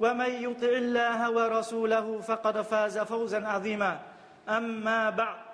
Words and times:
ومن 0.00 0.30
يطع 0.30 0.72
الله 0.84 1.18
ورسوله 1.30 2.20
فقد 2.20 2.62
فاز 2.62 2.98
فوزا 2.98 3.40
عظيما. 3.46 3.92
أما 4.48 5.10
بعد 5.10 5.44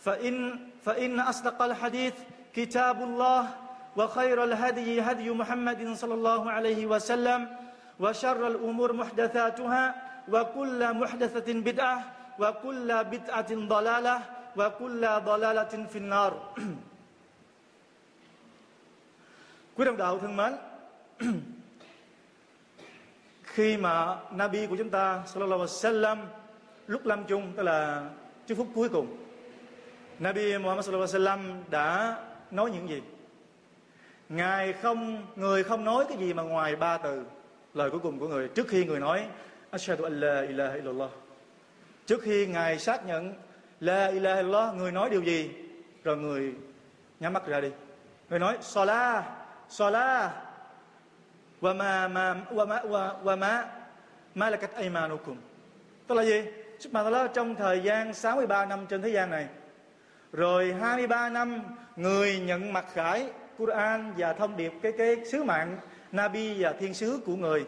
فإن, 0.00 0.58
فإن 0.84 1.20
أصدق 1.20 1.62
الحديث 1.62 2.14
كتاب 2.54 3.02
الله 3.02 3.42
وخير 3.96 4.44
الهدي 4.44 5.00
هدي 5.00 5.30
محمد 5.30 5.92
صلى 5.94 6.14
الله 6.14 6.50
عليه 6.50 6.86
وسلم 6.86 7.40
وشر 8.00 8.46
الأمور 8.46 8.92
محدثاتها 8.92 9.84
وكل 10.28 10.80
محدثة 10.94 11.48
بدعة 11.52 11.98
وكل 12.38 12.88
بدعة 13.04 13.50
ضلالة 13.50 14.16
وكل 14.56 15.02
ضلالة 15.24 15.72
في 15.92 15.98
النار. 15.98 16.32
Quý 19.76 19.84
đồng 19.84 19.96
đạo 19.96 20.18
thân 20.18 20.36
mến 20.36 20.52
Khi 23.58 23.76
mà 23.76 24.16
Nabi 24.30 24.66
của 24.66 24.76
chúng 24.76 24.90
ta, 24.90 25.22
Sallallahu 25.26 25.60
alaihi 25.60 25.72
wasallam, 25.72 26.16
Lúc 26.86 27.06
lâm 27.06 27.24
chung, 27.24 27.52
Tức 27.56 27.62
là 27.62 28.04
chúc 28.46 28.58
phúc 28.58 28.66
cuối 28.74 28.88
cùng, 28.88 29.16
Nabi 30.18 30.58
Muhammad 30.58 30.86
Sallallahu 30.86 31.12
alaihi 31.12 31.24
wasallam 31.24 31.62
Đã 31.70 32.16
nói 32.50 32.70
những 32.70 32.88
gì? 32.88 33.02
Ngài 34.28 34.72
không, 34.72 35.26
Người 35.36 35.64
không 35.64 35.84
nói 35.84 36.04
cái 36.08 36.18
gì 36.18 36.32
mà 36.32 36.42
ngoài 36.42 36.76
ba 36.76 36.98
từ 36.98 37.24
Lời 37.74 37.90
cuối 37.90 38.00
cùng 38.00 38.18
của 38.18 38.28
người. 38.28 38.48
Trước 38.48 38.68
khi 38.68 38.84
người 38.84 39.00
nói, 39.00 39.26
Ashhadu 39.70 40.04
an 40.04 40.20
la 40.20 40.40
ilaha 40.40 40.74
illallah. 40.74 41.10
Trước 42.06 42.22
khi 42.22 42.46
Ngài 42.46 42.78
xác 42.78 43.06
nhận, 43.06 43.34
La 43.80 44.06
ilaha 44.06 44.36
illallah, 44.36 44.74
Người 44.74 44.92
nói 44.92 45.10
điều 45.10 45.22
gì? 45.22 45.50
Rồi 46.04 46.16
người 46.16 46.54
nhắm 47.20 47.32
mắt 47.32 47.46
ra 47.46 47.60
đi. 47.60 47.70
Người 48.30 48.38
nói, 48.38 48.58
Salah 48.60 49.24
Salah. 49.68 50.47
Wa 51.60 51.76
ma 51.76 52.08
ma 52.08 52.36
wa 52.50 52.66
ma 52.68 52.80
wa, 52.82 53.22
wa 53.24 53.38
ma 53.38 53.64
malakat 54.34 54.74
aymanukum. 54.74 55.36
Tức 56.06 56.14
là 56.14 56.22
gì? 56.24 56.42
Subhanallah 56.78 57.30
trong 57.34 57.54
thời 57.54 57.80
gian 57.80 58.14
63 58.14 58.64
năm 58.64 58.86
trên 58.86 59.02
thế 59.02 59.08
gian 59.08 59.30
này. 59.30 59.46
Rồi 60.32 60.74
23 60.80 61.28
năm 61.28 61.62
người 61.96 62.40
nhận 62.40 62.72
mặc 62.72 62.84
khải 62.94 63.26
Quran 63.58 64.12
và 64.16 64.32
thông 64.32 64.56
điệp 64.56 64.72
cái 64.82 64.92
cái 64.98 65.16
sứ 65.32 65.44
mạng 65.44 65.78
Nabi 66.12 66.62
và 66.62 66.72
thiên 66.72 66.94
sứ 66.94 67.20
của 67.26 67.36
người. 67.36 67.64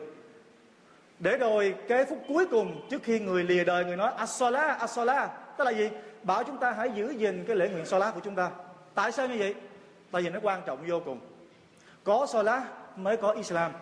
Để 1.18 1.38
rồi 1.38 1.74
cái 1.88 2.04
phút 2.04 2.18
cuối 2.28 2.46
cùng 2.46 2.86
trước 2.90 3.02
khi 3.02 3.20
người 3.20 3.44
lìa 3.44 3.64
đời 3.64 3.84
người 3.84 3.96
nói 3.96 4.12
asola 4.16 4.66
asola 4.72 5.28
tức 5.56 5.64
là 5.64 5.70
gì? 5.70 5.90
Bảo 6.22 6.44
chúng 6.44 6.58
ta 6.58 6.70
hãy 6.70 6.90
giữ 6.94 7.10
gìn 7.10 7.44
cái 7.46 7.56
lễ 7.56 7.68
nguyện 7.68 7.86
Sola 7.86 8.10
của 8.10 8.20
chúng 8.20 8.34
ta. 8.34 8.50
Tại 8.94 9.12
sao 9.12 9.28
như 9.28 9.36
vậy? 9.38 9.54
Tại 10.10 10.22
vì 10.22 10.30
nó 10.30 10.38
quan 10.42 10.62
trọng 10.66 10.78
vô 10.86 11.00
cùng. 11.04 11.20
Có 12.04 12.26
Sola 12.32 12.62
mới 12.96 13.16
có 13.16 13.30
Islam 13.30 13.72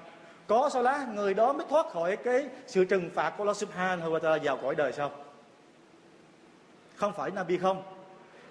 có 0.48 0.70
sau 0.72 0.82
lá, 0.82 1.06
người 1.14 1.34
đó 1.34 1.52
mới 1.52 1.66
thoát 1.70 1.86
khỏi 1.90 2.16
cái 2.16 2.48
sự 2.66 2.84
trừng 2.84 3.10
phạt 3.14 3.30
của 3.30 3.42
Allah 3.44 3.56
Subhanahu 3.56 4.10
wa 4.12 4.18
ta'ala 4.18 4.38
vào 4.42 4.56
cõi 4.56 4.74
đời 4.74 4.92
sau. 4.92 5.10
Không 6.96 7.12
phải 7.12 7.30
Nabi 7.30 7.58
không. 7.58 7.82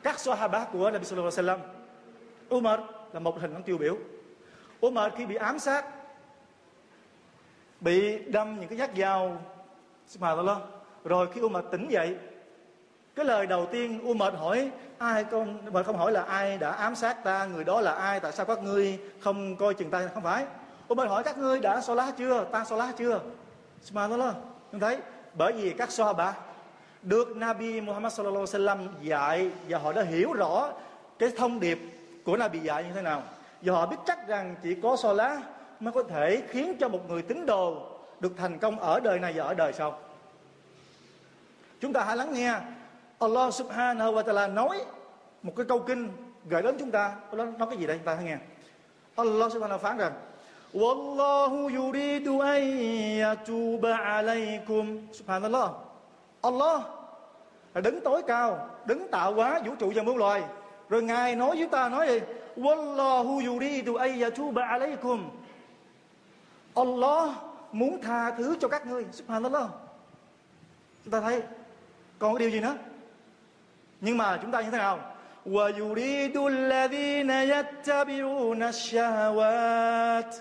Các 0.03 0.19
Sahaba 0.19 0.65
của 0.71 0.91
Nabi 0.91 1.05
Sallallahu 1.05 1.31
Alaihi 1.37 1.49
Wasallam, 1.49 2.55
Umar 2.55 2.79
là 3.13 3.19
một 3.19 3.39
hình 3.39 3.53
ảnh 3.53 3.63
tiêu 3.63 3.77
biểu. 3.77 3.97
Umar 4.85 5.13
khi 5.17 5.25
bị 5.25 5.35
ám 5.35 5.59
sát, 5.59 5.85
bị 7.79 8.19
đâm 8.19 8.59
những 8.59 8.69
cái 8.69 8.77
nhát 8.77 8.89
dao, 8.97 9.41
Subhanallah, 10.07 10.57
rồi 11.03 11.27
khi 11.33 11.41
Umar 11.41 11.65
tỉnh 11.71 11.87
dậy, 11.89 12.15
cái 13.15 13.25
lời 13.25 13.47
đầu 13.47 13.65
tiên 13.65 14.09
Umar 14.09 14.33
hỏi 14.33 14.71
ai 14.97 15.23
con 15.23 15.73
mà 15.73 15.83
không 15.83 15.97
hỏi 15.97 16.11
là 16.11 16.21
ai 16.21 16.57
đã 16.57 16.71
ám 16.71 16.95
sát 16.95 17.23
ta, 17.23 17.45
người 17.45 17.63
đó 17.63 17.81
là 17.81 17.91
ai, 17.91 18.19
tại 18.19 18.31
sao 18.31 18.45
các 18.45 18.63
ngươi 18.63 18.99
không 19.19 19.55
coi 19.55 19.73
chừng 19.73 19.89
ta, 19.89 20.09
không 20.13 20.23
phải. 20.23 20.45
Umar 20.89 21.09
hỏi, 21.09 21.23
các 21.23 21.37
ngươi 21.37 21.59
đã 21.59 21.81
so 21.81 21.95
lá 21.95 22.11
chưa? 22.17 22.45
Ta 22.51 22.65
so 22.65 22.75
lá 22.75 22.93
chưa? 22.97 23.19
Subhanallah 23.81 24.35
chúng 24.71 24.81
thấy. 24.81 24.97
Bởi 25.33 25.53
vì 25.53 25.73
các 25.77 25.91
Sahaba 25.91 26.33
được 27.01 27.37
Nabi 27.37 27.81
Muhammad 27.81 28.13
sallallahu 28.13 28.45
alaihi 28.53 28.65
wasallam 28.65 28.87
dạy 29.01 29.51
và 29.69 29.77
họ 29.77 29.93
đã 29.93 30.01
hiểu 30.01 30.33
rõ 30.33 30.69
cái 31.19 31.31
thông 31.37 31.59
điệp 31.59 31.79
của 32.25 32.37
Nabi 32.37 32.59
dạy 32.59 32.83
như 32.83 32.89
thế 32.93 33.01
nào. 33.01 33.23
Và 33.61 33.73
họ 33.73 33.85
biết 33.85 33.97
chắc 34.05 34.27
rằng 34.27 34.55
chỉ 34.63 34.75
có 34.83 34.95
so 34.95 35.13
lá 35.13 35.41
mới 35.79 35.93
có 35.93 36.03
thể 36.03 36.43
khiến 36.49 36.77
cho 36.79 36.87
một 36.87 37.09
người 37.09 37.21
tín 37.21 37.45
đồ 37.45 37.89
được 38.19 38.31
thành 38.37 38.59
công 38.59 38.79
ở 38.79 38.99
đời 38.99 39.19
này 39.19 39.33
và 39.35 39.43
ở 39.43 39.53
đời 39.53 39.73
sau. 39.73 39.99
Chúng 41.81 41.93
ta 41.93 42.03
hãy 42.03 42.17
lắng 42.17 42.33
nghe. 42.33 42.53
Allah 43.19 43.53
subhanahu 43.53 44.13
wa 44.13 44.23
ta'ala 44.23 44.53
nói 44.53 44.85
một 45.43 45.53
cái 45.55 45.65
câu 45.65 45.79
kinh 45.79 46.09
gửi 46.49 46.61
đến 46.61 46.75
chúng 46.79 46.91
ta. 46.91 47.15
Allah 47.29 47.59
nói 47.59 47.67
cái 47.69 47.77
gì 47.77 47.87
đây? 47.87 47.97
Chúng 47.97 48.05
ta 48.05 48.15
hãy 48.15 48.23
nghe. 48.23 48.37
Allah 49.15 49.53
subhanahu 49.53 49.77
wa 49.77 49.77
ta'ala 49.77 49.77
phán 49.77 49.97
rằng 49.97 50.13
Wallahu 50.74 51.68
yuridu 51.68 52.40
an 52.40 52.62
yatuba 53.20 53.96
alaykum 53.96 54.98
Subhanallah 55.12 55.70
Allah 56.42 56.82
là 57.74 57.80
đứng 57.80 58.00
tối 58.00 58.22
cao 58.26 58.68
đứng 58.86 59.08
tạo 59.10 59.34
hóa 59.34 59.60
vũ 59.64 59.74
trụ 59.78 59.92
và 59.94 60.02
muôn 60.02 60.16
loài 60.16 60.42
rồi 60.88 61.02
ngài 61.02 61.36
nói 61.36 61.56
với 61.56 61.66
ta 61.66 61.88
nói 61.88 62.08
gì 62.08 62.20
Wallahu 62.56 63.46
yuridu 63.46 63.94
an 63.94 64.20
yatuba 64.20 64.62
alaykum 64.66 65.30
Allah 66.74 67.30
muốn 67.72 68.00
tha 68.02 68.30
thứ 68.30 68.56
cho 68.60 68.68
các 68.68 68.86
ngươi 68.86 69.04
Subhanallah 69.12 69.68
chúng 71.04 71.12
ta 71.12 71.20
thấy 71.20 71.42
còn 72.18 72.34
cái 72.34 72.38
điều 72.38 72.50
gì 72.50 72.60
nữa 72.60 72.76
nhưng 74.00 74.16
mà 74.16 74.38
chúng 74.42 74.50
ta 74.50 74.60
như 74.60 74.70
thế 74.70 74.78
nào 74.78 74.98
ويريد 75.46 76.36
الذين 76.36 77.30
يتبعون 77.30 78.62
الشهوات 78.62 80.36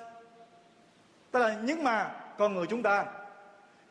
tức 1.37 1.43
là 1.43 1.57
nhưng 1.63 1.85
mà 1.85 2.11
con 2.39 2.55
người 2.55 2.67
chúng 2.67 2.83
ta 2.83 3.05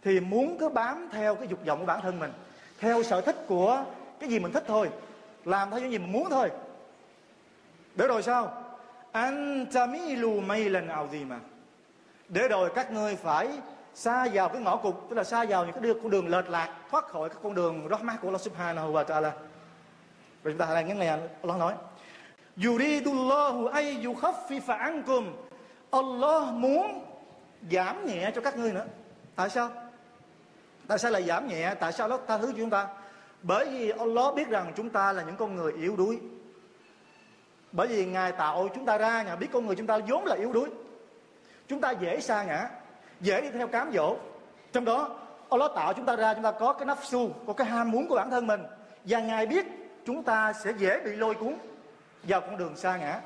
thì 0.04 0.20
muốn 0.20 0.58
cứ 0.60 0.70
bám 0.70 1.10
theo 1.12 1.36
cái 1.36 1.48
dục 1.48 1.60
vọng 1.66 1.80
của 1.80 1.86
bản 1.86 2.02
thân 2.02 2.20
mình, 2.20 2.32
theo 2.80 3.04
sở 3.04 3.22
thích 3.22 3.36
của 3.48 3.84
cái 4.20 4.30
gì 4.30 4.40
mình 4.40 4.52
thích 4.52 4.64
thôi, 4.68 4.90
làm 5.46 5.72
theo 5.72 5.80
những 5.80 5.92
gì 5.92 5.98
mình 5.98 6.12
muốn 6.12 6.30
thôi. 6.30 6.52
Để 7.96 8.08
rồi 8.08 8.24
sao? 8.24 8.64
Anh 9.12 9.66
tamilu 9.74 10.42
gì 11.12 11.26
mà 11.26 11.40
để 12.30 12.48
rồi 12.48 12.72
các 12.76 12.92
ngươi 12.92 13.16
phải 13.16 13.50
xa 13.94 14.28
vào 14.34 14.50
cái 14.50 14.62
ngõ 14.62 14.76
cụt, 14.76 14.96
tức 15.10 15.16
là 15.16 15.24
xa 15.24 15.46
vào 15.46 15.66
những 15.66 15.82
cái 15.82 15.94
con 16.04 16.12
đường 16.12 16.28
lệch 16.28 16.50
lạc, 16.50 16.70
thoát 16.92 17.08
khỏi 17.08 17.30
cái 17.30 17.38
con 17.44 17.56
đường 17.56 17.88
rahmat 17.90 18.22
của 18.22 18.28
Allah 18.28 18.42
subhanahu 18.42 18.94
wa 18.94 19.06
ta'ala. 19.06 19.32
Rồi 20.44 20.54
chúng 20.54 20.58
ta 20.58 20.74
đang 20.74 20.88
nghe 20.88 20.96
nghe 20.96 21.18
Allah 21.42 21.60
nói. 21.60 21.74
Yuridullahu 22.64 23.68
ay 23.68 23.98
yukhaffifa 24.04 24.78
ankum. 24.78 25.34
Allah 25.92 26.54
muốn 26.54 27.05
giảm 27.72 28.06
nhẹ 28.06 28.32
cho 28.36 28.42
các 28.42 28.58
ngươi 28.58 28.74
nữa 28.74 28.86
Tại 29.36 29.50
sao? 29.50 29.72
Tại 30.88 31.00
sao 31.00 31.12
lại 31.12 31.24
giảm 31.24 31.48
nhẹ? 31.48 31.76
Tại 31.80 31.92
sao 31.92 32.08
nó 32.08 32.20
tha 32.28 32.38
thứ 32.38 32.52
cho 32.52 32.58
chúng 32.58 32.70
ta? 32.70 32.88
Bởi 33.42 33.66
vì 33.66 33.90
Allah 33.90 34.36
biết 34.36 34.48
rằng 34.48 34.74
chúng 34.76 34.90
ta 34.90 35.14
là 35.14 35.24
những 35.24 35.36
con 35.36 35.56
người 35.56 35.74
yếu 35.74 35.96
đuối 35.96 36.20
Bởi 37.72 37.88
vì 37.88 38.06
Ngài 38.06 38.32
tạo 38.32 38.70
chúng 38.76 38.86
ta 38.86 38.98
ra 38.98 39.24
Ngài 39.24 39.38
biết 39.38 39.48
con 39.54 39.66
người 39.66 39.76
chúng 39.76 39.88
ta 39.88 40.00
vốn 40.08 40.26
là 40.26 40.36
yếu 40.36 40.54
đuối 40.54 40.70
Chúng 41.68 41.82
ta 41.82 41.92
dễ 41.92 42.20
xa 42.20 42.44
ngã 42.44 42.70
Dễ 43.22 43.42
đi 43.42 43.50
theo 43.50 43.68
cám 43.68 43.92
dỗ 43.94 44.18
Trong 44.74 44.86
đó 44.86 45.20
Allah 45.50 45.72
tạo 45.76 45.94
chúng 45.94 46.06
ta 46.06 46.16
ra 46.16 46.34
Chúng 46.34 46.44
ta 46.44 46.52
có 46.52 46.74
cái 46.74 46.88
nafsu 46.88 47.30
Có 47.48 47.54
cái 47.54 47.68
ham 47.68 47.92
muốn 47.92 48.08
của 48.08 48.16
bản 48.16 48.32
thân 48.32 48.48
mình 48.48 48.64
Và 49.04 49.20
Ngài 49.20 49.46
biết 49.46 49.66
chúng 50.06 50.24
ta 50.24 50.54
sẽ 50.54 50.74
dễ 50.78 51.00
bị 51.06 51.16
lôi 51.16 51.34
cuốn 51.34 51.56
vào 52.24 52.42
con 52.42 52.58
đường 52.58 52.76
xa 52.76 52.98
ngã. 52.98 53.22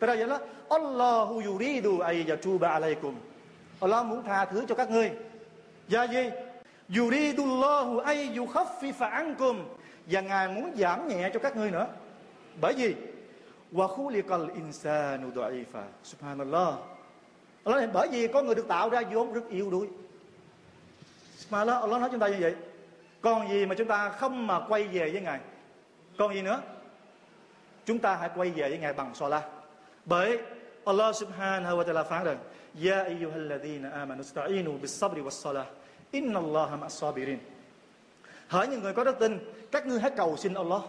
Thế 0.00 0.06
ra 0.06 0.14
vậy 0.14 0.26
đó, 0.26 0.38
Allahu 0.68 1.42
yuridu 1.46 1.98
ay 1.98 2.24
yatuba 2.28 2.68
alaykum. 2.68 3.14
Allah 3.82 4.06
muốn 4.06 4.24
tha 4.24 4.44
thứ 4.44 4.64
cho 4.68 4.74
các 4.74 4.90
ngươi. 4.90 5.10
Và 5.88 6.04
gì? 6.04 6.30
yuridullahu 6.96 7.98
ay 7.98 8.30
yukhaffifa 8.36 9.10
ankum. 9.10 9.64
Và 10.06 10.20
ngài 10.20 10.48
muốn 10.48 10.76
giảm 10.76 11.08
nhẹ 11.08 11.30
cho 11.34 11.40
các 11.40 11.56
ngươi 11.56 11.70
nữa. 11.70 11.86
Bởi 12.60 12.74
vì 12.74 12.94
wa 13.72 13.88
khuliqal 13.88 14.48
insanu 14.54 15.30
da'ifa. 15.34 15.84
Subhanallah. 16.04 16.74
Allah 17.64 17.80
nói, 17.80 17.86
bởi 17.92 18.08
vì 18.08 18.28
con 18.28 18.46
người 18.46 18.54
được 18.54 18.68
tạo 18.68 18.90
ra 18.90 19.02
vốn 19.12 19.32
rất 19.32 19.48
yếu 19.48 19.70
đuối. 19.70 19.88
Subhanallah 21.36 21.82
Allah 21.82 22.00
nói 22.00 22.08
chúng 22.12 22.20
ta 22.20 22.28
như 22.28 22.36
vậy. 22.40 22.54
Còn 23.20 23.48
gì 23.48 23.66
mà 23.66 23.74
chúng 23.74 23.88
ta 23.88 24.08
không 24.08 24.46
mà 24.46 24.60
quay 24.68 24.84
về 24.84 25.10
với 25.10 25.20
ngài? 25.20 25.40
Còn 26.18 26.34
gì 26.34 26.42
nữa? 26.42 26.60
Chúng 27.86 27.98
ta 27.98 28.14
hãy 28.14 28.30
quay 28.36 28.50
về 28.50 28.68
với 28.68 28.78
ngài 28.78 28.92
bằng 28.92 29.14
sola 29.14 29.42
bởi 30.04 30.38
Allah 30.84 31.16
subhanahu 31.16 31.76
wa 31.78 31.84
ta'ala 31.84 32.04
phán 32.04 32.24
rằng 32.24 32.38
يا 32.74 33.06
أيها 33.06 33.36
الذين 33.36 33.84
آمنوا 33.84 34.20
استعينوا 34.20 34.78
بالصبر 34.78 35.20
والصلاة 35.20 35.66
إن 36.14 36.36
الله 36.36 36.76
مع 36.76 36.86
الصابرين 36.86 37.38
Hỡi 38.48 38.68
những 38.68 38.82
người 38.82 38.92
có 38.92 39.04
đức 39.04 39.18
tin, 39.20 39.38
Các 39.70 39.86
ngươi 39.86 40.00
hãy 40.00 40.10
cầu 40.16 40.36
xin 40.36 40.54
Allah. 40.54 40.82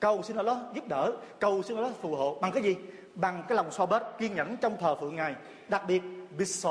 Cầu 0.00 0.22
xin 0.22 0.36
Allah 0.36 0.56
giúp 0.74 0.88
đỡ, 0.88 1.12
Cầu 1.40 1.62
xin 1.62 1.76
Allah 1.76 1.92
phù 2.02 2.16
hộ. 2.16 2.38
Bằng 2.40 2.52
cái 2.52 2.62
gì? 2.62 2.76
Bằng 3.14 3.44
cái 3.48 3.56
lòng 3.56 3.72
so 3.72 3.86
bết 3.86 4.02
kiên 4.18 4.34
nhẫn 4.34 4.56
trong 4.56 4.76
thờ 4.80 4.96
phượng 5.00 5.16
Ngài. 5.16 5.34
Đặc 5.68 5.82
biệt 5.88 6.02
bis 6.38 6.66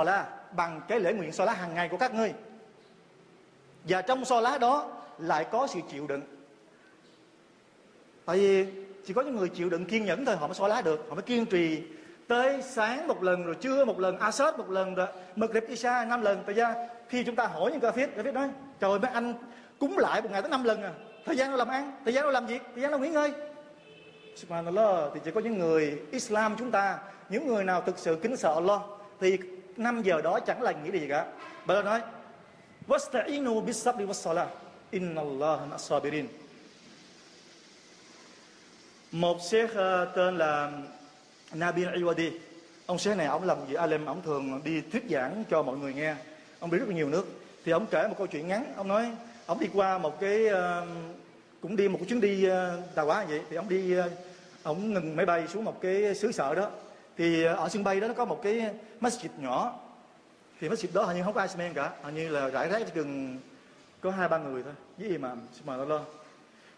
Bằng 0.56 0.82
cái 0.88 1.00
lễ 1.00 1.14
nguyện 1.14 1.32
salah 1.32 1.58
hàng 1.58 1.74
ngày 1.74 1.90
của 1.90 1.98
các 1.98 2.14
ngươi. 2.14 2.34
Và 3.84 4.02
trong 4.02 4.26
salah 4.26 4.62
đó 4.62 4.92
Lại 5.20 5.46
có 5.52 5.68
sự 5.68 5.80
chịu 5.92 6.08
đựng. 6.08 6.22
Tại 8.26 8.38
vì 8.38 8.66
chỉ 9.06 9.14
có 9.14 9.22
những 9.22 9.36
người 9.36 9.50
chịu 9.50 9.70
đựng 9.70 9.86
kiên 9.86 10.06
nhẫn 10.06 10.26
thôi, 10.26 10.36
họ 10.36 10.48
mới 10.48 10.56
so 10.56 10.68
lá 10.68 10.82
được, 10.82 11.06
họ 11.10 11.16
mới 11.16 11.24
kiên 11.24 11.46
trì 11.46 11.84
tới 12.32 12.62
sáng 12.62 13.08
một 13.08 13.24
lần 13.24 13.44
rồi 13.44 13.56
trưa 13.56 13.86
một 13.86 14.00
lần, 14.00 14.20
asad 14.20 14.56
một 14.56 14.70
lần 14.70 14.96
rồi 14.96 15.08
mực 15.36 15.54
rịp 15.54 15.64
isa 15.68 16.06
năm 16.06 16.22
lần. 16.22 16.44
Tại 16.46 16.56
ra 16.56 16.76
khi 17.10 17.24
chúng 17.24 17.36
ta 17.36 17.48
hỏi 17.48 17.72
những 17.72 17.80
ca 17.80 17.92
viết 17.92 18.10
ca 18.16 18.22
viết 18.22 18.34
nói, 18.34 18.50
trời 18.80 19.00
mấy 19.00 19.12
anh 19.12 19.34
cúng 19.80 19.98
lại 19.98 20.22
một 20.22 20.30
ngày 20.32 20.42
tới 20.42 20.52
năm 20.52 20.64
lần 20.64 20.84
à? 20.84 20.92
Thời 21.26 21.38
gian 21.38 21.50
đâu 21.50 21.58
làm 21.58 21.68
ăn? 21.68 21.92
Thời 22.06 22.14
gian 22.14 22.24
đâu 22.24 22.32
làm 22.32 22.46
việc? 22.46 22.62
Thời 22.74 22.82
gian 22.82 22.92
đâu 22.92 23.00
nghỉ 23.00 23.10
ngơi? 23.10 23.32
Subhanallah, 24.36 25.12
thì 25.14 25.20
chỉ 25.26 25.32
có 25.32 25.42
những 25.42 25.60
người 25.60 26.02
islam 26.12 26.56
chúng 26.60 26.72
ta, 26.72 27.00
những 27.30 27.48
người 27.48 27.64
nào 27.64 27.82
thực 27.82 28.00
sự 28.00 28.20
kính 28.22 28.38
sợ 28.38 28.54
Allah, 28.54 28.82
thì 29.20 29.38
năm 29.78 30.02
giờ 30.02 30.22
đó 30.22 30.40
chẳng 30.40 30.62
là 30.62 30.72
nghĩ 30.72 31.00
gì 31.00 31.08
cả. 31.10 31.26
Bà 31.66 31.82
nói, 31.82 32.02
wasta'inu 32.88 33.62
bis 33.62 33.84
sabri 33.84 34.06
was 34.06 34.14
salah 34.14 34.48
inna 34.92 35.22
Allah 35.22 35.60
sabirin 35.78 36.28
một 39.12 39.42
sheikh 39.42 39.74
ờ, 39.76 40.06
tên 40.16 40.38
là 40.38 40.72
Nabil 41.54 41.88
Iwadi 41.88 42.32
ông 42.86 43.00
sếp 43.00 43.18
này 43.18 43.28
ông 43.28 43.44
làm 43.44 43.58
gì? 43.68 43.74
Alim 43.74 44.06
ông 44.06 44.22
thường 44.22 44.62
đi 44.64 44.82
thuyết 44.82 45.04
giảng 45.10 45.44
cho 45.50 45.64
mọi 45.64 45.78
người 45.78 45.94
nghe. 45.94 46.16
Ông 46.60 46.72
đi 46.72 46.78
rất 46.78 46.88
là 46.88 46.96
nhiều 46.96 47.10
nước. 47.10 47.26
Thì 47.66 47.72
ông 47.72 47.86
kể 47.92 48.08
một 48.08 48.16
câu 48.18 48.28
chuyện 48.28 48.48
ngắn. 48.48 48.74
Ông 48.76 48.88
nói 48.88 49.12
ông 49.46 49.60
đi 49.60 49.68
qua 49.74 49.98
một 49.98 50.20
cái 50.20 50.46
uh, 50.46 50.88
cũng 51.62 51.76
đi 51.76 51.88
một 51.88 51.98
cái 51.98 52.10
chuyến 52.10 52.22
đi 52.22 52.44
ờ, 52.44 52.78
uh, 52.78 52.96
đào 52.96 53.06
quá 53.06 53.26
vậy. 53.30 53.42
Thì 53.50 53.56
ông 53.56 53.70
đi 53.70 54.00
uh, 54.00 54.06
ông 54.64 54.94
ngừng 54.94 55.16
máy 55.16 55.26
bay 55.26 55.48
xuống 55.48 55.66
một 55.66 55.82
cái 55.82 56.16
xứ 56.16 56.32
sở 56.32 56.56
đó. 56.56 56.70
Thì 57.18 57.44
ở 57.44 57.70
sân 57.70 57.84
bay 57.84 58.00
đó 58.00 58.08
nó 58.08 58.14
có 58.14 58.26
một 58.26 58.40
cái 58.44 58.70
masjid 59.02 59.30
nhỏ. 59.38 59.80
Thì 60.62 60.70
masjid 60.70 60.88
đó 60.94 61.04
hình 61.04 61.18
như 61.18 61.24
không 61.24 61.34
có 61.34 61.42
ai 61.58 61.72
cả. 61.76 61.92
Hình 62.02 62.16
như 62.16 62.30
là 62.30 62.50
rải 62.50 62.70
rác 62.70 62.94
chừng 62.94 63.40
có 64.02 64.12
hai 64.12 64.28
ba 64.28 64.38
người 64.38 64.64
thôi. 64.64 64.74
Với 64.98 65.10
gì 65.10 65.18
mà 65.66 65.78
lo 65.78 66.00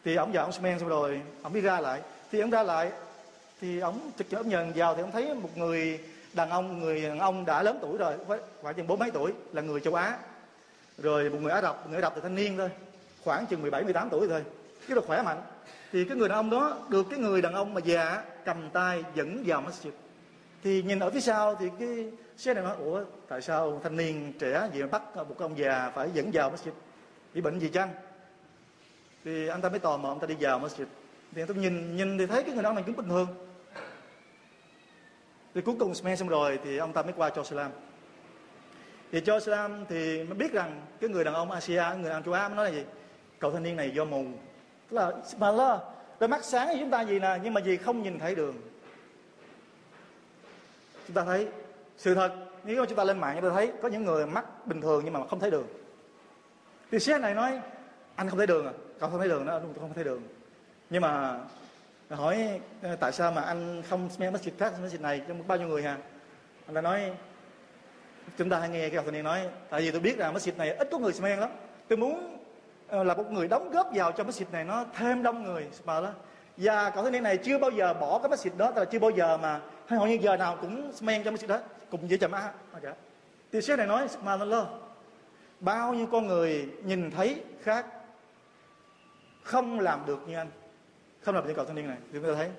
thì 0.06 0.16
ông 0.16 0.32
vào 0.32 0.44
ông 0.44 0.52
xem 0.52 0.80
xong 0.80 0.90
rồi 0.90 1.22
ông 1.42 1.54
đi 1.54 1.62
ra 1.62 1.80
lại. 1.80 2.02
Thì 2.32 2.40
ông 2.40 2.50
ra 2.50 2.64
lại 2.64 2.92
thì 3.64 3.80
ông 3.80 4.12
trực 4.18 4.32
ông 4.32 4.50
nhờn 4.50 4.72
vào 4.76 4.96
thì 4.96 5.02
ông 5.02 5.12
thấy 5.12 5.36
một 5.36 5.58
người 5.58 6.00
đàn 6.34 6.50
ông, 6.50 6.80
người 6.80 7.02
đàn 7.02 7.20
ông 7.20 7.46
đã 7.46 7.64
lớn 7.64 7.78
tuổi 7.82 7.98
rồi, 7.98 8.14
khoảng 8.62 8.76
chừng 8.76 8.88
bốn 8.88 9.00
mấy 9.00 9.12
tuổi, 9.12 9.32
là 9.54 9.62
người 9.62 9.80
châu 9.80 9.94
Á. 9.94 10.18
Rồi 10.98 11.30
một 11.30 11.38
người 11.42 11.52
Ả 11.52 11.62
Rập, 11.62 11.90
người 11.90 11.96
Ả 11.96 12.02
Rập 12.02 12.16
thì 12.16 12.22
thanh 12.22 12.36
niên 12.36 12.58
thôi, 12.58 12.70
khoảng 13.24 13.46
chừng 13.46 13.62
17 13.62 13.84
18 13.84 14.10
tuổi 14.10 14.28
thôi 14.28 14.44
rất 14.88 14.96
là 14.96 15.02
khỏe 15.08 15.22
mạnh. 15.22 15.42
Thì 15.92 16.06
cái 16.06 16.18
người 16.18 16.30
đàn 16.30 16.38
ông 16.38 16.50
đó, 16.50 16.78
được 16.90 17.06
cái 17.10 17.20
người 17.20 17.42
đàn 17.42 17.54
ông 17.54 17.74
mà 17.74 17.82
già, 17.86 18.24
cầm 18.46 18.70
tay 18.74 19.04
dẫn 19.16 19.44
vào 19.46 19.62
masjid 19.62 19.92
thì 20.64 20.84
nhìn 20.84 21.00
ở 21.00 21.10
phía 21.10 21.22
sau 21.22 21.56
thì 21.56 21.70
cái 21.80 22.12
xe 22.38 22.54
này 22.54 22.64
nói, 22.64 22.76
ủa, 22.80 23.04
tại 23.28 23.42
sao 23.42 23.80
thanh 23.84 23.98
niên 23.98 24.34
trẻ 24.40 24.70
gì 24.74 24.82
mà 24.82 24.88
bắt 24.88 25.02
một 25.16 25.36
ông 25.40 25.58
già 25.58 25.92
phải 25.96 26.10
dẫn 26.14 26.32
vào 26.34 26.52
masjid 26.52 26.72
bị 27.34 27.42
bệnh 27.42 27.60
gì 27.60 27.70
chăng? 27.70 27.90
Thì 29.26 29.48
anh 29.48 29.62
ta 29.62 29.70
mới 29.70 29.80
tò 29.80 29.98
mò, 29.98 30.10
anh 30.10 30.20
ta 30.20 30.28
đi 30.28 30.36
vào 30.40 30.60
masjid 30.60 30.86
thì 31.36 31.42
tôi 31.48 31.58
nhìn 31.58 31.98
nhìn 31.98 32.18
thì 32.18 32.26
thấy 32.26 32.44
cái 32.44 32.54
người 32.54 32.64
đàn 32.64 32.70
ông 32.70 32.76
này 32.76 32.84
cũng 32.88 32.96
bình 32.96 33.10
thường 33.10 33.28
thì 35.56 35.62
cuối 35.62 35.76
cùng 35.80 35.96
smear 35.96 36.20
xong 36.20 36.30
rồi 36.30 36.60
thì 36.64 36.78
ông 36.78 36.94
ta 36.94 37.02
mới 37.02 37.14
qua 37.14 37.30
cho 37.30 37.44
Salam 37.44 37.72
thì 39.12 39.22
cho 39.22 39.40
Salam 39.40 39.86
thì 39.90 40.24
mới 40.24 40.34
biết 40.34 40.54
rằng 40.54 40.82
cái 41.02 41.10
người 41.10 41.24
đàn 41.24 41.34
ông 41.34 41.52
Asia 41.52 41.84
người 41.96 42.10
đàn 42.10 42.14
ông 42.14 42.24
châu 42.24 42.34
Á 42.34 42.48
mới 42.50 42.56
nói 42.56 42.66
là 42.66 42.72
gì? 42.72 42.86
Cậu 43.40 43.52
thanh 43.52 43.64
niên 43.64 43.76
này 43.76 43.92
do 43.96 44.06
mù. 44.06 44.26
Tức 44.90 44.98
là, 44.98 45.12
mà 45.40 45.52
lo, 45.52 45.80
đôi 46.20 46.28
mắt 46.28 46.44
sáng 46.44 46.68
như 46.68 46.76
chúng 46.80 46.90
ta 46.90 47.02
gì 47.02 47.20
nè 47.20 47.28
à, 47.28 47.40
nhưng 47.44 47.54
mà 47.54 47.62
gì 47.62 47.78
không 47.78 48.04
nhìn 48.04 48.20
thấy 48.20 48.36
đường. 48.36 48.56
Chúng 51.08 51.14
ta 51.16 51.26
thấy, 51.26 51.48
sự 51.98 52.16
thật, 52.16 52.34
nếu 52.64 52.80
mà 52.80 52.86
chúng 52.86 52.98
ta 52.98 53.04
lên 53.04 53.20
mạng 53.20 53.38
chúng 53.42 53.50
ta 53.50 53.56
thấy 53.56 53.72
có 53.82 53.90
những 53.90 54.04
người 54.04 54.26
mắt 54.26 54.68
bình 54.68 54.82
thường 54.82 55.02
nhưng 55.04 55.14
mà 55.14 55.28
không 55.28 55.40
thấy 55.40 55.52
đường. 55.52 55.68
Thì 56.92 57.00
xe 57.00 57.18
này 57.18 57.34
nói, 57.34 57.60
anh 58.16 58.30
không 58.30 58.38
thấy 58.38 58.48
đường 58.48 58.66
à? 58.66 58.74
Cậu 59.00 59.10
không 59.10 59.20
thấy 59.20 59.30
đường 59.30 59.46
đó 59.46 59.60
không 59.80 59.94
thấy 59.94 60.04
đường. 60.04 60.22
Nhưng 60.90 61.02
mà 61.02 61.40
hỏi 62.10 62.60
ờ, 62.82 62.96
tại 62.96 63.12
sao 63.12 63.32
mà 63.32 63.42
anh 63.42 63.84
không 63.90 64.10
smell 64.10 64.32
message 64.34 64.58
khác 64.60 64.74
message 64.82 65.02
này? 65.02 65.22
Cho 65.28 65.34
bao 65.48 65.58
nhiêu 65.58 65.68
người 65.68 65.84
hả? 65.84 65.98
Anh 66.66 66.76
ta 66.76 66.82
nói, 66.82 67.12
chúng 68.38 68.50
ta 68.50 68.60
hay 68.60 68.70
nghe 68.70 68.90
cái 68.90 68.96
học 68.96 69.06
thanh 69.06 69.14
này 69.14 69.24
nói, 69.24 69.48
tại 69.70 69.82
vì 69.82 69.92
tôi 69.92 70.00
biết 70.00 70.18
là 70.18 70.32
message 70.32 70.58
này 70.58 70.70
ít 70.70 70.88
có 70.92 70.98
người 70.98 71.14
smell 71.14 71.40
lắm. 71.40 71.50
Tôi 71.88 71.98
muốn 71.98 72.38
ờ, 72.88 73.04
là 73.04 73.14
một 73.14 73.32
người 73.32 73.48
đóng 73.48 73.72
góp 73.72 73.90
vào 73.94 74.12
cho 74.12 74.24
message 74.24 74.52
này 74.52 74.64
nó 74.64 74.86
thêm 74.96 75.24
đông 75.24 75.44
người. 75.44 75.68
Mà 75.86 76.02
đó 76.02 76.12
và 76.58 76.90
cậu 76.90 77.04
thanh 77.04 77.14
niên 77.14 77.24
này 77.24 77.38
chưa 77.38 77.58
bao 77.58 77.72
giờ 77.72 77.94
bỏ 77.94 78.20
cái 78.20 78.30
message 78.30 78.56
đó 78.58 78.72
là 78.76 78.86
chưa 78.86 79.00
bao 79.00 79.12
giờ 79.12 79.38
mà, 79.38 79.62
hay 79.88 80.00
hầu 80.00 80.08
như 80.08 80.18
giờ 80.22 80.38
nào 80.38 80.58
cũng 80.62 80.94
smell 80.94 81.24
cho 81.24 81.32
message 81.32 81.48
đó, 81.48 81.60
cùng 81.90 82.08
với 82.08 82.18
chậm 82.18 82.32
á 82.32 82.52
cả 82.82 82.94
thì 83.52 83.62
sếp 83.62 83.78
này 83.78 83.88
nói 83.88 84.08
mà 84.24 84.36
lơ 84.36 84.68
bao 85.60 85.94
nhiêu 85.94 86.08
con 86.12 86.28
người 86.28 86.70
nhìn 86.84 87.12
thấy 87.12 87.44
khác 87.62 87.86
không 89.44 89.80
làm 89.80 90.06
được 90.06 90.28
như 90.28 90.36
anh? 90.36 90.48
Không 91.24 91.36
làm 91.36 91.44
được 91.44 91.50
như 91.50 91.56
cậu 91.56 91.66
thanh 91.66 91.76
niên 91.76 91.88
này. 91.88 91.98
Thì 92.02 92.20
chúng 92.20 92.24
ta 92.24 92.36
thấy 92.36 92.50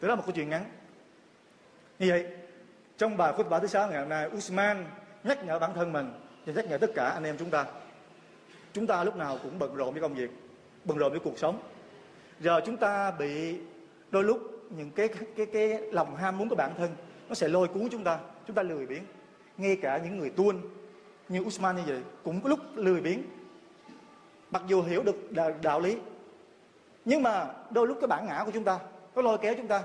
đó 0.00 0.08
là 0.08 0.14
một 0.14 0.22
câu 0.26 0.32
chuyện 0.34 0.48
ngắn. 0.48 0.64
Như 1.98 2.06
vậy 2.10 2.26
trong 2.98 3.16
bài 3.16 3.32
khutbah 3.36 3.62
thứ 3.62 3.68
sáu 3.68 3.88
ngày 3.88 4.00
hôm 4.00 4.08
nay 4.08 4.28
Usman 4.36 4.84
nhắc 5.24 5.44
nhở 5.44 5.58
bản 5.58 5.74
thân 5.74 5.92
mình 5.92 6.12
và 6.46 6.52
nhắc 6.52 6.64
nhở 6.68 6.78
tất 6.78 6.90
cả 6.94 7.08
anh 7.08 7.24
em 7.24 7.36
chúng 7.38 7.50
ta. 7.50 7.66
Chúng 8.72 8.86
ta 8.86 9.04
lúc 9.04 9.16
nào 9.16 9.38
cũng 9.42 9.58
bận 9.58 9.74
rộn 9.74 9.92
với 9.92 10.02
công 10.02 10.14
việc 10.14 10.30
bận 10.84 10.98
rộn 10.98 11.10
với 11.10 11.20
cuộc 11.20 11.38
sống. 11.38 11.62
Giờ 12.40 12.60
chúng 12.66 12.76
ta 12.76 13.10
bị 13.10 13.56
đôi 14.10 14.24
lúc 14.24 14.68
những 14.76 14.90
cái 14.90 15.08
cái 15.36 15.46
cái 15.46 15.80
lòng 15.92 16.16
ham 16.16 16.38
muốn 16.38 16.48
của 16.48 16.56
bản 16.56 16.72
thân 16.78 16.90
nó 17.28 17.34
sẽ 17.34 17.48
lôi 17.48 17.68
cuốn 17.68 17.88
chúng 17.90 18.04
ta. 18.04 18.18
Chúng 18.46 18.56
ta 18.56 18.62
lười 18.62 18.86
biếng. 18.86 19.02
Ngay 19.56 19.76
cả 19.76 20.00
những 20.04 20.18
người 20.18 20.30
tuôn 20.30 20.60
như 21.28 21.40
Usman 21.40 21.76
như 21.76 21.82
vậy 21.86 22.00
cũng 22.24 22.40
có 22.40 22.48
lúc 22.48 22.58
lười 22.74 23.00
biếng. 23.00 23.22
Mặc 24.50 24.62
dù 24.66 24.82
hiểu 24.82 25.02
được 25.02 25.32
đạo, 25.32 25.52
đạo 25.62 25.80
lý 25.80 25.96
nhưng 27.05 27.23
mà 27.23 27.47
đôi 27.69 27.87
lúc 27.87 27.97
cái 28.01 28.07
bản 28.07 28.27
ngã 28.27 28.43
của 28.45 28.51
chúng 28.51 28.63
ta 28.63 28.79
có 29.15 29.21
lôi 29.21 29.37
kéo 29.37 29.53
chúng 29.57 29.67
ta 29.67 29.83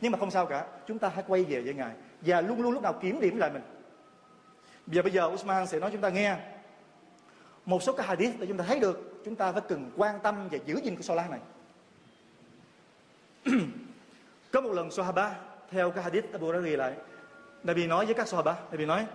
nhưng 0.00 0.12
mà 0.12 0.18
không 0.18 0.30
sao 0.30 0.46
cả 0.46 0.66
chúng 0.86 0.98
ta 0.98 1.08
hãy 1.08 1.24
quay 1.28 1.44
về 1.44 1.60
với 1.60 1.74
ngài 1.74 1.92
và 2.20 2.40
luôn 2.40 2.62
luôn 2.62 2.72
lúc 2.72 2.82
nào 2.82 2.92
kiểm 2.92 3.20
điểm 3.20 3.38
lại 3.38 3.50
mình 3.50 3.62
và 4.86 5.02
bây 5.02 5.12
giờ 5.12 5.26
Usman 5.26 5.66
sẽ 5.66 5.78
nói 5.78 5.90
chúng 5.92 6.00
ta 6.00 6.08
nghe 6.08 6.36
một 7.64 7.82
số 7.82 7.92
cái 7.92 8.06
hadith 8.06 8.40
để 8.40 8.46
chúng 8.46 8.56
ta 8.56 8.64
thấy 8.64 8.80
được 8.80 9.22
chúng 9.24 9.36
ta 9.36 9.52
phải 9.52 9.62
cần 9.68 9.90
quan 9.96 10.20
tâm 10.20 10.48
và 10.50 10.58
giữ 10.66 10.80
gìn 10.84 10.94
cái 10.94 11.02
salat 11.02 11.30
này 11.30 11.40
có 14.52 14.60
một 14.60 14.72
lần 14.72 14.90
Sahaba 14.90 15.34
theo 15.70 15.90
cái 15.90 16.04
hadith 16.04 16.32
Abu 16.32 16.46
Hurairah 16.46 16.64
ghi 16.64 16.76
lại 16.76 16.92
Nabi 17.64 17.86
nói 17.86 18.06
với 18.06 18.14
các 18.14 18.28
Sahaba 18.28 18.56
Nabi 18.70 18.86
nói 18.86 19.06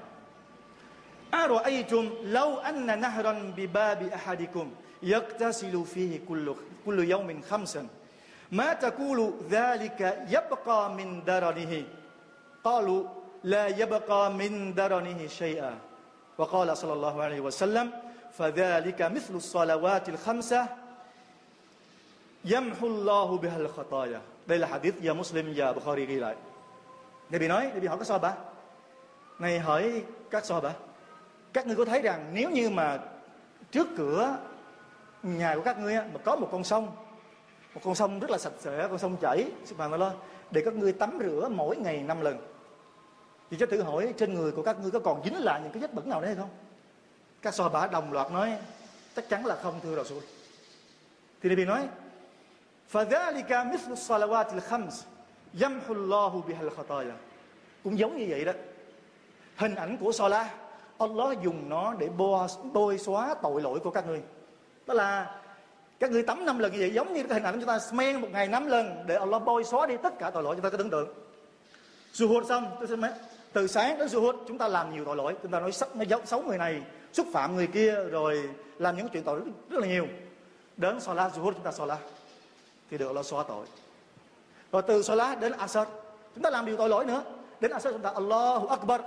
أرأيتم 1.34 2.10
لو 2.24 2.50
أن 2.70 3.00
نهرا 3.02 3.34
بباب 3.58 4.02
أحدكم 4.14 4.72
يغتسل 5.03 5.85
فيه 5.85 6.21
كل 6.29 6.55
كل 6.87 6.99
يوم 7.11 7.43
خمسا. 7.43 7.87
ما 8.53 8.73
تقول 8.73 9.33
ذلك 9.51 10.27
يبقى 10.29 10.91
من 10.95 11.25
درنه؟ 11.25 11.85
قالوا 12.65 13.05
لا 13.45 13.67
يبقى 13.67 14.33
من 14.33 14.75
درنه 14.75 15.27
شيئا. 15.27 15.79
وقال 16.39 16.77
صلى 16.77 16.93
الله 16.93 17.23
عليه 17.23 17.41
وسلم 17.41 17.91
فذلك 18.39 19.03
مثل 19.03 19.35
الصلوات 19.35 20.09
الخمسة 20.09 20.67
يمحو 22.45 22.87
الله 22.87 23.39
بها 23.39 23.57
الخطايا. 23.57 24.21
Đây 24.49 24.59
là 24.59 24.67
hadith 24.67 25.01
do 25.01 25.15
Muslim 25.15 25.55
và 25.57 25.73
Bukhari 25.73 26.07
ghi 26.07 26.17
lại 26.17 26.35
Nabi 27.31 27.49
nói 27.49 27.71
Nabi 27.75 27.87
hỏi 27.87 27.99
các 27.99 28.07
Sahaba 28.07 28.35
này 29.39 29.59
hỏi 29.59 30.05
các 30.31 30.45
Sahaba 30.45 30.73
các 31.53 31.67
ngươi 31.67 31.77
có 31.77 31.85
thấy 31.85 32.03
rằng 32.03 32.31
nếu 32.33 32.51
như 32.51 32.71
mà 32.71 32.99
trước 33.71 33.89
cửa 33.97 34.39
nhà 35.24 35.56
của 35.56 35.62
các 35.62 35.80
ngươi 35.80 35.96
mà 35.96 36.20
có 36.24 36.36
một 36.36 36.50
con 36.52 36.64
sông 36.64 36.96
một 37.76 37.82
con 37.84 37.96
sông 37.96 38.20
rất 38.20 38.30
là 38.30 38.38
sạch 38.38 38.54
sẽ 38.60 38.88
con 38.90 38.98
sông 38.98 39.18
chảy 39.22 39.52
subhanallah 39.66 40.14
để 40.52 40.62
các 40.66 40.74
ngươi 40.74 40.94
tắm 40.94 41.18
rửa 41.20 41.50
mỗi 41.52 41.78
ngày 41.78 42.04
năm 42.04 42.22
lần 42.22 42.38
thì 43.52 43.58
cho 43.60 43.66
thử 43.66 43.82
hỏi 43.82 44.14
trên 44.18 44.34
người 44.34 44.52
của 44.52 44.64
các 44.64 44.80
ngươi 44.82 44.92
có 44.92 45.00
còn 45.00 45.22
dính 45.24 45.38
lại 45.38 45.62
những 45.64 45.72
cái 45.72 45.82
vết 45.82 45.94
bẩn 45.94 46.10
nào 46.10 46.22
đấy 46.22 46.28
hay 46.28 46.36
không 46.36 46.50
các 47.42 47.54
bả 47.74 47.88
đồng 47.88 48.14
loạt 48.14 48.32
nói 48.32 48.58
chắc 49.16 49.30
chắn 49.30 49.46
là 49.46 49.56
không 49.56 49.80
thưa 49.84 49.96
Rasul 49.96 50.24
thì 51.42 51.50
Nabi 51.50 51.66
nói 51.66 51.88
فذلك 52.94 53.52
مثل 53.74 53.92
الصلوات 53.92 54.54
الخمس 54.54 54.96
يمحو 55.62 55.94
الله 55.94 56.42
بها 56.48 56.62
الخطايا 56.62 57.16
cũng 57.84 57.98
giống 57.98 58.18
như 58.18 58.26
vậy 58.30 58.46
đó 58.46 58.52
hình 59.56 59.76
ảnh 59.76 59.98
của 59.98 60.12
Salah 60.12 60.48
Allah 60.98 61.42
dùng 61.44 61.70
nó 61.70 61.94
để 61.94 62.10
bôi, 62.18 62.48
bôi 62.74 62.98
xóa 62.98 63.36
tội 63.42 63.62
lỗi 63.62 63.80
của 63.80 63.90
các 63.90 64.08
ngươi 64.08 64.22
đó 64.89 64.95
là 64.95 65.41
các 66.01 66.11
người 66.11 66.23
tắm 66.23 66.47
năm 66.47 66.59
lần 66.59 66.73
như 66.73 66.79
vậy 66.79 66.91
giống 66.91 67.15
như 67.15 67.23
cái 67.23 67.35
hình 67.35 67.43
ảnh 67.43 67.55
chúng 67.55 67.69
ta 67.69 67.79
smen 67.79 68.21
một 68.21 68.29
ngày 68.33 68.49
năm 68.49 68.67
lần 68.67 69.05
để 69.07 69.17
Allah 69.17 69.45
bôi 69.45 69.65
xóa 69.65 69.87
đi 69.87 69.95
tất 70.03 70.19
cả 70.19 70.31
tội 70.31 70.43
lỗi. 70.43 70.57
Chúng 70.57 70.65
ta 70.65 70.71
có 70.71 70.77
tưởng 70.77 70.91
tượng. 70.91 71.09
Zuhud 72.15 72.45
xong 72.45 72.77
tôi 72.79 72.89
xin 72.89 73.01
mấy 73.01 73.11
từ 73.53 73.67
sáng 73.67 73.99
đến 73.99 74.09
Zuhud 74.09 74.37
chúng 74.49 74.59
ta 74.59 74.69
làm 74.69 74.95
nhiều 74.95 75.05
tội 75.05 75.17
lỗi. 75.17 75.37
Chúng 75.43 75.53
ta 75.53 75.61
nói 75.61 75.71
nó 75.95 76.05
giống 76.05 76.27
xấu 76.27 76.43
người 76.43 76.59
này 76.59 76.83
xúc 77.13 77.27
phạm 77.33 77.57
người 77.57 77.67
kia 77.67 77.95
rồi 78.11 78.49
làm 78.79 78.97
những 78.97 79.09
chuyện 79.09 79.23
tội 79.23 79.39
rất, 79.39 79.45
rất 79.71 79.81
là 79.81 79.87
nhiều. 79.87 80.07
Đến 80.77 81.01
Salah 81.01 81.33
Zuhud 81.33 81.53
chúng 81.53 81.63
ta 81.63 81.73
Salah 81.73 81.99
thì 82.91 82.99
được 82.99 83.07
Allah 83.07 83.27
xóa 83.27 83.45
tội. 83.49 83.67
Rồi 84.73 84.83
từ 84.83 85.03
Salah 85.03 85.41
đến 85.41 85.53
Asr 85.53 85.79
chúng 86.35 86.43
ta 86.43 86.51
làm 86.51 86.67
điều 86.67 86.77
tội 86.77 86.89
lỗi 86.89 87.05
nữa. 87.05 87.23
Đến 87.61 87.71
Asr 87.71 87.89
chúng 87.89 88.03
ta 88.03 88.11
Allahu 88.11 88.67
Akbar 88.67 89.01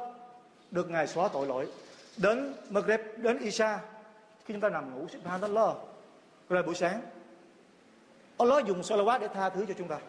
được 0.72 0.90
ngài 0.90 1.08
xóa 1.08 1.28
tội 1.28 1.48
lỗi. 1.48 1.68
Đến 2.18 2.54
Maghrib 2.70 3.00
đến 3.18 3.40
Isha 3.40 3.80
khi 4.46 4.54
chúng 4.54 4.62
ta 4.62 4.70
nằm 4.70 4.96
ngủ 4.96 5.08
Subhanallah 5.08 5.76
rồi 6.50 6.64
buổi 6.64 6.76
sáng, 6.76 7.02
Allah 8.38 8.66
dùng 8.66 8.82
salawat 8.82 9.20
để 9.22 9.28
tha 9.28 9.50
thứ 9.50 9.66
cho 9.68 9.74
chúng 9.78 9.88
ta. 9.88 10.00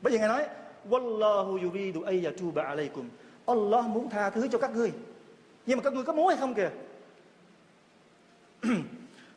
Bây 0.00 0.12
giờ 0.12 0.18
ngài 0.18 0.28
nói, 0.28 0.46
Wallahu 0.88 1.62
yuridu 1.62 2.02
ayyatuba 2.02 2.62
alaykum. 2.62 3.08
Allah 3.46 3.86
muốn 3.86 4.10
tha 4.10 4.30
thứ 4.30 4.48
cho 4.48 4.58
các 4.58 4.70
ngươi. 4.70 4.92
Nhưng 5.66 5.78
mà 5.78 5.82
các 5.82 5.92
ngươi 5.92 6.04
có 6.04 6.12
muốn 6.12 6.28
hay 6.28 6.36
không 6.36 6.54
kìa? 6.54 6.70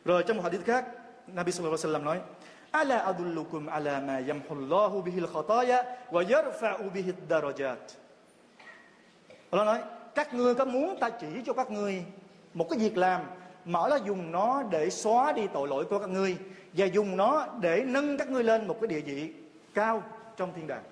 Rồi 0.04 0.24
trong 0.26 0.36
một 0.36 0.42
hadith 0.42 0.64
khác, 0.64 0.86
Nabi 1.26 1.52
sallallahu 1.52 1.76
alaihi 1.76 1.94
wasallam 1.94 2.04
nói, 2.04 2.20
Ala 2.70 2.98
adullukum 2.98 3.66
ala 3.66 4.00
ma 4.00 4.20
yamhullahu 4.20 5.02
bihi 5.02 5.20
al-khataya 5.20 5.84
wa 6.10 6.22
yarfa'u 6.22 6.90
bihi 6.92 7.12
ad-darajat. 7.12 7.76
Allah 9.50 9.66
nói, 9.66 9.82
các 10.14 10.34
ngươi 10.34 10.54
có 10.54 10.64
muốn 10.64 11.00
ta 11.00 11.10
chỉ 11.10 11.26
cho 11.46 11.52
các 11.52 11.70
ngươi 11.70 12.04
một 12.54 12.66
cái 12.70 12.78
việc 12.78 12.96
làm 12.96 13.22
mà 13.64 13.80
Allah 13.80 14.04
dùng 14.04 14.32
nó 14.32 14.62
để 14.70 14.90
xóa 14.90 15.32
đi 15.32 15.42
tội 15.52 15.68
lỗi 15.68 15.84
của 15.84 15.98
các 15.98 16.08
ngươi 16.08 16.36
và 16.72 16.86
dùng 16.86 17.16
nó 17.16 17.46
để 17.60 17.82
nâng 17.86 18.18
các 18.18 18.28
ngươi 18.28 18.44
lên 18.44 18.66
một 18.66 18.76
cái 18.80 18.88
địa 18.88 19.00
vị 19.00 19.32
cao 19.74 20.02
trong 20.36 20.52
thiên 20.56 20.66
đàng. 20.66 20.82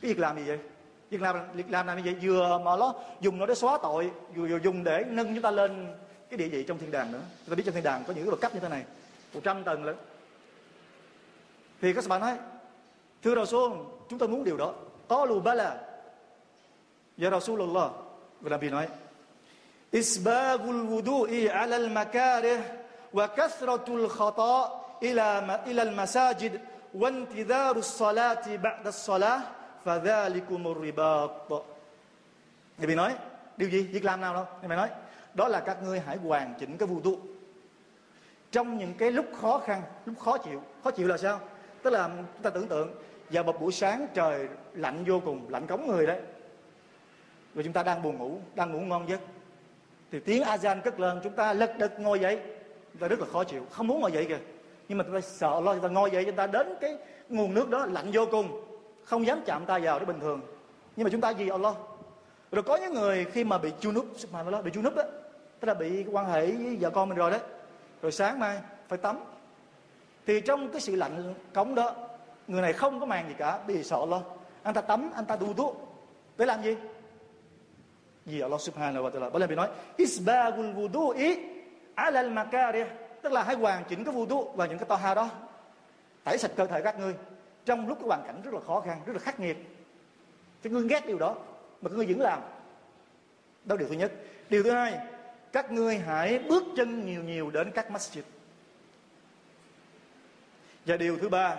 Cái 0.00 0.08
việc 0.08 0.18
làm 0.18 0.36
gì 0.36 0.42
vậy? 0.44 0.58
Việc 1.10 1.22
làm 1.22 1.36
việc 1.54 1.70
làm 1.70 1.86
làm 1.86 1.96
như 1.96 2.02
vậy? 2.04 2.14
Vừa 2.22 2.58
mà 2.58 2.76
nó 2.76 2.94
dùng 3.20 3.38
nó 3.38 3.46
để 3.46 3.54
xóa 3.54 3.78
tội 3.82 4.10
vừa, 4.34 4.48
vừa 4.48 4.58
dùng 4.64 4.84
để 4.84 5.04
nâng 5.08 5.34
chúng 5.34 5.42
ta 5.42 5.50
lên 5.50 5.94
cái 6.30 6.38
địa 6.38 6.48
vị 6.48 6.64
trong 6.64 6.78
thiên 6.78 6.90
đàng 6.90 7.12
nữa. 7.12 7.20
Chúng 7.46 7.54
ta 7.54 7.56
biết 7.56 7.62
trong 7.66 7.74
thiên 7.74 7.84
đàng 7.84 8.04
có 8.06 8.12
những 8.12 8.24
cái 8.24 8.30
bậc 8.30 8.40
cấp 8.40 8.54
như 8.54 8.60
thế 8.60 8.68
này 8.68 8.84
một 9.34 9.40
trăm 9.44 9.64
tầng 9.64 9.84
lớn. 9.84 9.96
Thì 11.80 11.92
các 11.92 12.04
bạn 12.08 12.20
nói 12.20 12.38
thưa 13.22 13.34
Rasul 13.34 13.72
chúng 14.08 14.18
tôi 14.18 14.28
muốn 14.28 14.44
điều 14.44 14.56
đó. 14.56 14.74
Qalu 15.08 15.42
bala 15.42 15.76
ya 17.22 17.30
Rasulullah 17.30 17.90
và 18.40 18.50
Nabi 18.50 18.70
nói 18.70 18.86
làm 18.86 18.90
gì 18.90 18.94
nói? 18.94 19.03
إسباغ 19.94 20.60
الوضوء 20.70 21.50
على 21.50 21.76
المكاره 21.76 22.58
وكثرة 23.14 23.86
ila 23.86 24.70
إلى 25.02 25.60
إلى 25.66 25.82
المساجد 25.82 26.60
وانتظار 26.94 27.76
الصلاة 27.76 28.56
بعد 28.56 28.86
الصلاة, 28.86 29.40
فذلكم 29.84 30.66
الرباط. 30.66 31.30
Thì 32.78 32.86
fadhalikumur 32.86 32.86
Nabi 32.86 32.94
nói, 32.94 33.14
điều 33.56 33.68
gì? 33.68 33.82
Việc 33.82 34.04
làm 34.04 34.20
nào 34.20 34.34
đâu 34.34 34.46
Nabi 34.62 34.76
nói, 34.76 34.88
đó 35.34 35.48
là 35.48 35.60
các 35.60 35.82
ngươi 35.82 36.00
hãy 36.00 36.16
hoàn 36.16 36.54
chỉnh 36.58 36.78
cái 36.78 36.86
vudu. 36.86 37.18
Trong 38.50 38.78
những 38.78 38.94
cái 38.94 39.10
lúc 39.10 39.26
khó 39.40 39.58
khăn, 39.58 39.82
lúc 40.06 40.18
khó 40.18 40.38
chịu 40.38 40.62
khó 40.84 40.90
chịu 40.90 41.08
là 41.08 41.16
sao? 41.16 41.40
Tức 41.82 41.90
là 41.90 42.08
chúng 42.08 42.42
ta 42.42 42.50
tưởng 42.50 42.68
tượng, 42.68 42.94
vào 43.30 43.44
một 43.44 43.60
buổi 43.60 43.72
sáng 43.72 44.06
trời 44.14 44.48
lạnh 44.74 45.04
vô 45.06 45.20
cùng, 45.24 45.46
lạnh 45.48 45.66
cống 45.66 45.86
người 45.86 46.06
đấy. 46.06 46.20
Rồi 47.54 47.64
chúng 47.64 47.72
ta 47.72 47.82
đang 47.82 48.02
buồn 48.02 48.18
ngủ, 48.18 48.38
đang 48.54 48.72
ngủ 48.72 48.80
ngon 48.80 49.08
giấc 49.08 49.20
thì 50.12 50.20
tiếng 50.20 50.42
ASEAN 50.42 50.80
cất 50.80 51.00
lên, 51.00 51.20
chúng 51.22 51.32
ta 51.32 51.52
lật 51.52 51.78
đật 51.78 52.00
ngồi 52.00 52.20
dậy. 52.20 52.40
Chúng 52.92 53.00
ta 53.00 53.08
rất 53.08 53.20
là 53.20 53.26
khó 53.32 53.44
chịu, 53.44 53.66
không 53.70 53.86
muốn 53.86 54.00
ngồi 54.00 54.12
dậy 54.12 54.26
kìa. 54.28 54.38
Nhưng 54.88 54.98
mà 54.98 55.04
chúng 55.04 55.14
ta 55.14 55.20
sợ 55.20 55.60
lo 55.60 55.74
chúng 55.74 55.82
ta 55.82 55.88
ngồi 55.88 56.10
dậy, 56.10 56.24
chúng 56.24 56.36
ta 56.36 56.46
đến 56.46 56.74
cái 56.80 56.96
nguồn 57.28 57.54
nước 57.54 57.70
đó 57.70 57.86
lạnh 57.86 58.10
vô 58.12 58.26
cùng. 58.30 58.64
Không 59.04 59.26
dám 59.26 59.42
chạm 59.46 59.64
tay 59.66 59.80
vào 59.80 59.98
để 59.98 60.04
bình 60.04 60.20
thường. 60.20 60.40
Nhưng 60.96 61.04
mà 61.04 61.10
chúng 61.10 61.20
ta 61.20 61.30
gì 61.30 61.48
Allah. 61.48 61.74
Rồi 62.52 62.62
có 62.62 62.76
những 62.76 62.94
người 62.94 63.24
khi 63.24 63.44
mà 63.44 63.58
bị 63.58 63.70
chu 63.80 63.92
nứt 63.92 64.04
mà 64.04 64.18
subhanallah 64.18 64.64
bị 64.64 64.70
chu 64.74 64.82
núp 64.82 64.94
đó 64.94 65.02
tức 65.60 65.68
là 65.68 65.74
bị 65.74 66.04
quan 66.12 66.26
hệ 66.26 66.46
với 66.46 66.76
vợ 66.80 66.90
con 66.90 67.08
mình 67.08 67.18
rồi 67.18 67.30
đấy. 67.30 67.40
Rồi 68.02 68.12
sáng 68.12 68.38
mai 68.38 68.58
phải 68.88 68.98
tắm. 68.98 69.18
Thì 70.26 70.40
trong 70.40 70.68
cái 70.68 70.80
sự 70.80 70.96
lạnh 70.96 71.34
cống 71.54 71.74
đó, 71.74 71.94
người 72.48 72.62
này 72.62 72.72
không 72.72 73.00
có 73.00 73.06
màng 73.06 73.28
gì 73.28 73.34
cả 73.38 73.58
vì 73.66 73.82
sợ 73.82 74.06
lo 74.08 74.22
anh 74.62 74.74
ta 74.74 74.80
tắm, 74.80 75.10
anh 75.14 75.24
ta 75.24 75.36
đu 75.36 75.54
thuốc. 75.54 75.76
Để 76.36 76.46
làm 76.46 76.62
gì? 76.62 76.76
Gì 78.26 78.40
Allah 78.40 78.60
subhanahu 78.60 79.04
wa 79.04 79.10
ta'ala. 79.10 79.30
Bởi 79.30 79.46
vì 79.46 79.54
nói 79.54 79.68
isbagul 79.96 80.66
wudu'i 80.66 81.36
ala 81.94 82.20
al 82.20 82.30
makarih. 82.30 82.86
Tức 83.22 83.32
là 83.32 83.42
hãy 83.42 83.56
hoàn 83.56 83.84
chỉnh 83.84 84.04
cái 84.04 84.14
wudu 84.14 84.52
và 84.52 84.66
những 84.66 84.78
cái 84.78 84.88
toha 84.88 85.14
đó. 85.14 85.30
Tẩy 86.24 86.38
sạch 86.38 86.50
cơ 86.56 86.66
thể 86.66 86.82
các 86.82 86.98
ngươi. 86.98 87.14
Trong 87.64 87.88
lúc 87.88 87.98
cái 87.98 88.08
hoàn 88.08 88.22
cảnh 88.26 88.40
rất 88.44 88.54
là 88.54 88.60
khó 88.66 88.80
khăn, 88.80 89.00
rất 89.06 89.12
là 89.12 89.18
khắc 89.18 89.40
nghiệt. 89.40 89.56
Các 90.62 90.72
ngươi 90.72 90.88
ghét 90.88 91.06
điều 91.06 91.18
đó, 91.18 91.36
mà 91.82 91.88
các 91.88 91.96
ngươi 91.96 92.06
vẫn 92.06 92.20
làm. 92.20 92.40
Đó 93.64 93.76
điều 93.76 93.88
thứ 93.88 93.94
nhất. 93.94 94.12
Điều 94.48 94.62
thứ 94.62 94.70
hai, 94.70 94.98
các 95.52 95.72
ngươi 95.72 95.98
hãy 95.98 96.38
bước 96.38 96.62
chân 96.76 97.06
nhiều 97.06 97.22
nhiều 97.22 97.50
đến 97.50 97.70
các 97.70 97.90
masjid. 97.90 98.22
Và 100.86 100.96
điều 100.96 101.18
thứ 101.18 101.28
ba, 101.28 101.56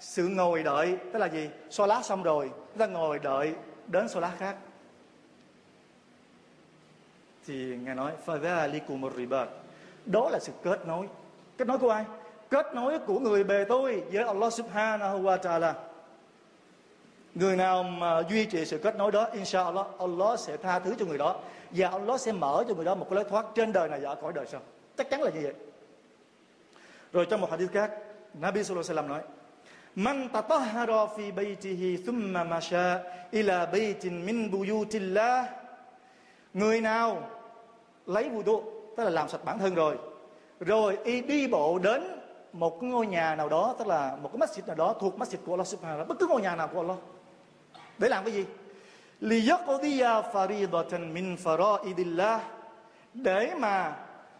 sự 0.00 0.28
ngồi 0.28 0.62
đợi. 0.62 0.98
Tức 1.12 1.18
là 1.18 1.26
gì? 1.26 1.48
So 1.70 1.86
lá 1.86 2.02
xong 2.02 2.22
rồi 2.22 2.50
chúng 2.70 2.78
ta 2.78 2.86
ngồi 2.86 3.18
đợi 3.18 3.54
đến 3.86 4.08
so 4.08 4.20
lá 4.20 4.32
khác 4.38 4.56
thì 7.46 7.76
ngài 7.84 7.94
nói 7.94 8.12
fadhalikum 8.26 9.10
ribat 9.16 9.48
đó 10.06 10.30
là 10.30 10.38
sự 10.38 10.52
kết 10.62 10.86
nối. 10.86 11.08
Kết 11.58 11.68
nối 11.68 11.78
của 11.78 11.90
ai? 11.90 12.04
Kết 12.50 12.66
nối 12.74 12.98
của 12.98 13.18
người 13.18 13.44
bề 13.44 13.64
tôi 13.68 14.02
với 14.12 14.24
Allah 14.24 14.52
subhanahu 14.52 15.22
wa 15.22 15.38
ta'ala. 15.38 15.72
Người 17.34 17.56
nào 17.56 17.82
mà 17.82 18.22
duy 18.30 18.44
trì 18.44 18.64
sự 18.64 18.78
kết 18.78 18.96
nối 18.96 19.12
đó, 19.12 19.28
inshallah, 19.32 19.86
Allah 19.98 20.40
sẽ 20.40 20.56
tha 20.56 20.78
thứ 20.78 20.94
cho 20.98 21.06
người 21.06 21.18
đó. 21.18 21.40
Và 21.70 21.88
Allah 21.88 22.20
sẽ 22.20 22.32
mở 22.32 22.64
cho 22.68 22.74
người 22.74 22.84
đó 22.84 22.94
một 22.94 23.06
cái 23.10 23.14
lối 23.14 23.24
thoát 23.24 23.46
trên 23.54 23.72
đời 23.72 23.88
này 23.88 24.00
và 24.00 24.08
ở 24.08 24.14
cõi 24.14 24.32
đời 24.32 24.46
sau. 24.46 24.60
Chắc 24.96 25.10
chắn 25.10 25.22
là 25.22 25.30
như 25.30 25.40
vậy. 25.42 25.54
Rồi 27.12 27.26
trong 27.30 27.40
một 27.40 27.50
hadith 27.50 27.72
khác, 27.72 27.90
Nabi 28.34 28.64
sallallahu 28.64 28.90
alaihi 28.90 29.02
wasallam 29.02 29.08
nói, 29.08 29.22
Man 29.94 30.28
tatahhara 30.28 31.06
fi 31.16 31.34
baytihi 31.34 31.96
thumma 32.06 32.44
masha 32.44 33.02
ila 33.30 33.66
baytin 33.66 34.26
min 34.26 34.50
buyutillah. 34.50 35.48
Người 36.54 36.80
nào 36.80 37.30
lấy 38.06 38.30
wudu 38.30 38.62
tức 38.96 39.04
là 39.04 39.10
làm 39.10 39.28
sạch 39.28 39.44
bản 39.44 39.58
thân 39.58 39.74
rồi. 39.74 39.98
Rồi 40.60 40.98
y 41.04 41.20
đi 41.20 41.48
bộ 41.48 41.78
đến 41.78 42.02
một 42.52 42.80
cái 42.80 42.90
ngôi 42.90 43.06
nhà 43.06 43.34
nào 43.34 43.48
đó, 43.48 43.74
tức 43.78 43.86
là 43.86 44.16
một 44.22 44.30
cái 44.32 44.48
masjid 44.48 44.66
nào 44.66 44.76
đó, 44.76 44.94
thuộc 45.00 45.18
masjid 45.18 45.36
của 45.46 45.52
Allah 45.52 45.66
subhanahu 45.66 46.02
wa 46.02 46.06
bất 46.06 46.18
cứ 46.18 46.26
ngôi 46.26 46.42
nhà 46.42 46.56
nào 46.56 46.68
của 46.72 46.80
Allah. 46.80 46.96
Để 47.98 48.08
làm 48.08 48.24
cái 48.24 48.32
gì? 48.32 48.44
Liyaqdiya 49.20 50.22
faridatan 50.32 51.12
min 51.12 51.36
faraidillah, 51.36 52.38
để 53.14 53.54
mà 53.58 53.96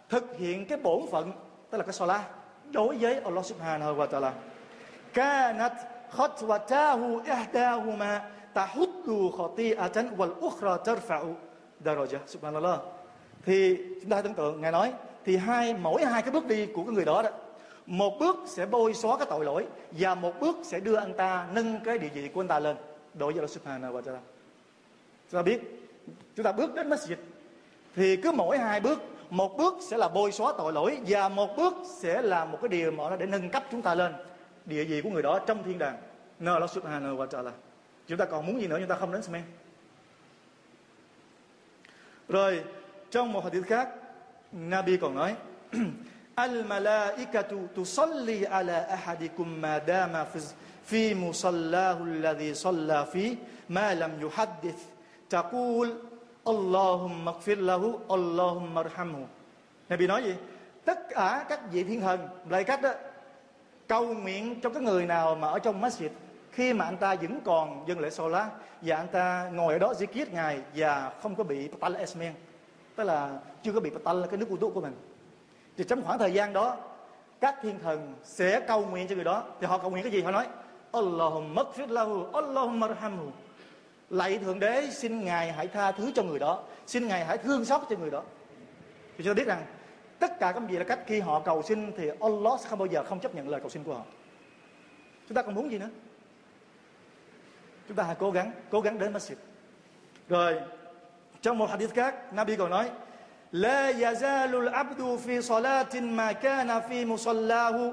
thực 0.09 0.37
hiện 0.37 0.67
cái 0.67 0.79
bổn 0.79 1.01
phận, 1.11 1.33
tức 1.71 1.79
là 1.79 1.85
cái 1.85 1.93
salat 1.93 2.21
đối 2.71 2.97
với 2.97 3.21
Allah 3.21 3.45
subhanahu 3.45 3.95
wa 3.97 4.07
ta'ala. 4.09 4.31
Kanat 5.13 5.73
khatwatahu 6.17 7.21
ihdahuma 7.25 8.31
tahuddu 8.55 9.31
khati'atan 9.31 10.17
wal 10.17 10.35
ukhra 10.41 10.77
tarfa'u 10.85 11.35
daraja. 11.85 12.19
Subhanallah 12.27 12.79
thì 13.47 13.77
chúng 14.01 14.11
ta 14.11 14.23
tưởng 14.23 14.35
tượng, 14.35 14.61
ngài 14.61 14.73
nói, 14.73 14.93
thì 15.25 15.37
hai, 15.37 15.75
mỗi 15.75 16.05
hai 16.05 16.23
cái 16.23 16.31
bước 16.31 16.47
đi 16.47 16.67
của 16.67 16.85
cái 16.85 16.95
người 16.95 17.05
đó 17.05 17.23
đó, 17.23 17.31
một 17.87 18.17
bước 18.21 18.37
sẽ 18.47 18.67
bôi 18.67 18.95
xóa 18.95 19.17
cái 19.17 19.27
tội 19.31 19.45
lỗi 19.45 19.67
và 19.91 20.15
một 20.15 20.41
bước 20.41 20.57
sẽ 20.63 20.81
đưa 20.81 20.97
anh 20.97 21.15
ta 21.15 21.47
nâng 21.53 21.81
cái 21.85 21.99
địa 21.99 22.09
vị 22.09 22.29
của 22.29 22.41
anh 22.41 22.49
ta 22.49 22.59
lên 22.59 22.77
đối 23.15 23.33
với 23.33 23.41
Allah 23.41 23.51
subhanahu 23.51 23.95
wa 23.95 24.03
ta'ala 24.03 24.19
chúng 25.31 25.39
ta 25.39 25.43
biết, 25.43 25.61
chúng 26.37 26.45
ta 26.45 26.53
bước 26.53 26.75
đến 26.75 26.91
masjid, 26.91 27.17
thì 27.97 28.17
cứ 28.17 28.33
mỗi 28.33 28.59
hai 28.59 28.81
bước, 28.81 28.99
một 29.31 29.57
bước 29.57 29.75
sẽ 29.81 29.97
là 29.97 30.09
bôi 30.09 30.33
xóa 30.33 30.53
tội 30.59 30.73
lỗi 30.73 30.99
và 31.09 31.29
một 31.29 31.57
bước 31.57 31.75
sẽ 31.99 32.23
là 32.23 32.45
một 32.45 32.59
cái 32.63 32.69
điều 32.69 32.91
mà 32.91 33.11
nó 33.11 33.17
để 33.17 33.27
nâng 33.27 33.51
cấp 33.51 33.65
chúng 33.71 33.83
ta 33.83 33.95
lên 33.95 34.13
địa 34.65 34.85
vị 34.85 35.01
của 35.01 35.11
người 35.11 35.23
đó 35.23 35.39
trong 35.39 35.63
thiên 35.65 35.79
đàng, 35.79 35.97
nơi 36.39 36.55
Allah 36.55 36.71
subhanahu 36.71 37.17
wa 37.17 37.27
ta'ala 37.27 37.51
chúng 38.07 38.19
ta 38.19 38.25
còn 38.25 38.47
muốn 38.47 38.61
gì 38.61 38.67
nữa? 38.67 38.77
Chúng 38.79 38.89
ta 38.89 38.97
không 38.97 39.13
đến 39.13 39.23
Smen. 39.23 39.43
Rồi 42.29 42.61
trong 43.15 43.33
một 43.33 43.45
hadith 43.45 43.67
khác, 43.67 43.89
Nabi 44.53 44.97
còn 44.97 45.15
nói: 45.15 45.35
Al 46.35 46.65
malaikatu 46.65 47.57
tusalli 47.75 48.45
ala 48.45 48.87
ahadikum 48.87 49.61
ma 49.61 49.81
dama 49.87 50.27
fi 50.87 51.15
musallahu 51.15 52.05
alladhi 52.05 52.55
salla 52.55 53.07
fi 53.13 53.37
ma 53.69 53.95
lam 53.95 54.11
yuhaddith 54.21 54.81
taqul 55.31 55.89
Allahumma 56.45 57.33
ighfir 57.33 57.59
lahu 57.59 57.99
Allahumma 58.09 58.83
arhamhu. 58.83 59.27
Nabi 59.89 60.07
nói 60.07 60.23
gì? 60.23 60.35
Tất 60.85 60.99
cả 61.09 61.47
các 61.49 61.61
vị 61.73 61.85
thiên 61.85 62.01
thần, 62.01 62.29
lại 62.49 62.65
cách 62.65 62.83
đó, 62.83 62.93
cầu 63.89 64.15
nguyện 64.15 64.61
cho 64.61 64.71
cái 64.71 64.83
người 64.83 65.07
nào 65.07 65.35
mà 65.35 65.49
ở 65.49 65.59
trong 65.59 65.83
masjid 65.83 66.09
khi 66.53 66.73
mà 66.73 66.85
anh 66.85 66.97
ta 66.97 67.15
vẫn 67.15 67.41
còn 67.45 67.85
dân 67.89 68.01
lễ 68.01 68.11
solat 68.11 68.49
và 68.83 68.97
anh 68.97 69.09
ta 69.09 69.51
ngồi 69.53 69.73
ở 69.73 69.79
đó 69.79 69.93
zikir 69.99 70.27
ngài 70.33 70.61
và 70.75 71.13
không 71.23 71.35
có 71.35 71.45
bị 71.45 71.69
tal 71.81 71.95
esmen 71.95 72.33
tức 72.97 73.05
là 73.05 73.39
chưa 73.63 73.73
có 73.73 73.81
bị 73.81 73.91
patal 73.91 74.25
cái 74.31 74.37
nước 74.37 74.49
wudu 74.51 74.71
của 74.71 74.81
mình. 74.81 74.95
Thì 75.77 75.85
trong 75.85 76.03
khoảng 76.03 76.19
thời 76.19 76.33
gian 76.33 76.53
đó, 76.53 76.77
các 77.41 77.55
thiên 77.63 77.79
thần 77.79 78.15
sẽ 78.25 78.61
cầu 78.61 78.87
nguyện 78.87 79.09
cho 79.09 79.15
người 79.15 79.25
đó. 79.25 79.45
Thì 79.61 79.67
họ 79.67 79.79
cầu 79.79 79.91
nguyện 79.91 80.03
cái 80.03 80.13
gì? 80.13 80.23
Họ 80.23 80.31
nói, 80.31 80.47
Allahumma 80.93 81.63
gfir 81.63 81.89
lahu, 81.89 82.25
Allahumma 82.33 82.87
arhamhu 82.87 83.31
lạy 84.11 84.39
thượng 84.39 84.61
đế, 84.61 84.89
xin 84.91 85.25
ngài 85.25 85.53
hãy 85.53 85.69
tha 85.69 85.93
thứ 85.93 86.13
cho 86.15 86.23
người 86.23 86.39
đó. 86.39 86.63
Xin 86.87 87.09
ngài 87.09 87.25
hãy 87.25 87.39
thương 87.39 87.65
xót 87.65 87.83
cho 87.91 87.97
người 87.97 88.11
đó. 88.11 88.23
Thì 89.17 89.25
chúng 89.25 89.35
ta 89.35 89.35
biết 89.35 89.47
rằng, 89.47 89.67
tất 90.19 90.39
cả 90.41 90.53
các 90.53 90.63
gì 90.71 90.77
là 90.77 90.85
cách 90.85 91.01
khi 91.07 91.21
họ 91.21 91.41
cầu 91.41 91.63
xin 91.63 91.93
thì 91.97 92.09
Allah 92.21 92.61
sẽ 92.61 92.69
không 92.69 92.79
bao 92.79 92.87
giờ 92.87 93.05
không 93.05 93.21
chấp 93.21 93.35
nhận 93.35 93.49
lời 93.49 93.61
cầu 93.61 93.71
xin 93.71 93.85
của 93.85 93.95
họ. 93.95 94.05
Chúng 95.29 95.35
ta 95.35 95.43
còn 95.43 95.55
muốn 95.55 95.71
gì 95.71 95.79
nữa? 95.79 95.91
Chúng 97.89 97.97
ta 97.97 98.03
hãy 98.05 98.17
cố 98.19 98.31
gắng 98.31 98.53
cố 98.71 98.81
gắng 98.81 98.99
đến 98.99 99.13
masjid. 99.13 99.35
Rồi 100.29 100.61
trong 101.45 101.59
một 101.59 101.71
hadith 101.71 101.95
khác, 101.95 102.33
Nabi 102.33 102.57
còn 102.57 102.71
nói: 102.71 102.91
"La 103.53 103.93
yazalul 103.93 104.73
abdu 104.73 105.17
fi 105.17 105.43
salatin 105.43 106.17
ma 106.17 106.33
kana 106.33 106.81
fi 106.81 107.05
musallahu 107.05 107.93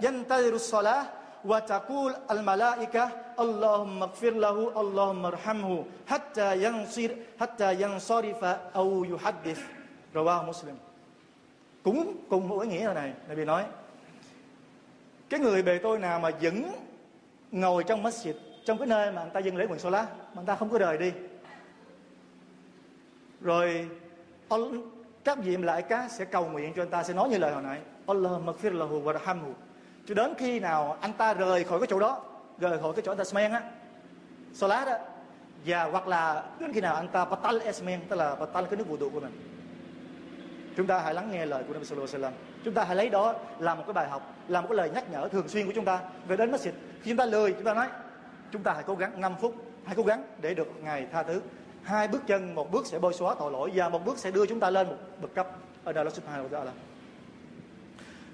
yantaziru 0.00 0.58
salah 0.58 1.06
wa 1.44 1.60
taqul 1.60 2.12
al 2.28 2.42
malaika 2.42 3.10
Allahumma 3.36 4.06
ighfir 4.06 4.36
lahu 4.36 4.70
Allahumma 4.74 5.28
arhamhu 5.28 5.84
hatta 6.06 6.54
yansir 6.54 7.10
hatta 7.38 7.72
yansarifa 7.72 8.58
aw 8.72 9.04
yuhaddith." 9.04 9.60
Rawahu 10.14 10.46
Muslim. 10.46 10.76
Cũng 11.82 12.16
cùng 12.28 12.48
một 12.48 12.60
ý 12.60 12.68
nghĩa 12.68 12.92
này, 12.94 13.12
Nabi 13.28 13.44
nói: 13.44 13.64
Cái 15.28 15.40
người 15.40 15.62
bề 15.62 15.78
tôi 15.78 15.98
nào 15.98 16.20
mà 16.20 16.30
vẫn 16.40 16.72
ngồi 17.52 17.84
trong 17.84 18.02
masjid 18.02 18.32
trong 18.64 18.78
cái 18.78 18.86
nơi 18.86 19.12
mà 19.12 19.22
người 19.22 19.30
ta 19.34 19.40
dâng 19.40 19.56
lễ 19.56 19.66
quần 19.68 19.78
solat 19.78 20.06
mà 20.18 20.34
người 20.34 20.46
ta 20.46 20.56
không 20.56 20.70
có 20.70 20.78
rời 20.78 20.98
đi 20.98 21.12
rồi 23.40 23.88
các 25.24 25.38
vị 25.38 25.56
lại 25.56 25.82
cá 25.82 26.08
sẽ 26.08 26.24
cầu 26.24 26.48
nguyện 26.48 26.72
cho 26.76 26.82
anh 26.82 26.90
ta, 26.90 27.02
sẽ 27.02 27.14
nói 27.14 27.28
như 27.28 27.38
lời 27.38 27.52
hồi 27.52 27.62
nãy. 27.62 27.80
Allah 28.06 28.32
magfir 28.44 28.72
lahu 28.72 29.04
wa 29.04 29.52
cho 30.06 30.14
đến 30.14 30.34
khi 30.38 30.60
nào 30.60 30.98
anh 31.00 31.12
ta 31.12 31.34
rời 31.34 31.64
khỏi 31.64 31.80
cái 31.80 31.86
chỗ 31.90 31.98
đó, 31.98 32.22
rời 32.58 32.78
khỏi 32.78 32.92
cái 32.92 33.02
chỗ 33.04 33.12
anh 33.12 33.18
ta 33.18 33.24
smen 33.24 33.52
á, 33.52 33.62
Salat 34.52 34.88
á, 34.88 34.98
và 35.66 35.84
hoặc 35.84 36.08
là 36.08 36.44
đến 36.60 36.72
khi 36.72 36.80
nào 36.80 36.94
anh 36.94 37.08
ta 37.08 37.24
patal 37.24 37.60
esmen 37.60 38.00
tức 38.08 38.16
là 38.16 38.34
patal 38.34 38.64
cái 38.64 38.76
nước 38.76 38.88
vụ 38.88 38.96
độ 38.96 39.08
của 39.08 39.20
mình, 39.20 39.32
chúng 40.76 40.86
ta 40.86 40.98
hãy 40.98 41.14
lắng 41.14 41.30
nghe 41.32 41.46
lời 41.46 41.64
của 41.68 41.72
Nabi 41.72 41.84
Sallallahu 41.84 42.14
Alaihi 42.14 42.24
Wasallam. 42.24 42.62
Chúng 42.64 42.74
ta 42.74 42.84
hãy 42.84 42.96
lấy 42.96 43.08
đó 43.08 43.34
làm 43.58 43.78
một 43.78 43.84
cái 43.86 43.92
bài 43.92 44.08
học, 44.08 44.34
làm 44.48 44.62
một 44.62 44.68
cái 44.68 44.76
lời 44.76 44.90
nhắc 44.94 45.10
nhở 45.10 45.28
thường 45.28 45.48
xuyên 45.48 45.66
của 45.66 45.72
chúng 45.74 45.84
ta. 45.84 46.00
Về 46.28 46.36
đến 46.36 46.52
masjid, 46.52 46.72
khi 47.02 47.10
chúng 47.10 47.16
ta 47.16 47.26
lười, 47.26 47.52
chúng 47.52 47.64
ta 47.64 47.74
nói, 47.74 47.88
chúng 48.52 48.62
ta 48.62 48.72
hãy 48.72 48.82
cố 48.86 48.94
gắng 48.94 49.20
5 49.20 49.34
phút 49.40 49.54
hãy 49.84 49.94
cố 49.96 50.02
gắng 50.02 50.24
để 50.40 50.54
được 50.54 50.68
ngài 50.82 51.06
tha 51.12 51.22
thứ 51.22 51.40
hai 51.86 52.08
bước 52.08 52.22
chân, 52.26 52.54
một 52.54 52.70
bước 52.70 52.86
sẽ 52.86 52.98
bôi 52.98 53.14
xóa 53.14 53.34
tội 53.38 53.52
lỗi 53.52 53.70
và 53.74 53.88
một 53.88 54.04
bước 54.04 54.18
sẽ 54.18 54.30
đưa 54.30 54.46
chúng 54.46 54.60
ta 54.60 54.70
lên 54.70 54.86
một 54.86 54.96
bậc 55.20 55.34
cấp 55.34 55.48
ở 55.84 55.92
đây 55.92 56.04
là 56.04 56.10
subhanahu 56.10 56.48
wa 56.48 56.50
ta'ala. 56.50 56.70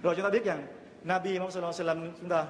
Rồi 0.03 0.15
chúng 0.17 0.25
ta 0.25 0.31
biết 0.31 0.45
rằng 0.45 0.67
Nabi 1.03 1.39
Muhammad 1.39 1.55
sallallahu 1.55 2.07
chúng 2.21 2.29
ta, 2.29 2.47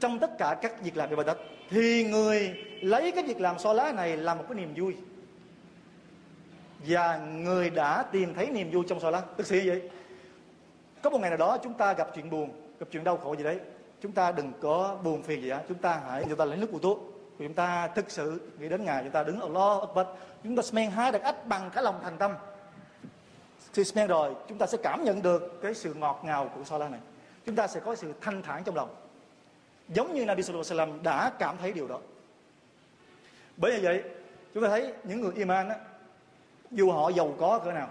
trong 0.00 0.18
tất 0.18 0.38
cả 0.38 0.58
các 0.62 0.82
việc 0.82 0.96
làm 0.96 1.10
ibadat 1.10 1.38
thì 1.70 2.04
người 2.04 2.54
lấy 2.80 3.12
cái 3.12 3.24
việc 3.24 3.40
làm 3.40 3.58
so 3.58 3.72
lá 3.72 3.92
này 3.92 4.16
là 4.16 4.34
một 4.34 4.44
cái 4.48 4.56
niềm 4.56 4.74
vui. 4.76 4.96
Và 6.86 7.18
người 7.18 7.70
đã 7.70 8.02
tìm 8.02 8.34
thấy 8.34 8.50
niềm 8.50 8.70
vui 8.70 8.84
trong 8.88 9.00
so 9.00 9.10
lá. 9.10 9.22
Tức 9.36 9.46
sĩ 9.46 9.68
vậy. 9.68 9.90
Có 11.02 11.10
một 11.10 11.18
ngày 11.20 11.30
nào 11.30 11.38
đó 11.38 11.58
chúng 11.62 11.74
ta 11.74 11.92
gặp 11.92 12.08
chuyện 12.14 12.30
buồn, 12.30 12.50
gặp 12.80 12.86
chuyện 12.90 13.04
đau 13.04 13.16
khổ 13.16 13.36
gì 13.36 13.44
đấy, 13.44 13.58
chúng 14.00 14.12
ta 14.12 14.32
đừng 14.32 14.52
có 14.60 14.98
buồn 15.04 15.22
phiền 15.22 15.42
gì 15.42 15.48
cả 15.48 15.62
chúng 15.68 15.78
ta 15.78 16.00
hãy, 16.08 16.24
chúng 16.28 16.38
ta 16.38 16.44
lấy 16.44 16.58
nước 16.58 16.68
của 16.72 16.78
vì 17.42 17.48
chúng 17.48 17.54
ta 17.54 17.88
thực 17.88 18.10
sự 18.10 18.40
nghĩ 18.58 18.68
đến 18.68 18.84
ngài, 18.84 19.02
chúng 19.02 19.12
ta 19.12 19.22
đứng 19.22 19.40
Allah 19.40 19.80
Akbar 19.80 20.06
chúng 20.44 20.56
ta 20.56 20.62
smen 20.62 20.90
hai 20.90 21.12
đặc 21.12 21.22
ách 21.22 21.46
bằng 21.46 21.70
cả 21.74 21.80
lòng 21.80 22.00
thành 22.02 22.18
tâm. 22.18 22.34
Khi 23.72 23.84
smen 23.84 24.06
rồi, 24.06 24.34
chúng 24.48 24.58
ta 24.58 24.66
sẽ 24.66 24.78
cảm 24.82 25.04
nhận 25.04 25.22
được 25.22 25.62
cái 25.62 25.74
sự 25.74 25.94
ngọt 25.94 26.20
ngào 26.24 26.50
của 26.54 26.64
Salah 26.64 26.90
này. 26.90 27.00
Chúng 27.46 27.56
ta 27.56 27.66
sẽ 27.66 27.80
có 27.80 27.94
sự 27.94 28.12
thanh 28.20 28.42
thản 28.42 28.64
trong 28.64 28.74
lòng. 28.74 28.94
Giống 29.88 30.14
như 30.14 30.24
Nabi 30.24 30.42
Sallallahu 30.42 30.70
Alaihi 30.70 30.92
Wasallam 30.92 31.02
đã 31.02 31.32
cảm 31.38 31.56
thấy 31.60 31.72
điều 31.72 31.88
đó. 31.88 31.98
Bởi 33.56 33.72
vì 33.72 33.84
vậy, 33.84 34.02
chúng 34.54 34.62
ta 34.62 34.68
thấy 34.68 34.92
những 35.04 35.20
người 35.20 35.32
iman 35.34 35.68
á, 35.68 35.76
dù 36.70 36.90
họ 36.90 37.08
giàu 37.08 37.34
có 37.40 37.58
cỡ 37.58 37.72
nào, 37.72 37.88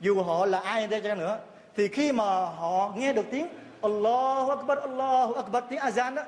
dù 0.00 0.22
họ 0.22 0.46
là 0.46 0.60
ai 0.60 0.86
đây 0.86 1.00
cho 1.00 1.14
nữa, 1.14 1.38
thì 1.76 1.88
khi 1.88 2.12
mà 2.12 2.24
họ 2.44 2.92
nghe 2.96 3.12
được 3.12 3.26
tiếng 3.30 3.48
Allahu 3.82 4.50
Akbar 4.50 4.78
Allahu 4.78 5.34
Akbar, 5.34 5.64
tiếng 5.70 5.80
azan 5.80 6.14
đó 6.14 6.22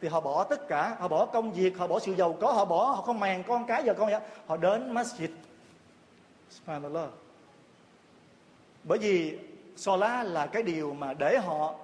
thì 0.00 0.08
họ 0.08 0.20
bỏ 0.20 0.44
tất 0.44 0.68
cả, 0.68 0.96
họ 0.98 1.08
bỏ 1.08 1.26
công 1.26 1.52
việc, 1.52 1.78
họ 1.78 1.86
bỏ 1.86 1.98
sự 1.98 2.14
giàu 2.14 2.36
có, 2.40 2.52
họ 2.52 2.64
bỏ, 2.64 2.84
họ 2.84 3.02
không 3.02 3.20
màng 3.20 3.42
con 3.48 3.66
cái 3.66 3.84
giờ 3.84 3.94
con 3.94 4.10
vậy 4.10 4.20
họ 4.46 4.56
đến 4.56 4.94
masjid. 4.94 5.28
Subhanallah. 6.50 7.10
Bởi 8.84 8.98
vì 8.98 9.38
Sola 9.76 10.22
là 10.22 10.46
cái 10.46 10.62
điều 10.62 10.94
mà 10.94 11.14
để 11.14 11.38
họ 11.38 11.74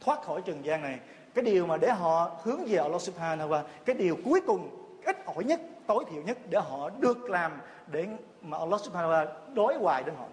thoát 0.00 0.22
khỏi 0.22 0.42
trần 0.44 0.64
gian 0.64 0.82
này. 0.82 0.98
Cái 1.34 1.44
điều 1.44 1.66
mà 1.66 1.76
để 1.76 1.90
họ 1.90 2.30
hướng 2.42 2.64
về 2.64 2.76
Allah 2.76 3.00
subhanahu 3.00 3.48
wa 3.48 3.62
cái 3.84 3.96
điều 3.96 4.16
cuối 4.24 4.40
cùng, 4.46 4.70
ít 5.04 5.24
ỏi 5.26 5.44
nhất, 5.44 5.60
tối 5.86 6.04
thiểu 6.10 6.22
nhất 6.22 6.38
để 6.48 6.60
họ 6.60 6.90
được 6.90 7.30
làm 7.30 7.60
để 7.86 8.06
mà 8.42 8.58
Allah 8.58 8.80
subhanahu 8.80 9.12
wa 9.12 9.26
đối 9.54 9.74
hoài 9.74 10.02
đến 10.02 10.14
họ. 10.18 10.26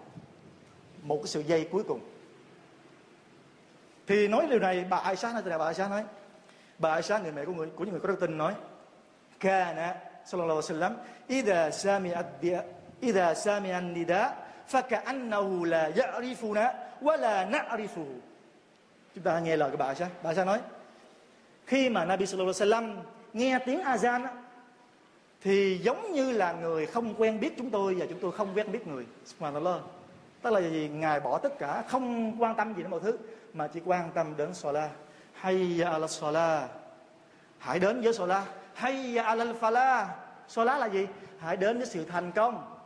Một 1.02 1.16
cái 1.16 1.26
sự 1.26 1.40
dây 1.40 1.68
cuối 1.72 1.82
cùng. 1.88 2.00
Thì 4.06 4.28
nói 4.28 4.46
điều 4.50 4.58
này, 4.58 4.84
bà 4.90 4.96
Aisha 4.96 5.32
nói 5.32 5.42
bà 5.58 5.64
Aisha 5.64 5.88
nói 5.88 6.04
Bà 6.78 6.90
Aisha 6.90 7.18
người 7.18 7.32
mẹ 7.32 7.44
của 7.44 7.52
người 7.52 7.68
của 7.76 7.84
những 7.84 7.92
người 7.92 8.00
có 8.00 8.08
đức 8.08 8.20
tin 8.20 8.38
nói: 8.38 8.54
"Kana 9.40 9.94
sallallahu 10.24 10.60
alaihi 10.60 10.72
wasallam 10.72 10.94
idza 11.28 11.70
sami'at 11.70 12.24
bi 12.42 12.52
idza 13.00 13.34
sami'a 13.34 13.80
nida 13.80 14.34
faka'annahu 14.70 15.64
la 15.64 15.90
ya'rifuna 15.90 16.74
wa 17.02 17.20
la 17.20 17.44
na'rifuhu." 17.44 18.06
Chúng 19.14 19.24
ta 19.24 19.40
nghe 19.40 19.56
lời 19.56 19.70
của 19.70 19.76
bà 19.76 19.86
Aisha. 19.86 20.08
Bà 20.22 20.30
Aisha 20.30 20.44
nói: 20.44 20.60
Khi 21.66 21.88
mà 21.88 22.04
Nabi 22.04 22.26
sallallahu 22.26 22.54
alaihi 22.60 22.72
wasallam 22.72 22.96
nghe 23.32 23.58
tiếng 23.66 23.80
azan 23.80 24.24
á, 24.24 24.32
thì 25.42 25.78
giống 25.78 26.12
như 26.12 26.32
là 26.32 26.52
người 26.52 26.86
không 26.86 27.14
quen 27.18 27.40
biết 27.40 27.54
chúng 27.58 27.70
tôi 27.70 27.94
và 27.94 28.06
chúng 28.08 28.18
tôi 28.18 28.32
không 28.32 28.48
quen 28.54 28.72
biết 28.72 28.86
người. 28.86 29.06
Subhanallah. 29.24 29.80
Tức 30.42 30.52
là 30.52 30.60
gì? 30.60 30.88
Ngài 30.88 31.20
bỏ 31.20 31.38
tất 31.38 31.58
cả, 31.58 31.82
không 31.88 32.36
quan 32.42 32.54
tâm 32.54 32.74
gì 32.74 32.82
đến 32.82 32.90
mọi 32.90 33.00
thứ 33.00 33.18
mà 33.54 33.66
chỉ 33.66 33.80
quan 33.84 34.10
tâm 34.14 34.34
đến 34.36 34.54
Salah 34.54 34.90
hayya 35.40 35.90
ala 35.90 36.06
salat 36.06 36.70
hãy 37.66 37.78
đến 37.78 38.00
với 38.00 38.12
sola. 38.12 38.44
Hayya 38.74 39.22
ala 39.22 39.44
fala. 39.44 40.06
Sola 40.48 40.78
là 40.78 40.86
gì? 40.86 41.06
Hãy 41.38 41.56
đến 41.56 41.78
với 41.78 41.86
sự 41.86 42.04
thành 42.04 42.32
công. 42.32 42.76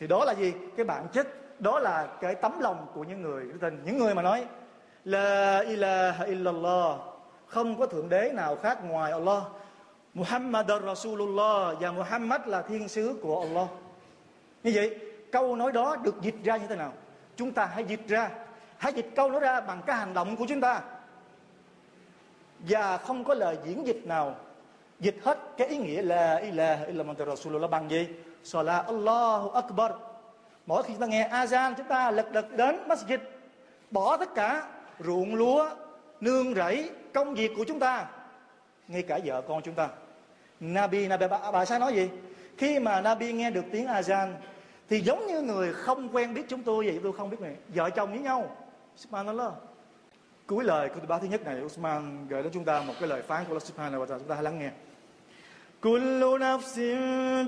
Thì 0.00 0.06
đó 0.06 0.24
là 0.24 0.34
gì? 0.34 0.52
Cái 0.76 0.84
bản 0.84 1.06
chất, 1.12 1.28
đó 1.60 1.78
là 1.78 2.08
cái 2.20 2.34
tấm 2.34 2.60
lòng 2.60 2.86
của 2.94 3.04
những 3.04 3.22
người 3.22 3.44
đức 3.44 3.58
tin. 3.60 3.82
Những 3.84 3.98
người 3.98 4.14
mà 4.14 4.22
nói, 4.22 4.46
la 5.04 5.58
ilaha 5.58 6.24
illallah. 6.24 6.98
Không 7.46 7.78
có 7.78 7.86
thượng 7.86 8.08
đế 8.08 8.32
nào 8.34 8.56
khác 8.56 8.78
ngoài 8.84 9.12
Allah. 9.12 9.42
Muhammad 10.14 10.66
Rasulullah 10.86 11.80
và 11.80 11.92
Muhammad 11.92 12.40
là 12.46 12.62
thiên 12.62 12.88
sứ 12.88 13.18
của 13.22 13.40
Allah. 13.40 13.68
Như 14.62 14.72
vậy, 14.74 14.98
câu 15.32 15.56
nói 15.56 15.72
đó 15.72 15.96
được 15.96 16.20
dịch 16.20 16.44
ra 16.44 16.56
như 16.56 16.66
thế 16.66 16.76
nào? 16.76 16.92
Chúng 17.36 17.52
ta 17.52 17.66
hãy 17.66 17.84
dịch 17.84 18.08
ra 18.08 18.30
hãy 18.82 18.92
dịch 18.92 19.10
câu 19.16 19.30
nói 19.30 19.40
ra 19.40 19.60
bằng 19.60 19.82
cái 19.86 19.96
hành 19.96 20.14
động 20.14 20.36
của 20.36 20.46
chúng 20.48 20.60
ta. 20.60 20.80
Và 22.58 22.98
không 22.98 23.24
có 23.24 23.34
lời 23.34 23.56
diễn 23.64 23.86
dịch 23.86 24.02
nào 24.04 24.34
dịch 25.00 25.16
hết 25.22 25.38
cái 25.56 25.68
ý 25.68 25.76
nghĩa 25.76 26.02
là 26.02 26.36
ilaha 26.36 26.84
illallah 26.84 27.18
Rasulullah 27.18 27.70
bằng 27.70 27.90
gì? 27.90 28.08
Salat 28.44 28.86
Allahu 28.86 29.50
Akbar. 29.50 29.92
Mỗi 30.66 30.82
khi 30.82 30.92
chúng 30.92 31.00
ta 31.00 31.06
nghe 31.06 31.28
azan 31.28 31.74
chúng 31.74 31.86
ta 31.86 32.10
lật 32.10 32.32
đật 32.32 32.56
đến 32.56 32.76
masjid 32.88 33.18
bỏ 33.90 34.16
tất 34.16 34.34
cả 34.34 34.68
ruộng 34.98 35.34
lúa 35.34 35.70
nương 36.20 36.54
rẫy 36.54 36.90
công 37.14 37.34
việc 37.34 37.52
của 37.56 37.64
chúng 37.68 37.78
ta. 37.78 38.06
Ngay 38.88 39.02
cả 39.02 39.18
vợ 39.24 39.42
con 39.48 39.62
chúng 39.62 39.74
ta. 39.74 39.88
Nabi 40.60 41.08
Nabi 41.08 41.26
bà, 41.30 41.50
bà 41.50 41.64
sao 41.64 41.78
nói 41.78 41.94
gì? 41.94 42.10
Khi 42.58 42.78
mà 42.78 43.00
Nabi 43.00 43.32
nghe 43.32 43.50
được 43.50 43.64
tiếng 43.72 43.86
azan 43.86 44.32
thì 44.88 45.00
giống 45.00 45.26
như 45.26 45.40
người 45.40 45.72
không 45.72 46.08
quen 46.12 46.34
biết 46.34 46.42
chúng 46.48 46.62
tôi 46.62 46.86
vậy 46.86 47.00
tôi 47.02 47.12
không 47.12 47.30
biết 47.30 47.40
này 47.40 47.54
vợ 47.74 47.90
chồng 47.90 48.10
với 48.10 48.20
nhau. 48.20 48.56
Subhanallah 48.96 49.52
cuối 50.46 50.64
lời 50.64 50.88
của 50.88 51.00
ba 51.08 51.18
thứ 51.18 51.26
nhất 51.26 51.44
này 51.44 51.62
Usman 51.62 52.26
gửi 52.28 52.42
đến 52.42 52.52
chúng 52.52 52.64
ta 52.64 52.80
một 52.80 52.94
cái 53.00 53.08
lời 53.08 53.22
phán 53.22 53.44
của 53.44 53.50
Allah 53.50 53.62
Subhanahu 53.62 54.04
wa 54.04 54.06
ta'ala 54.06 54.18
chúng 54.18 54.28
ta 54.28 54.34
hãy 54.34 54.44
lắng 54.44 54.58
nghe 54.58 54.70
كل 55.82 56.38
نفس 56.40 56.78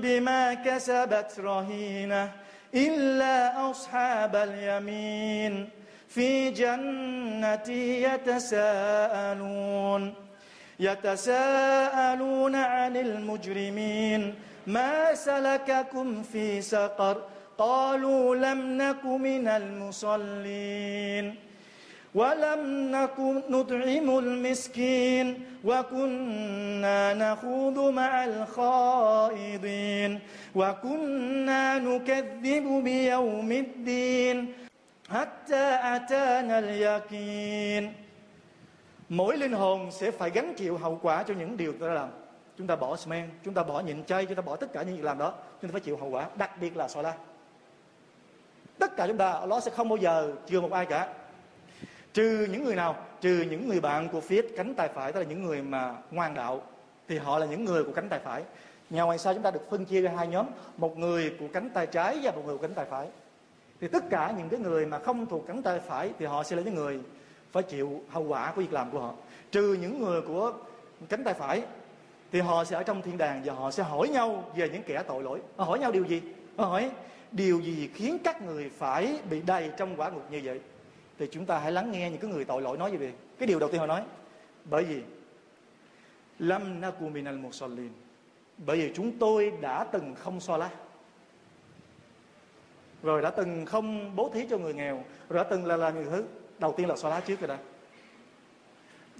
بما 0.02 0.54
كسبت 0.54 1.30
رهينة 1.38 2.32
إلا 2.74 3.70
اليمين 4.44 5.68
في 6.08 6.50
جنة 6.50 7.68
يتساءلون 8.08 10.14
يتساءلون 10.80 12.54
عن 12.54 12.96
المجرمين 12.96 14.34
ما 14.66 15.14
سلككم 15.14 16.22
في 16.22 16.62
سقر 16.62 17.16
قالوا 17.57 18.35
لم 18.35 18.77
نك 18.81 19.05
من 19.05 19.47
المصلين 19.47 21.35
ولم 22.15 22.91
نكن 22.91 23.41
نطعم 23.49 24.17
المسكين 24.17 25.45
وكنا 25.63 27.13
نخوض 27.13 27.77
مع 27.93 28.25
الخائضين 28.25 30.19
وكنا 30.55 31.77
نكذب 31.77 32.83
بيوم 32.83 33.51
الدين 33.51 34.53
حتى 35.09 35.65
أتانا 35.95 36.59
اليقين 36.59 37.93
mỗi 39.09 39.37
linh 39.37 39.53
hồn 39.53 39.91
sẽ 39.91 40.11
phải 40.11 40.29
gánh 40.29 40.53
chịu 40.57 40.77
hậu 40.77 40.99
quả 41.01 41.23
cho 41.23 41.33
những 41.33 41.57
điều 41.57 41.73
ta 41.73 41.87
làm 41.87 42.09
chúng 42.57 42.67
ta 42.67 42.75
bỏ 42.75 42.97
men 43.07 43.29
chúng 43.45 43.53
ta 43.53 43.63
bỏ 43.63 43.79
nhịn 43.79 44.03
chay 44.03 44.25
chúng 44.25 44.35
ta 44.35 44.41
bỏ 44.41 44.55
tất 44.55 44.73
cả 44.73 44.83
những 44.83 44.95
việc 44.95 45.03
làm 45.03 45.17
đó 45.17 45.33
chúng 45.61 45.69
ta 45.69 45.71
phải 45.71 45.81
chịu 45.81 45.97
hậu 45.97 46.09
quả 46.09 46.29
đặc 46.35 46.51
biệt 46.61 46.77
là 46.77 46.87
la 47.03 47.13
tất 48.78 48.96
cả 48.96 49.06
chúng 49.06 49.16
ta, 49.16 49.40
nó 49.46 49.60
sẽ 49.60 49.70
không 49.70 49.88
bao 49.88 49.96
giờ 49.96 50.32
chừa 50.46 50.60
một 50.60 50.72
ai 50.72 50.86
cả. 50.86 51.08
Trừ 52.12 52.46
những 52.50 52.64
người 52.64 52.74
nào, 52.74 52.96
trừ 53.20 53.44
những 53.50 53.68
người 53.68 53.80
bạn 53.80 54.08
của 54.08 54.20
phía 54.20 54.42
cánh 54.56 54.74
tay 54.74 54.88
phải, 54.94 55.12
tức 55.12 55.20
là 55.20 55.26
những 55.26 55.42
người 55.42 55.62
mà 55.62 55.94
ngoan 56.10 56.34
đạo, 56.34 56.62
thì 57.08 57.18
họ 57.18 57.38
là 57.38 57.46
những 57.46 57.64
người 57.64 57.84
của 57.84 57.92
cánh 57.92 58.08
tay 58.08 58.20
phải. 58.24 58.42
Nhà 58.90 59.02
ngoài 59.02 59.18
sao 59.18 59.34
chúng 59.34 59.42
ta 59.42 59.50
được 59.50 59.70
phân 59.70 59.84
chia 59.84 60.00
ra 60.00 60.12
hai 60.16 60.28
nhóm, 60.28 60.46
một 60.76 60.98
người 60.98 61.34
của 61.40 61.46
cánh 61.52 61.70
tay 61.70 61.86
trái 61.86 62.18
và 62.22 62.30
một 62.30 62.42
người 62.46 62.56
của 62.56 62.62
cánh 62.62 62.74
tay 62.74 62.86
phải. 62.90 63.06
Thì 63.80 63.88
tất 63.88 64.04
cả 64.10 64.34
những 64.38 64.48
cái 64.48 64.60
người 64.60 64.86
mà 64.86 64.98
không 64.98 65.26
thuộc 65.26 65.44
cánh 65.46 65.62
tay 65.62 65.80
phải 65.86 66.10
thì 66.18 66.26
họ 66.26 66.42
sẽ 66.42 66.56
là 66.56 66.62
những 66.62 66.74
người 66.74 67.00
phải 67.52 67.62
chịu 67.62 68.02
hậu 68.10 68.22
quả 68.22 68.52
của 68.56 68.60
việc 68.60 68.72
làm 68.72 68.90
của 68.90 69.00
họ. 69.00 69.12
Trừ 69.50 69.76
những 69.80 70.04
người 70.04 70.22
của 70.22 70.52
cánh 71.08 71.24
tay 71.24 71.34
phải 71.34 71.62
thì 72.32 72.40
họ 72.40 72.64
sẽ 72.64 72.76
ở 72.76 72.82
trong 72.82 73.02
thiên 73.02 73.18
đàng 73.18 73.42
và 73.44 73.52
họ 73.52 73.70
sẽ 73.70 73.82
hỏi 73.82 74.08
nhau 74.08 74.44
về 74.56 74.68
những 74.68 74.82
kẻ 74.82 75.02
tội 75.06 75.22
lỗi. 75.22 75.40
Họ 75.56 75.64
hỏi 75.64 75.78
nhau 75.78 75.92
điều 75.92 76.04
gì? 76.04 76.22
Họ 76.56 76.64
hỏi 76.64 76.90
điều 77.34 77.60
gì 77.60 77.90
khiến 77.94 78.18
các 78.24 78.42
người 78.42 78.70
phải 78.70 79.18
bị 79.30 79.42
đầy 79.46 79.70
trong 79.76 79.96
quả 79.96 80.10
ngục 80.10 80.26
như 80.30 80.40
vậy? 80.44 80.60
Thì 81.18 81.28
chúng 81.30 81.46
ta 81.46 81.58
hãy 81.58 81.72
lắng 81.72 81.92
nghe 81.92 82.10
những 82.10 82.20
cái 82.20 82.30
người 82.30 82.44
tội 82.44 82.62
lỗi 82.62 82.78
nói 82.78 82.90
gì 82.90 82.96
vậy. 82.96 83.12
Cái 83.38 83.46
điều 83.46 83.58
đầu 83.58 83.68
tiên 83.68 83.80
họ 83.80 83.86
nói, 83.86 84.02
bởi 84.64 84.84
vì 84.84 85.02
lam 86.38 86.80
naku 86.80 87.08
minal 87.08 87.36
musallin, 87.36 87.92
bởi 88.58 88.76
vì 88.76 88.92
chúng 88.94 89.18
tôi 89.18 89.52
đã 89.60 89.84
từng 89.84 90.14
không 90.14 90.40
so 90.40 90.56
lá, 90.56 90.70
rồi 93.02 93.22
đã 93.22 93.30
từng 93.30 93.66
không 93.66 94.16
bố 94.16 94.30
thí 94.34 94.46
cho 94.50 94.58
người 94.58 94.74
nghèo, 94.74 95.04
rồi 95.28 95.44
đã 95.44 95.50
từng 95.50 95.66
là 95.66 95.76
làm 95.76 95.94
nhiều 95.94 96.10
thứ. 96.10 96.24
Đầu 96.58 96.74
tiên 96.76 96.88
là 96.88 96.96
so 96.96 97.08
lá 97.08 97.20
trước 97.20 97.40
rồi 97.40 97.48
đó 97.48 97.56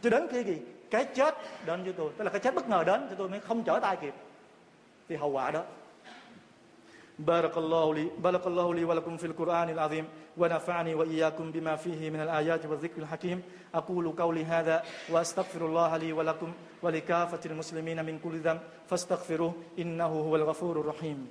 cho 0.02 0.10
đến 0.10 0.26
khi 0.30 0.44
gì? 0.44 0.56
Cái 0.90 1.04
chết 1.14 1.34
đến 1.66 1.84
với 1.84 1.92
tôi. 1.92 2.10
Tức 2.16 2.24
là 2.24 2.30
cái 2.30 2.40
chết 2.40 2.54
bất 2.54 2.68
ngờ 2.68 2.84
đến 2.86 3.06
cho 3.10 3.16
tôi 3.16 3.28
mới 3.28 3.40
không 3.40 3.62
trở 3.62 3.78
tay 3.82 3.96
kịp. 3.96 4.14
Thì 5.08 5.16
hậu 5.16 5.30
quả 5.30 5.50
đó 5.50 5.64
بارك 7.18 7.56
الله 7.58 7.94
لي 7.94 8.10
بارك 8.18 8.46
الله 8.46 8.74
لي 8.74 8.84
ولكم 8.84 9.16
في 9.16 9.26
القرآن 9.26 9.70
العظيم 9.70 10.04
ونفعني 10.36 10.94
وإياكم 10.94 11.50
بما 11.52 11.76
فيه 11.76 12.10
من 12.10 12.20
الآيات 12.20 12.66
والذكر 12.66 13.02
الحكيم. 13.02 13.42
أقول 13.74 14.12
قولي 14.12 14.44
هذا 14.44 14.82
وأستغفر 15.10 15.66
الله 15.66 15.96
لي 15.96 16.12
ولكم 16.12 16.52
ولكافة 16.82 17.40
المسلمين 17.46 18.04
من 18.04 18.18
كل 18.18 18.38
ذنب 18.38 18.60
فاستغفروه 18.90 19.54
إنه 19.78 20.06
هو 20.06 20.36
الغفور 20.36 20.80
الرحيم. 20.80 21.30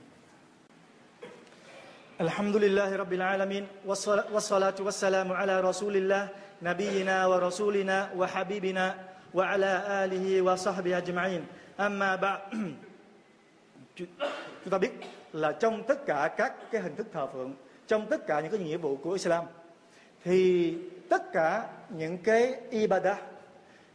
الحمد 2.21 2.55
لله 2.55 2.95
رب 2.95 3.13
العالمين 3.13 3.67
والصلاة 3.85 4.75
والسلام 4.79 5.31
على 5.33 5.61
رسول 5.61 5.95
الله 5.97 6.29
نبينا 6.61 7.27
ورسولنا 7.27 8.11
وحبيبنا 8.17 8.95
وعلى 9.33 9.83
آله 10.05 10.41
وصحبه 10.41 10.97
أجمعين. 10.97 11.45
أما 11.79 12.15
بعد 12.15 12.39
là 15.33 15.51
trong 15.51 15.83
tất 15.83 16.05
cả 16.05 16.33
các 16.37 16.53
cái 16.71 16.81
hình 16.81 16.95
thức 16.95 17.07
thờ 17.13 17.27
phượng 17.33 17.53
trong 17.87 18.05
tất 18.09 18.27
cả 18.27 18.39
những 18.39 18.51
cái 18.51 18.59
nghĩa 18.59 18.77
vụ 18.77 18.95
của 18.95 19.11
Islam 19.11 19.45
thì 20.23 20.75
tất 21.09 21.31
cả 21.33 21.67
những 21.89 22.17
cái 22.17 22.55
ibadah 22.69 23.17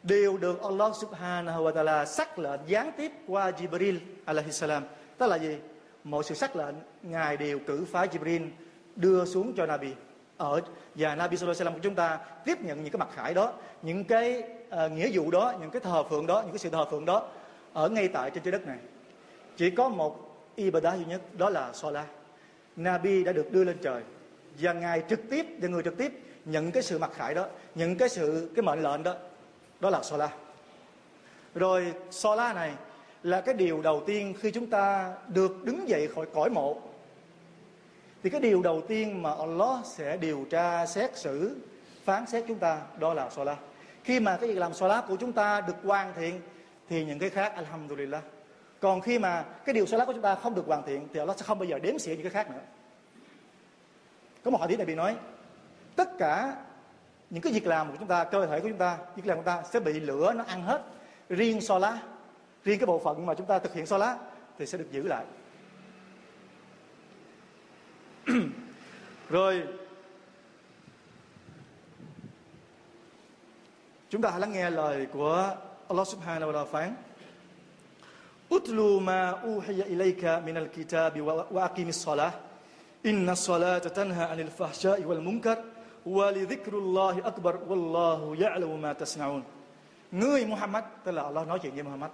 đều 0.03 0.37
được 0.37 0.63
Allah 0.63 0.97
subhanahu 0.97 1.65
wa 1.65 1.73
ta'ala 1.73 2.05
sắc 2.05 2.39
lệnh 2.39 2.61
gián 2.67 2.93
tiếp 2.97 3.13
qua 3.27 3.51
Jibril 3.51 3.99
alaihi 4.25 4.53
salam. 4.53 4.83
Tức 5.19 5.27
là 5.27 5.37
gì? 5.37 5.59
Mọi 6.05 6.25
sự 6.25 6.35
sắc 6.35 6.57
lệnh 6.57 6.75
ngài 7.03 7.37
đều 7.37 7.59
cử 7.59 7.85
phái 7.93 8.09
Jibril 8.09 8.49
đưa 8.97 9.25
xuống 9.25 9.53
cho 9.57 9.67
Nabi. 9.67 9.93
Ở 10.37 10.61
và 10.95 11.15
Nabi 11.15 11.37
sallallahu 11.37 11.61
alaihi 11.61 11.75
của 11.75 11.83
chúng 11.83 11.95
ta 11.95 12.19
tiếp 12.45 12.61
nhận 12.61 12.83
những 12.83 12.93
cái 12.93 12.99
mặt 12.99 13.09
khải 13.15 13.35
đó 13.35 13.53
những 13.83 14.05
cái 14.05 14.43
uh, 14.69 14.93
nghĩa 14.93 15.11
vụ 15.13 15.31
đó 15.31 15.55
những 15.61 15.71
cái 15.71 15.81
thờ 15.81 16.03
phượng 16.11 16.27
đó 16.27 16.41
những 16.43 16.53
cái 16.53 16.59
sự 16.59 16.71
thờ 16.71 16.85
phượng 16.91 17.05
đó 17.05 17.29
ở 17.73 17.89
ngay 17.89 18.09
tại 18.09 18.31
trên 18.31 18.43
trái 18.43 18.53
đất 18.53 18.67
này. 18.67 18.79
Chỉ 19.57 19.71
có 19.71 19.89
một 19.89 20.28
ibadah 20.59 20.97
duy 20.97 21.05
nhất, 21.05 21.21
đó 21.37 21.51
là 21.51 21.73
Salah. 21.73 22.07
Nabi 22.77 23.25
đã 23.25 23.33
được 23.33 23.53
đưa 23.53 23.65
lên 23.65 23.77
trời 23.83 24.03
và 24.61 24.73
ngài 24.73 25.03
trực 25.09 25.21
tiếp, 25.31 25.47
và 25.61 25.69
người 25.69 25.83
trực 25.83 25.97
tiếp 25.97 26.13
nhận 26.45 26.73
cái 26.73 26.83
sự 26.83 26.99
mặc 26.99 27.11
khải 27.15 27.35
đó, 27.35 27.47
nhận 27.75 27.97
cái 27.97 28.09
sự, 28.09 28.51
cái 28.55 28.63
mệnh 28.63 28.83
lệnh 28.83 29.03
đó. 29.03 29.15
Đó 29.81 29.91
là 29.91 30.03
Salah. 30.03 30.33
Rồi, 31.55 31.93
Salah 32.11 32.55
này 32.55 32.73
là 33.23 33.41
cái 33.41 33.55
điều 33.55 33.83
đầu 33.83 34.03
tiên 34.07 34.35
khi 34.41 34.51
chúng 34.51 34.67
ta 34.67 35.15
được 35.29 35.65
đứng 35.65 35.89
dậy 35.89 36.09
khỏi 36.15 36.27
cõi 36.35 36.51
mộ. 36.51 36.77
Thì 38.23 38.31
cái 38.31 38.41
điều 38.41 38.63
đầu 38.63 38.83
tiên 38.89 39.23
mà 39.23 39.35
Allah 39.35 39.87
sẽ 39.87 40.17
điều 40.17 40.47
tra, 40.51 40.87
xét 40.87 41.17
xử, 41.17 41.57
phán 42.05 42.27
xét 42.27 42.45
chúng 42.49 42.59
ta, 42.59 42.81
đó 42.99 43.15
là 43.15 43.31
Salah. 43.31 43.59
Khi 44.05 44.21
mà 44.21 44.37
cái 44.37 44.49
việc 44.49 44.59
làm 44.59 44.75
Salah 44.75 45.05
của 45.09 45.17
chúng 45.17 45.33
ta 45.33 45.61
được 45.61 45.77
hoàn 45.85 46.13
thiện, 46.15 46.41
thì 46.89 47.05
những 47.05 47.19
cái 47.19 47.31
khác, 47.31 47.53
Alhamdulillah 47.57 48.23
còn 48.81 49.01
khi 49.01 49.19
mà 49.19 49.45
cái 49.65 49.75
điều 49.75 49.87
sai 49.87 49.99
lắc 49.99 50.05
của 50.05 50.13
chúng 50.13 50.23
ta 50.23 50.35
không 50.35 50.55
được 50.55 50.67
hoàn 50.67 50.83
thiện, 50.87 51.09
thì 51.13 51.19
Allah 51.19 51.39
sẽ 51.39 51.45
không 51.47 51.59
bao 51.59 51.67
giờ 51.67 51.79
đếm 51.79 51.99
xỉa 51.99 52.11
những 52.11 52.23
cái 52.23 52.33
khác 52.33 52.51
nữa. 52.51 52.61
Có 54.45 54.51
một 54.51 54.59
hỏi 54.59 54.77
này 54.77 54.87
bị 54.87 54.95
nói, 54.95 55.17
tất 55.97 56.19
cả 56.19 56.57
những 57.31 57.43
cái 57.43 57.53
việc 57.53 57.67
làm 57.67 57.91
của 57.91 57.97
chúng 57.99 58.09
ta, 58.09 58.25
cơ 58.25 58.47
thể 58.47 58.61
của 58.61 58.69
chúng 58.69 58.79
ta, 58.79 58.99
việc 59.17 59.27
làm 59.27 59.39
của 59.39 59.43
chúng 59.45 59.55
ta 59.55 59.63
sẽ 59.71 59.81
bị 59.81 60.01
lửa 60.01 60.33
nó 60.37 60.45
ăn 60.45 60.63
hết. 60.63 60.83
Riêng 61.29 61.61
so 61.61 61.79
lá 61.79 61.99
riêng 62.65 62.79
cái 62.79 62.87
bộ 62.87 62.99
phận 62.99 63.27
mà 63.27 63.35
chúng 63.35 63.47
ta 63.47 63.59
thực 63.59 63.75
hiện 63.75 63.87
so 63.87 63.99
lá 63.99 64.17
thì 64.59 64.67
sẽ 64.67 64.79
được 64.79 64.89
giữ 64.91 65.09
lại. 65.09 65.25
Rồi, 69.29 69.63
chúng 74.11 74.23
ta 74.23 74.31
hãy 74.31 74.41
lắng 74.41 74.53
nghe 74.53 74.71
lời 74.71 75.07
của 75.13 75.57
Allah 75.89 76.07
subhanahu 76.09 76.53
wa 76.53 76.55
ta'ala 76.55 76.67
phán. 76.67 76.95
Utlu 78.51 79.01
ma 79.01 79.41
uhiya 79.45 79.85
ilayka 79.87 80.41
minal 80.41 80.69
kitabi 80.69 81.21
wa 81.21 81.63
aqimis 81.69 82.01
salah. 82.05 82.33
Inna 83.05 83.35
salata 83.35 83.91
tanha 83.91 84.27
anil 84.33 84.51
fahsya'i 84.59 85.05
wal 85.05 85.21
munkar. 85.21 85.59
Wa 86.07 86.31
li 86.33 86.47
dhikrullahi 86.47 87.21
akbar. 87.25 87.55
Wallahu 87.69 88.35
ya'lamu 88.35 88.77
ma 88.81 88.95
tasna'un. 88.95 89.43
Ngươi 90.13 90.47
Muhammad, 90.47 90.85
tức 91.05 91.13
là 91.13 91.23
Allah 91.23 91.47
nói 91.47 91.59
chuyện 91.63 91.75
với 91.75 91.83
Muhammad. 91.83 92.11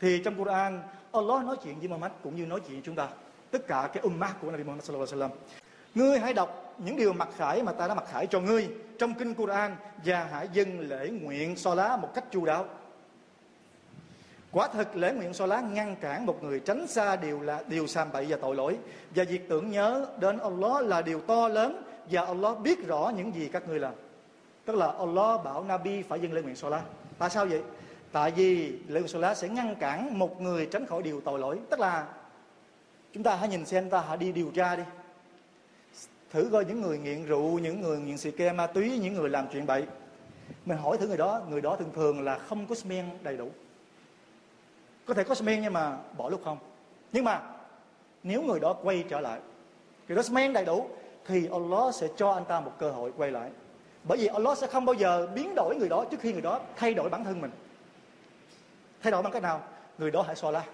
Thì 0.00 0.20
trong 0.24 0.34
Quran, 0.34 0.80
Allah 1.12 1.44
nói 1.44 1.56
chuyện 1.64 1.78
với 1.78 1.88
Muhammad 1.88 2.12
cũng 2.22 2.36
như 2.36 2.46
nói 2.46 2.60
chuyện 2.60 2.72
với 2.72 2.82
chúng 2.84 2.94
ta. 2.94 3.08
Tất 3.50 3.66
cả 3.66 3.90
cái 3.92 4.02
ummah 4.02 4.40
của 4.40 4.50
Nabi 4.50 4.64
Muhammad 4.64 4.84
sallallahu 4.84 5.12
alaihi 5.12 5.20
wasallam. 5.20 5.36
Ngươi 5.94 6.18
hãy 6.18 6.32
đọc 6.34 6.74
những 6.78 6.96
điều 6.96 7.12
mặc 7.12 7.28
khải 7.36 7.62
mà 7.62 7.72
ta 7.72 7.88
đã 7.88 7.94
mặc 7.94 8.04
khải 8.10 8.26
cho 8.26 8.40
ngươi 8.40 8.68
trong 8.98 9.14
kinh 9.14 9.34
Quran 9.34 9.76
và 10.04 10.28
hãy 10.32 10.48
dâng 10.52 10.80
lễ 10.80 11.10
nguyện 11.10 11.56
so 11.56 11.74
lá 11.74 11.96
một 11.96 12.08
cách 12.14 12.24
chu 12.30 12.44
đáo. 12.44 12.66
Quả 14.52 14.68
thực 14.68 14.96
lễ 14.96 15.12
nguyện 15.12 15.34
so 15.34 15.46
lá 15.46 15.60
ngăn 15.60 15.96
cản 15.96 16.26
một 16.26 16.42
người 16.42 16.60
tránh 16.60 16.86
xa 16.86 17.16
điều 17.16 17.40
là 17.40 17.62
điều 17.68 17.86
sàm 17.86 18.12
bậy 18.12 18.26
và 18.26 18.36
tội 18.36 18.56
lỗi 18.56 18.78
và 19.14 19.24
việc 19.24 19.48
tưởng 19.48 19.70
nhớ 19.70 20.06
đến 20.20 20.38
Allah 20.38 20.86
là 20.86 21.02
điều 21.02 21.20
to 21.20 21.48
lớn 21.48 21.82
và 22.10 22.24
Allah 22.24 22.58
biết 22.58 22.86
rõ 22.86 23.12
những 23.16 23.34
gì 23.34 23.48
các 23.52 23.68
ngươi 23.68 23.78
làm. 23.78 23.94
Tức 24.64 24.76
là 24.76 24.92
Allah 24.98 25.44
bảo 25.44 25.64
Nabi 25.64 26.02
phải 26.02 26.20
dâng 26.20 26.32
lễ 26.32 26.42
nguyện 26.42 26.56
so 26.56 26.68
lá. 26.68 26.82
Tại 27.18 27.30
sao 27.30 27.46
vậy? 27.46 27.62
Tại 28.12 28.30
vì 28.30 28.70
lễ 28.70 29.00
nguyện 29.00 29.08
so 29.08 29.18
lá 29.18 29.34
sẽ 29.34 29.48
ngăn 29.48 29.74
cản 29.74 30.18
một 30.18 30.40
người 30.40 30.66
tránh 30.66 30.86
khỏi 30.86 31.02
điều 31.02 31.20
tội 31.20 31.38
lỗi. 31.38 31.58
Tức 31.70 31.80
là 31.80 32.06
chúng 33.12 33.22
ta 33.22 33.36
hãy 33.36 33.48
nhìn 33.48 33.66
xem 33.66 33.90
ta 33.90 34.04
hãy 34.08 34.16
đi 34.16 34.32
điều 34.32 34.50
tra 34.54 34.76
đi. 34.76 34.82
Thử 36.30 36.48
coi 36.52 36.64
những 36.64 36.80
người 36.80 36.98
nghiện 36.98 37.24
rượu, 37.24 37.58
những 37.58 37.80
người 37.80 37.98
nghiện 37.98 38.18
xì 38.18 38.30
ke 38.30 38.52
ma 38.52 38.66
túy, 38.66 38.98
những 38.98 39.14
người 39.14 39.30
làm 39.30 39.46
chuyện 39.52 39.66
bậy. 39.66 39.86
Mình 40.66 40.78
hỏi 40.78 40.98
thử 40.98 41.08
người 41.08 41.16
đó, 41.16 41.42
người 41.50 41.60
đó 41.60 41.76
thường 41.76 41.92
thường 41.94 42.24
là 42.24 42.38
không 42.38 42.66
có 42.66 42.74
smen 42.74 43.04
đầy 43.22 43.36
đủ 43.36 43.50
có 45.06 45.14
thể 45.14 45.24
có 45.24 45.34
smen 45.34 45.62
nhưng 45.62 45.72
mà 45.72 45.96
bỏ 46.16 46.28
lúc 46.28 46.40
không? 46.44 46.58
Nhưng 47.12 47.24
mà 47.24 47.42
nếu 48.22 48.42
người 48.42 48.60
đó 48.60 48.72
quay 48.82 49.04
trở 49.08 49.20
lại 49.20 49.40
người 50.08 50.16
đó 50.16 50.22
men 50.30 50.52
đầy 50.52 50.64
đủ, 50.64 50.88
thì 51.26 51.48
Allah 51.52 51.94
sẽ 51.94 52.08
cho 52.16 52.30
anh 52.30 52.44
ta 52.44 52.60
một 52.60 52.72
cơ 52.78 52.90
hội 52.90 53.12
quay 53.16 53.30
lại. 53.30 53.50
Bởi 54.04 54.18
vì 54.18 54.26
Allah 54.26 54.58
sẽ 54.58 54.66
không 54.66 54.84
bao 54.84 54.94
giờ 54.94 55.28
biến 55.34 55.54
đổi 55.54 55.76
người 55.76 55.88
đó 55.88 56.04
trước 56.10 56.20
khi 56.20 56.32
người 56.32 56.42
đó 56.42 56.60
thay 56.76 56.94
đổi 56.94 57.08
bản 57.08 57.24
thân 57.24 57.40
mình. 57.40 57.50
Thay 59.02 59.12
đổi 59.12 59.22
bằng 59.22 59.32
cách 59.32 59.42
nào? 59.42 59.62
Người 59.98 60.10
đó 60.10 60.22
hãy 60.22 60.36
so 60.36 60.50
la 60.50 60.64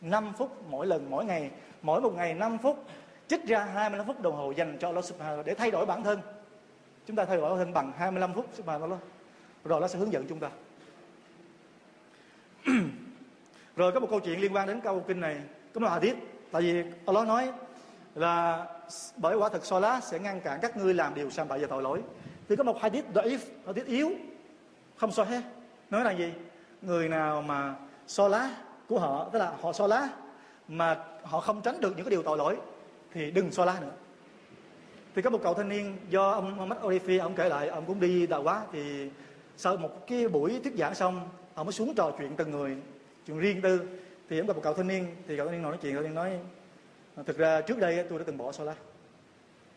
5 0.00 0.32
phút 0.38 0.50
mỗi 0.68 0.86
lần, 0.86 1.10
mỗi 1.10 1.24
ngày, 1.24 1.50
mỗi 1.82 2.00
một 2.00 2.14
ngày 2.14 2.34
5 2.34 2.58
phút 2.58 2.84
chích 3.28 3.46
ra 3.46 3.64
25 3.64 4.06
phút 4.06 4.20
đồng 4.20 4.36
hồ 4.36 4.50
dành 4.50 4.76
cho 4.80 4.88
Allah 4.88 5.04
subhanahu 5.04 5.42
để 5.42 5.54
thay 5.54 5.70
đổi 5.70 5.86
bản 5.86 6.04
thân. 6.04 6.20
Chúng 7.06 7.16
ta 7.16 7.24
thay 7.24 7.36
đổi 7.36 7.50
bản 7.50 7.58
thân 7.58 7.72
bằng 7.72 7.92
25 7.96 8.34
phút, 8.34 8.46
subhanahu 8.54 8.96
rồi 9.64 9.80
nó 9.80 9.88
sẽ 9.88 9.98
hướng 9.98 10.12
dẫn 10.12 10.26
chúng 10.28 10.40
ta. 10.40 10.50
Rồi 13.80 13.92
có 13.92 14.00
một 14.00 14.06
câu 14.10 14.20
chuyện 14.20 14.40
liên 14.40 14.54
quan 14.54 14.66
đến 14.66 14.80
câu 14.80 15.04
kinh 15.08 15.20
này. 15.20 15.36
Có 15.74 15.80
một 15.80 15.88
hadith. 15.88 16.16
Tại 16.52 16.62
vì 16.62 16.84
Allah 17.06 17.28
nói 17.28 17.52
là 18.14 18.66
bởi 19.16 19.36
quả 19.36 19.48
thực 19.48 19.64
Salah 19.64 20.04
sẽ 20.04 20.18
ngăn 20.18 20.40
cản 20.40 20.58
các 20.62 20.76
ngươi 20.76 20.94
làm 20.94 21.14
điều 21.14 21.30
sai 21.30 21.46
bậy 21.46 21.58
và 21.58 21.66
tội 21.66 21.82
lỗi. 21.82 22.02
Thì 22.48 22.56
có 22.56 22.64
một 22.64 22.80
hadith 22.80 23.04
da'if, 23.14 23.38
hadith 23.66 23.86
yếu, 23.86 24.10
không 24.96 25.12
so 25.12 25.24
hết 25.24 25.42
nói 25.90 26.04
là 26.04 26.10
gì? 26.10 26.32
Người 26.82 27.08
nào 27.08 27.42
mà 27.42 27.74
Salah 28.06 28.50
của 28.88 28.98
họ, 28.98 29.28
tức 29.32 29.38
là 29.38 29.52
họ 29.60 29.72
Salah 29.72 30.10
mà 30.68 30.96
họ 31.22 31.40
không 31.40 31.60
tránh 31.62 31.80
được 31.80 31.96
những 31.96 32.04
cái 32.04 32.10
điều 32.10 32.22
tội 32.22 32.38
lỗi, 32.38 32.56
thì 33.12 33.30
đừng 33.30 33.50
Salah 33.50 33.82
nữa. 33.82 33.92
Thì 35.14 35.22
có 35.22 35.30
một 35.30 35.40
cậu 35.42 35.54
thanh 35.54 35.68
niên 35.68 35.96
do 36.08 36.30
ông 36.30 36.56
Mohammed 36.56 36.78
Orifi, 36.78 37.22
ông 37.22 37.34
kể 37.34 37.48
lại, 37.48 37.68
ông 37.68 37.84
cũng 37.86 38.00
đi 38.00 38.26
đạo 38.26 38.42
quá 38.42 38.62
thì 38.72 39.10
sau 39.56 39.76
một 39.76 40.06
cái 40.06 40.28
buổi 40.28 40.60
thuyết 40.64 40.74
giảng 40.76 40.94
xong, 40.94 41.28
ông 41.54 41.66
mới 41.66 41.72
xuống 41.72 41.94
trò 41.94 42.12
chuyện 42.18 42.36
từng 42.36 42.50
người 42.50 42.76
chuyện 43.30 43.38
riêng 43.38 43.60
tư 43.62 43.80
thì 44.28 44.38
em 44.38 44.46
gặp 44.46 44.56
một 44.56 44.62
cậu 44.62 44.74
thanh 44.74 44.86
niên 44.86 45.06
thì 45.28 45.36
cậu 45.36 45.46
thanh 45.46 45.54
niên 45.54 45.62
nói 45.62 45.78
chuyện 45.82 45.94
cậu 45.94 46.02
thanh 46.02 46.10
niên 46.10 46.14
nói 46.14 46.38
à, 47.16 47.22
thực 47.26 47.38
ra 47.38 47.60
trước 47.60 47.78
đây 47.78 48.04
tôi 48.08 48.18
đã 48.18 48.24
từng 48.26 48.38
bỏ 48.38 48.52
solar. 48.52 48.76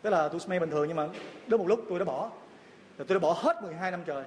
Tức 0.02 0.10
là 0.10 0.28
tôi 0.28 0.40
smay 0.40 0.60
bình 0.60 0.70
thường 0.70 0.88
nhưng 0.88 0.98
mà 0.98 1.08
đến 1.48 1.60
một 1.60 1.68
lúc 1.68 1.86
tôi 1.90 2.00
đã 2.00 2.06
bỏ. 2.06 2.32
Rồi 2.98 3.06
tôi 3.08 3.16
đã 3.16 3.20
bỏ 3.20 3.34
hết 3.34 3.64
12 3.64 3.92
năm 3.92 4.02
trời. 4.06 4.24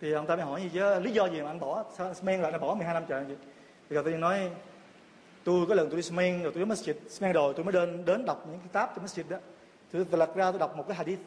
Thì 0.00 0.12
ông 0.12 0.26
ta 0.26 0.36
mới 0.36 0.44
hỏi 0.44 0.62
gì 0.62 0.70
chứ 0.74 1.00
lý 1.00 1.12
do 1.12 1.26
gì 1.26 1.42
mà 1.42 1.50
anh 1.50 1.60
bỏ? 1.60 1.84
Sao 1.96 2.14
smay 2.14 2.38
lại 2.38 2.52
là 2.52 2.58
bỏ 2.58 2.74
12 2.74 2.94
năm 2.94 3.04
trời 3.08 3.24
vậy? 3.24 3.36
Thì 3.88 3.96
cậu 3.96 4.02
thanh 4.02 4.12
niên 4.12 4.20
nói 4.20 4.50
tôi 5.44 5.66
có 5.68 5.74
lần 5.74 5.88
tôi 5.88 5.96
đi 5.96 6.02
smay 6.02 6.40
rồi 6.42 6.52
tôi 6.54 6.64
đến 6.64 6.68
masjid 6.68 6.94
smay 7.08 7.32
rồi 7.32 7.54
tôi 7.56 7.64
mới 7.64 7.72
đến 7.72 8.04
đến 8.04 8.24
đọc 8.24 8.44
những 8.50 8.58
cái 8.58 8.68
tab 8.72 8.88
trong 8.96 9.04
masjid 9.04 9.22
đó. 9.28 9.36
Tôi, 9.92 10.06
tôi 10.10 10.18
lật 10.18 10.34
ra 10.34 10.50
tôi 10.50 10.58
đọc 10.58 10.76
một 10.76 10.84
cái 10.88 10.96
hadith 10.96 11.20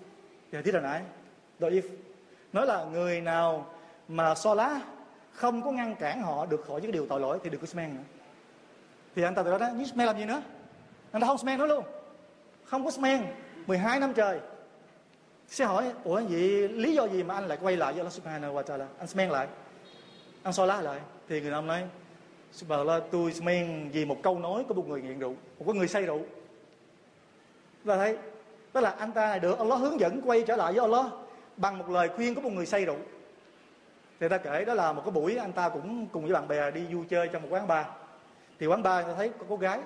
thì 0.52 0.56
hadith 0.56 0.76
là 0.76 0.82
nãy. 0.82 1.02
Doif 1.60 1.82
nói 2.54 2.66
là 2.68 2.86
người 2.86 3.22
nào 3.22 3.66
mà 4.08 4.36
so 4.36 4.54
lá 4.54 4.82
không 5.38 5.62
có 5.62 5.72
ngăn 5.72 5.96
cản 5.96 6.22
họ 6.22 6.46
được 6.46 6.66
khỏi 6.68 6.82
những 6.82 6.92
điều 6.92 7.06
tội 7.10 7.20
lỗi 7.20 7.40
thì 7.44 7.50
đừng 7.50 7.62
có 7.62 7.68
smen 7.68 7.96
nữa. 7.96 8.04
Thì 9.16 9.24
anh 9.24 9.36
ta 9.36 9.44
từ 9.44 9.52
đó 9.52 9.58
đó 9.58 9.70
smen 9.94 10.08
làm 10.08 10.18
gì 10.18 10.26
nữa? 10.26 10.42
Anh 11.12 11.22
ta 11.22 11.28
không 11.28 11.38
smen 11.38 11.60
nữa 11.60 11.68
luôn. 11.68 11.84
Không 12.64 12.86
có 12.86 12.92
smen 12.92 13.26
12 13.68 14.00
năm 14.00 14.14
trời. 14.14 14.40
Sẽ 15.48 15.66
hỏi, 15.66 15.92
ủa, 16.04 16.22
vậy 16.30 16.70
lý 16.70 16.94
do 16.94 17.08
gì 17.08 17.24
mà 17.24 17.34
anh 17.34 17.48
lại 17.48 17.58
quay 17.62 17.78
lại 17.78 17.94
với 17.94 18.00
Allah 18.00 18.14
subhanahu 18.14 18.54
wa 18.54 18.64
ta'ala? 18.64 18.86
Anh 19.00 19.08
smen 19.08 19.30
lại. 19.30 19.48
Anh 20.44 20.54
soi 20.54 20.68
lá 20.68 20.82
lại. 20.82 21.00
Thì 21.30 21.42
người 21.42 21.52
nam 21.52 21.68
nói, 21.68 21.84
subhanallah, 22.52 23.04
tôi 23.12 23.34
smen 23.34 23.90
vì 23.94 24.06
một 24.06 24.18
câu 24.24 24.40
nói 24.40 24.64
của 24.68 24.74
một 24.74 24.88
người 24.88 25.02
nghiện 25.02 25.20
rượu, 25.20 25.36
một 25.60 25.76
người 25.76 25.88
say 25.88 26.04
rượu. 26.04 26.22
Và 27.84 27.98
thấy, 27.98 28.18
tức 28.74 28.82
là 28.82 28.90
anh 28.90 29.12
ta 29.12 29.28
này 29.28 29.40
được 29.40 29.58
Allah 29.58 29.80
hướng 29.80 30.00
dẫn 30.00 30.22
quay 30.26 30.44
trở 30.48 30.56
lại 30.56 30.74
với 30.74 30.82
Allah 30.82 31.06
bằng 31.58 31.78
một 31.78 31.90
lời 31.90 32.10
khuyên 32.16 32.36
của 32.36 32.42
một 32.42 32.52
người 32.54 32.66
say 32.66 32.86
rượu 32.86 32.98
thì 34.20 34.28
ta 34.28 34.38
kể 34.38 34.66
đó 34.66 34.74
là 34.74 34.94
một 34.94 35.02
cái 35.06 35.12
buổi 35.12 35.36
anh 35.36 35.52
ta 35.52 35.70
cũng 35.70 36.08
cùng 36.12 36.24
với 36.24 36.34
bạn 36.34 36.48
bè 36.48 36.72
đi 36.72 36.86
vui 36.94 37.06
chơi 37.10 37.28
trong 37.28 37.42
một 37.42 37.48
quán 37.52 37.68
bar. 37.68 37.86
Thì 38.60 38.68
quán 38.68 38.84
bar 38.84 39.06
ta 39.06 39.14
thấy 39.18 39.32
có 39.40 39.46
cô 39.50 39.58
gái. 39.58 39.80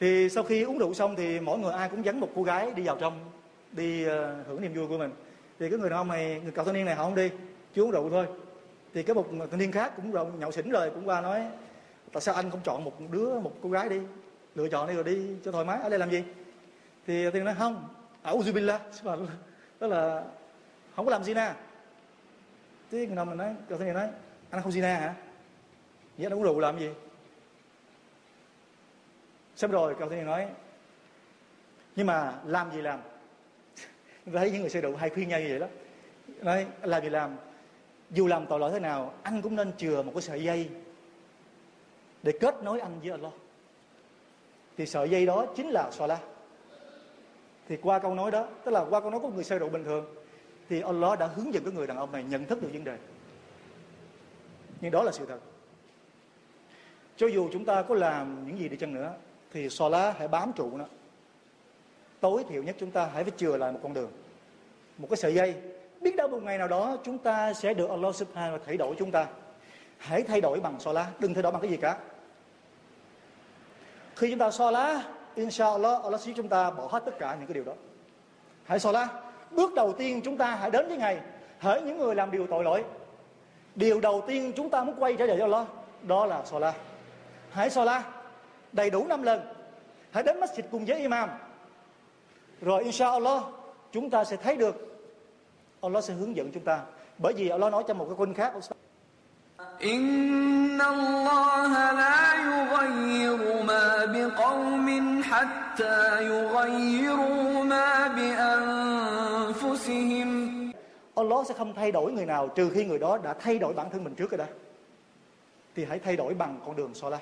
Thì 0.00 0.28
sau 0.28 0.44
khi 0.44 0.62
uống 0.62 0.78
rượu 0.78 0.94
xong 0.94 1.16
thì 1.16 1.40
mỗi 1.40 1.58
người 1.58 1.72
ai 1.72 1.88
cũng 1.88 2.04
dẫn 2.04 2.20
một 2.20 2.28
cô 2.34 2.42
gái 2.42 2.70
đi 2.70 2.82
vào 2.82 2.96
trong 3.00 3.20
đi 3.72 4.06
uh, 4.06 4.10
hưởng 4.46 4.60
niềm 4.60 4.74
vui 4.74 4.88
của 4.88 4.98
mình. 4.98 5.10
Thì 5.58 5.70
cái 5.70 5.78
người 5.78 5.90
đàn 5.90 5.98
ông 5.98 6.08
này 6.08 6.40
người 6.42 6.52
cậu 6.52 6.64
thanh 6.64 6.74
niên 6.74 6.86
này 6.86 6.94
họ 6.94 7.04
không 7.04 7.14
đi 7.14 7.30
chỉ 7.74 7.80
uống 7.80 7.90
rượu 7.90 8.10
thôi. 8.10 8.26
Thì 8.94 9.02
cái 9.02 9.14
một 9.14 9.26
thanh 9.50 9.58
niên 9.58 9.72
khác 9.72 9.92
cũng 9.96 10.12
rượu 10.12 10.26
nhậu 10.38 10.52
xỉn 10.52 10.70
rồi 10.70 10.90
cũng 10.90 11.08
qua 11.08 11.20
nói 11.20 11.46
tại 12.12 12.20
sao 12.20 12.34
anh 12.34 12.50
không 12.50 12.60
chọn 12.64 12.84
một 12.84 12.92
đứa 13.10 13.40
một 13.40 13.52
cô 13.62 13.70
gái 13.70 13.88
đi? 13.88 14.00
Lựa 14.54 14.68
chọn 14.68 14.88
đi 14.88 14.94
rồi 14.94 15.04
đi 15.04 15.26
cho 15.44 15.52
thoải 15.52 15.64
mái 15.64 15.78
ở 15.80 15.88
đây 15.88 15.98
làm 15.98 16.10
gì? 16.10 16.24
Thì 17.06 17.30
thì 17.30 17.40
nói 17.40 17.54
không 17.58 17.88
ở 18.22 18.36
billah 18.54 18.80
đó 19.80 19.86
là 19.86 20.24
không 20.96 21.04
có 21.06 21.12
làm 21.12 21.24
gì 21.24 21.34
nè 21.34 21.52
thế 22.90 23.06
người 23.06 23.16
nằm 23.16 23.28
mình 23.28 23.38
nói 23.38 23.54
cậu 23.68 23.78
thanh 23.78 23.86
niên 23.86 23.94
nói, 23.94 24.08
anh 24.50 24.62
không 24.62 24.72
zina 24.72 25.00
hả? 25.00 25.14
Vậy 26.16 26.26
anh 26.26 26.34
uống 26.34 26.42
rượu 26.42 26.60
làm 26.60 26.78
gì? 26.78 26.90
Xong 29.56 29.70
rồi 29.70 29.94
cậu 29.98 30.08
thanh 30.08 30.18
niên 30.18 30.26
nói. 30.26 30.48
Nhưng 31.96 32.06
mà 32.06 32.34
làm 32.44 32.72
gì 32.72 32.82
làm? 32.82 33.00
Thấy 34.32 34.50
những 34.50 34.60
người 34.60 34.70
say 34.70 34.82
rượu 34.82 34.96
hay 34.96 35.10
khuyên 35.10 35.28
nhau 35.28 35.40
như 35.40 35.46
vậy 35.48 35.58
đó. 35.58 35.66
Nói, 36.42 36.66
làm 36.82 37.02
gì 37.02 37.08
làm? 37.08 37.36
Dù 38.10 38.26
làm 38.26 38.46
tội 38.46 38.58
lỗi 38.58 38.70
thế 38.72 38.80
nào, 38.80 39.14
anh 39.22 39.42
cũng 39.42 39.56
nên 39.56 39.72
chừa 39.76 40.02
một 40.02 40.12
cái 40.14 40.22
sợi 40.22 40.44
dây 40.44 40.68
để 42.22 42.32
kết 42.40 42.62
nối 42.62 42.80
anh 42.80 43.00
với 43.00 43.10
Allah. 43.10 43.32
Thì 44.76 44.86
sợi 44.86 45.10
dây 45.10 45.26
đó 45.26 45.46
chính 45.56 45.68
là 45.70 45.90
Salah 45.92 46.20
thì 47.68 47.76
qua 47.76 47.98
câu 47.98 48.14
nói 48.14 48.30
đó, 48.30 48.48
tức 48.64 48.70
là 48.70 48.84
qua 48.90 49.00
câu 49.00 49.10
nói 49.10 49.20
của 49.20 49.28
người 49.28 49.44
say 49.44 49.58
rượu 49.58 49.68
bình 49.68 49.84
thường 49.84 50.14
thì 50.68 50.80
Allah 50.80 51.18
đã 51.18 51.26
hướng 51.26 51.54
dẫn 51.54 51.64
cái 51.64 51.72
người 51.72 51.86
đàn 51.86 51.96
ông 51.96 52.12
này 52.12 52.24
nhận 52.24 52.46
thức 52.46 52.62
được 52.62 52.68
vấn 52.72 52.84
đề. 52.84 52.98
Nhưng 54.80 54.90
đó 54.90 55.02
là 55.02 55.12
sự 55.12 55.26
thật. 55.26 55.38
Cho 57.16 57.26
dù 57.26 57.48
chúng 57.52 57.64
ta 57.64 57.82
có 57.82 57.94
làm 57.94 58.46
những 58.46 58.58
gì 58.58 58.68
đi 58.68 58.76
chăng 58.76 58.94
nữa, 58.94 59.14
thì 59.52 59.68
lá 59.90 60.14
hãy 60.18 60.28
bám 60.28 60.52
trụ 60.52 60.76
nó. 60.76 60.84
Tối 62.20 62.44
thiểu 62.48 62.62
nhất 62.62 62.76
chúng 62.78 62.90
ta 62.90 63.10
hãy 63.14 63.24
phải 63.24 63.32
chừa 63.36 63.56
lại 63.56 63.72
một 63.72 63.80
con 63.82 63.94
đường, 63.94 64.10
một 64.98 65.06
cái 65.10 65.16
sợi 65.16 65.34
dây. 65.34 65.54
Biết 66.00 66.16
đâu 66.16 66.28
một 66.28 66.42
ngày 66.42 66.58
nào 66.58 66.68
đó 66.68 66.96
chúng 67.04 67.18
ta 67.18 67.54
sẽ 67.54 67.74
được 67.74 67.90
Allah 67.90 68.14
subhanahu 68.14 68.56
wa 68.56 68.60
thay 68.66 68.76
đổi 68.76 68.94
chúng 68.98 69.10
ta. 69.10 69.26
Hãy 69.98 70.22
thay 70.22 70.40
đổi 70.40 70.60
bằng 70.60 70.78
lá, 70.94 71.10
đừng 71.18 71.34
thay 71.34 71.42
đổi 71.42 71.52
bằng 71.52 71.62
cái 71.62 71.70
gì 71.70 71.76
cả. 71.76 71.98
Khi 74.16 74.30
chúng 74.30 74.38
ta 74.38 74.70
lá 74.70 75.04
inshallah 75.34 76.02
Allah 76.02 76.20
sẽ 76.20 76.32
chúng 76.36 76.48
ta 76.48 76.70
bỏ 76.70 76.88
hết 76.90 77.02
tất 77.04 77.18
cả 77.18 77.36
những 77.38 77.46
cái 77.46 77.54
điều 77.54 77.64
đó. 77.64 77.72
Hãy 78.64 78.78
lá 78.92 79.27
bước 79.50 79.74
đầu 79.74 79.92
tiên 79.92 80.20
chúng 80.24 80.36
ta 80.36 80.54
hãy 80.54 80.70
đến 80.70 80.88
với 80.88 80.96
Ngài 80.96 81.20
hỡi 81.58 81.82
những 81.82 81.98
người 81.98 82.14
làm 82.14 82.30
điều 82.30 82.46
tội 82.46 82.64
lỗi. 82.64 82.84
Điều 83.74 84.00
đầu 84.00 84.24
tiên 84.26 84.52
chúng 84.56 84.70
ta 84.70 84.84
muốn 84.84 84.94
quay 84.98 85.16
trở 85.18 85.26
về 85.26 85.36
cho 85.38 85.46
lo, 85.46 85.66
đó 86.02 86.26
là 86.26 86.42
Salah. 86.44 86.74
Hãy 87.50 87.70
Salah 87.70 88.04
đầy 88.72 88.90
đủ 88.90 89.06
năm 89.06 89.22
lần. 89.22 89.40
Hãy 90.10 90.22
đến 90.22 90.40
masjid 90.40 90.62
cùng 90.70 90.84
với 90.84 90.98
imam. 90.98 91.30
Rồi 92.60 92.84
inshallah 92.84 93.42
chúng 93.92 94.10
ta 94.10 94.24
sẽ 94.24 94.36
thấy 94.36 94.56
được 94.56 95.00
Allah 95.82 96.04
sẽ 96.04 96.14
hướng 96.14 96.36
dẫn 96.36 96.50
chúng 96.52 96.64
ta. 96.64 96.80
Bởi 97.18 97.32
vì 97.36 97.48
Allah 97.48 97.72
nói 97.72 97.84
cho 97.88 97.94
một 97.94 98.04
cái 98.04 98.14
quân 98.18 98.34
khác 98.34 98.52
Inna 99.78 100.84
Allah 100.84 101.94
la 101.96 102.34
yughayyiru 102.48 103.47
ما 104.47 104.47
بقوم 104.47 104.87
حتى 105.23 105.99
يغيروا 106.31 107.63
ما 107.63 108.07
بأنفسهم 108.17 109.73
Allah 111.15 111.47
sẽ 111.47 111.53
không 111.53 111.73
thay 111.73 111.91
đổi 111.91 112.11
người 112.11 112.25
nào 112.25 112.47
trừ 112.47 112.69
khi 112.69 112.85
người 112.85 112.99
đó 112.99 113.17
đã 113.23 113.33
thay 113.33 113.59
đổi 113.59 113.73
bản 113.73 113.89
thân 113.89 114.03
mình 114.03 114.15
trước 114.15 114.31
rồi 114.31 114.37
đó. 114.37 114.45
Thì 115.75 115.85
hãy 115.85 115.99
thay 115.99 116.15
đổi 116.15 116.33
bằng 116.33 116.59
con 116.65 116.75
đường 116.75 116.93
Salah. 116.93 117.21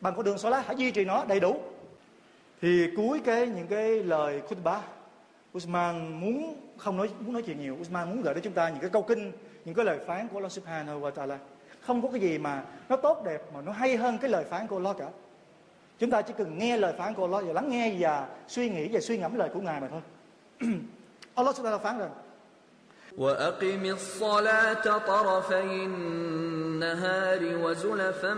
Bằng 0.00 0.14
con 0.16 0.24
đường 0.24 0.38
Salah 0.38 0.66
hãy 0.66 0.76
duy 0.76 0.90
trì 0.90 1.04
nó 1.04 1.24
đầy 1.24 1.40
đủ. 1.40 1.60
Thì 2.60 2.86
cuối 2.96 3.20
cái 3.24 3.46
những 3.46 3.66
cái 3.66 4.02
lời 4.02 4.42
khutbah 4.48 4.82
Usman 5.56 6.20
muốn 6.20 6.56
không 6.76 6.96
nói 6.96 7.08
muốn 7.20 7.32
nói 7.32 7.42
chuyện 7.42 7.60
nhiều 7.60 7.76
Usman 7.80 8.10
muốn 8.10 8.22
gửi 8.22 8.34
đến 8.34 8.44
chúng 8.44 8.52
ta 8.52 8.68
những 8.68 8.80
cái 8.80 8.90
câu 8.90 9.02
kinh 9.02 9.32
những 9.64 9.74
cái 9.74 9.84
lời 9.84 9.98
phán 10.06 10.28
của 10.28 10.38
Allah 10.38 10.52
Subhanahu 10.52 11.00
wa 11.00 11.10
Taala 11.10 11.38
không 11.80 12.02
có 12.02 12.08
cái 12.08 12.20
gì 12.20 12.38
mà 12.38 12.64
nó 12.88 12.96
tốt 12.96 13.22
đẹp 13.24 13.42
mà 13.54 13.60
nó 13.60 13.72
hay 13.72 13.96
hơn 13.96 14.18
cái 14.18 14.30
lời 14.30 14.44
phán 14.44 14.66
của 14.66 14.76
Allah 14.76 14.96
cả 14.98 15.08
Chúng 15.99 16.09
ta 16.09 16.21
chỉ 16.21 16.33
cần 16.37 16.57
nghe 16.57 16.77
lời 16.77 16.93
phán 16.97 17.13
của 17.13 17.23
Allah 17.23 17.43
và 17.45 17.53
lắng 17.53 17.69
nghe 17.69 17.95
và 17.99 18.27
suy 18.47 18.69
nghĩ 18.69 18.89
và 18.91 18.99
suy 18.99 19.17
ngẫm 19.17 19.35
lời 19.35 19.49
của 19.53 19.59
ngài 19.59 19.81
mà 19.81 19.87
thôi 19.87 20.01
Allah 21.35 21.55
Subhanahu 21.55 21.83
phán 21.83 21.99
rằng 21.99 22.11
وأقم 23.17 23.85
الصلاة 23.85 24.97
طرفي 24.97 25.85
النهار 25.85 27.57
وزلفا 27.63 28.33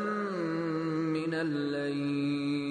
من 1.16 1.34
الليل 1.34 2.66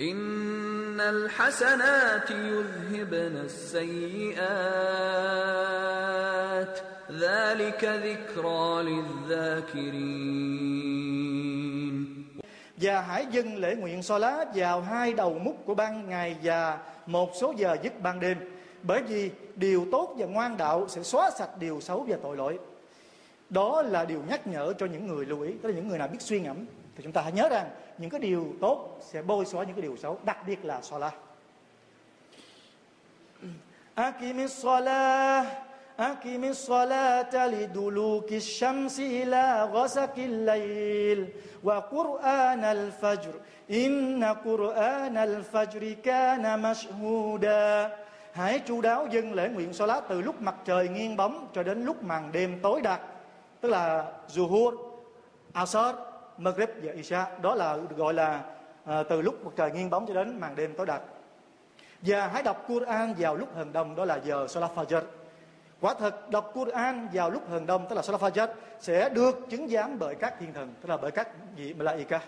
إن 0.00 1.00
الحسنات 1.00 2.30
يذهبن 2.30 3.36
السيئات 3.36 4.40
ذلك 7.10 7.84
ذكرى 7.84 8.82
للذاكرين 8.82 10.40
và 12.80 13.00
hãy 13.00 13.26
dâng 13.30 13.56
lễ 13.56 13.74
nguyện 13.74 14.02
so 14.02 14.18
lá 14.18 14.44
vào 14.54 14.80
hai 14.80 15.12
đầu 15.12 15.38
mút 15.38 15.56
của 15.64 15.74
ban 15.74 16.08
ngày 16.08 16.36
và 16.42 16.78
một 17.06 17.30
số 17.40 17.54
giờ 17.56 17.76
dứt 17.82 18.00
ban 18.02 18.20
đêm. 18.20 18.38
Bởi 18.82 19.02
vì 19.02 19.30
điều 19.56 19.86
tốt 19.92 20.14
và 20.18 20.26
ngoan 20.26 20.56
đạo 20.56 20.88
sẽ 20.88 21.02
xóa 21.02 21.30
sạch 21.30 21.50
điều 21.58 21.80
xấu 21.80 22.04
và 22.08 22.16
tội 22.22 22.36
lỗi. 22.36 22.58
Đó 23.50 23.82
là 23.82 24.04
điều 24.04 24.22
nhắc 24.28 24.46
nhở 24.46 24.72
cho 24.78 24.86
những 24.86 25.06
người 25.06 25.26
lưu 25.26 25.40
ý 25.40 25.52
tức 25.62 25.68
là 25.68 25.74
những 25.74 25.88
người 25.88 25.98
nào 25.98 26.08
biết 26.08 26.20
suy 26.20 26.40
ngẫm. 26.40 26.56
Thì 26.96 27.02
chúng 27.02 27.12
ta 27.12 27.22
hãy 27.22 27.32
nhớ 27.32 27.48
rằng 27.48 27.70
những 27.98 28.10
cái 28.10 28.20
điều 28.20 28.46
tốt 28.60 28.98
sẽ 29.00 29.22
bôi 29.22 29.44
xóa 29.44 29.64
những 29.64 29.74
cái 29.74 29.82
điều 29.82 29.96
xấu 29.96 30.18
đặc 30.24 30.38
biệt 30.46 30.64
là 30.64 30.82
so 30.82 30.98
la 30.98 31.10
ừ. 33.42 33.48
Akimis 33.94 34.62
Salah 34.62 35.69
أقم 35.99 36.43
الصلاة 36.43 37.47
لدلوك 37.47 38.29
الشمس 38.31 38.99
إلى 38.99 39.69
غسق 39.73 40.15
الليل 40.17 41.19
وقرآن 41.63 42.63
الفجر 42.63 43.33
إن 43.71 44.23
قرآن 44.23 45.17
الفجر 45.17 45.83
كان 46.03 46.43
مشهودا 46.61 47.89
Hãy 48.35 48.59
chu 48.67 48.81
đáo 48.81 49.07
dâng 49.11 49.33
lễ 49.33 49.49
nguyện 49.49 49.73
Salat 49.73 50.03
từ 50.09 50.21
lúc 50.21 50.41
mặt 50.41 50.55
trời 50.65 50.89
nghiêng 50.89 51.17
bóng 51.17 51.47
cho 51.53 51.63
đến 51.63 51.85
lúc 51.85 52.03
màn 52.03 52.31
đêm 52.31 52.59
tối 52.61 52.81
đặc 52.81 53.01
Tức 53.61 53.69
là 53.69 54.05
Zuhur, 54.27 54.77
Asar, 55.53 55.95
Maghrib 56.37 56.69
và 56.83 56.93
Isha 56.93 57.27
đó 57.41 57.55
là 57.55 57.77
được 57.89 57.97
gọi 57.97 58.13
là 58.13 58.41
à, 58.85 59.03
từ 59.03 59.21
lúc 59.21 59.45
mặt 59.45 59.51
trời 59.55 59.71
nghiêng 59.71 59.89
bóng 59.89 60.05
cho 60.07 60.13
đến 60.13 60.39
màn 60.39 60.55
đêm 60.55 60.73
tối 60.77 60.85
đặc 60.85 61.01
và 62.01 62.27
hãy 62.27 62.43
đọc 62.43 62.65
Quran 62.67 63.13
vào 63.17 63.35
lúc 63.35 63.49
hừng 63.55 63.73
đông 63.73 63.95
đó 63.95 64.05
là 64.05 64.19
giờ 64.23 64.47
Salat 64.47 64.71
Fajr 64.75 65.01
quả 65.81 65.93
thật 65.99 66.29
đọc 66.31 66.51
Quran 66.53 67.07
vào 67.13 67.29
lúc 67.29 67.49
hừng 67.49 67.65
đông 67.65 67.85
tức 67.89 67.95
là 67.95 68.01
Salat 68.01 68.21
Fajr 68.21 68.47
sẽ 68.79 69.09
được 69.09 69.39
chứng 69.49 69.67
giám 69.67 69.99
bởi 69.99 70.15
các 70.15 70.33
thiên 70.39 70.53
thần 70.53 70.73
tức 70.81 70.89
là 70.89 70.97
bởi 70.97 71.11
các 71.11 71.27
vị 71.55 71.73
Malaika 71.73 72.19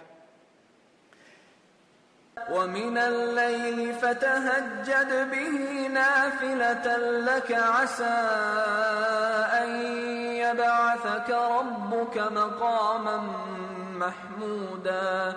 ومن 2.51 2.97
الليل 2.97 3.93
فتهجد 4.01 5.11
به 5.31 5.87
نافلة 5.87 6.97
لك 7.29 7.51
عسى 7.51 8.17
أن 9.61 9.69
يبعثك 10.43 11.29
ربك 11.29 12.17
مقاما 12.17 13.17
محمودا 14.01 15.33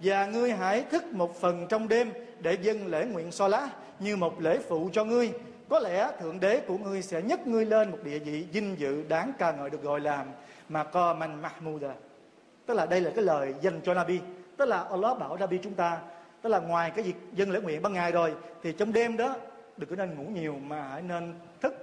và 0.00 0.26
ngươi 0.26 0.52
hãy 0.52 0.84
thức 0.90 1.04
một 1.12 1.40
phần 1.40 1.66
trong 1.68 1.88
đêm 1.88 2.12
để 2.40 2.56
dâng 2.62 2.86
lễ 2.86 3.04
nguyện 3.04 3.32
so 3.32 3.48
lá 3.48 3.68
như 3.98 4.16
một 4.16 4.40
lễ 4.40 4.58
phụ 4.68 4.90
cho 4.92 5.04
ngươi 5.04 5.32
có 5.69 5.79
lẽ 5.79 6.11
thượng 6.19 6.39
đế 6.39 6.59
của 6.59 6.77
ngươi 6.77 7.01
sẽ 7.01 7.21
nhấc 7.21 7.47
ngươi 7.47 7.65
lên 7.65 7.91
một 7.91 7.97
địa 8.03 8.19
vị 8.19 8.47
vinh 8.51 8.75
dự 8.79 9.03
đáng 9.07 9.33
ca 9.37 9.51
ngợi 9.51 9.69
được 9.69 9.83
gọi 9.83 9.99
là 9.99 10.25
mà 10.69 10.83
co 10.83 11.13
man 11.13 11.41
mahmuda. 11.41 11.93
Tức 12.65 12.73
là 12.73 12.85
đây 12.85 13.01
là 13.01 13.11
cái 13.15 13.23
lời 13.23 13.53
dành 13.61 13.81
cho 13.83 13.93
nabi. 13.93 14.19
Tức 14.57 14.65
là 14.65 14.83
Allah 14.83 15.19
bảo 15.19 15.37
nabi 15.37 15.57
chúng 15.63 15.73
ta, 15.73 15.97
tức 16.41 16.49
là 16.49 16.59
ngoài 16.59 16.91
cái 16.95 17.05
việc 17.05 17.15
dân 17.33 17.51
lễ 17.51 17.61
nguyện 17.61 17.81
ban 17.81 17.93
ngày 17.93 18.11
rồi, 18.11 18.33
thì 18.63 18.71
trong 18.71 18.93
đêm 18.93 19.17
đó 19.17 19.35
đừng 19.77 19.89
có 19.89 19.95
nên 19.95 20.15
ngủ 20.15 20.23
nhiều 20.23 20.55
mà 20.67 20.81
hãy 20.81 21.01
nên 21.01 21.33
thức 21.61 21.73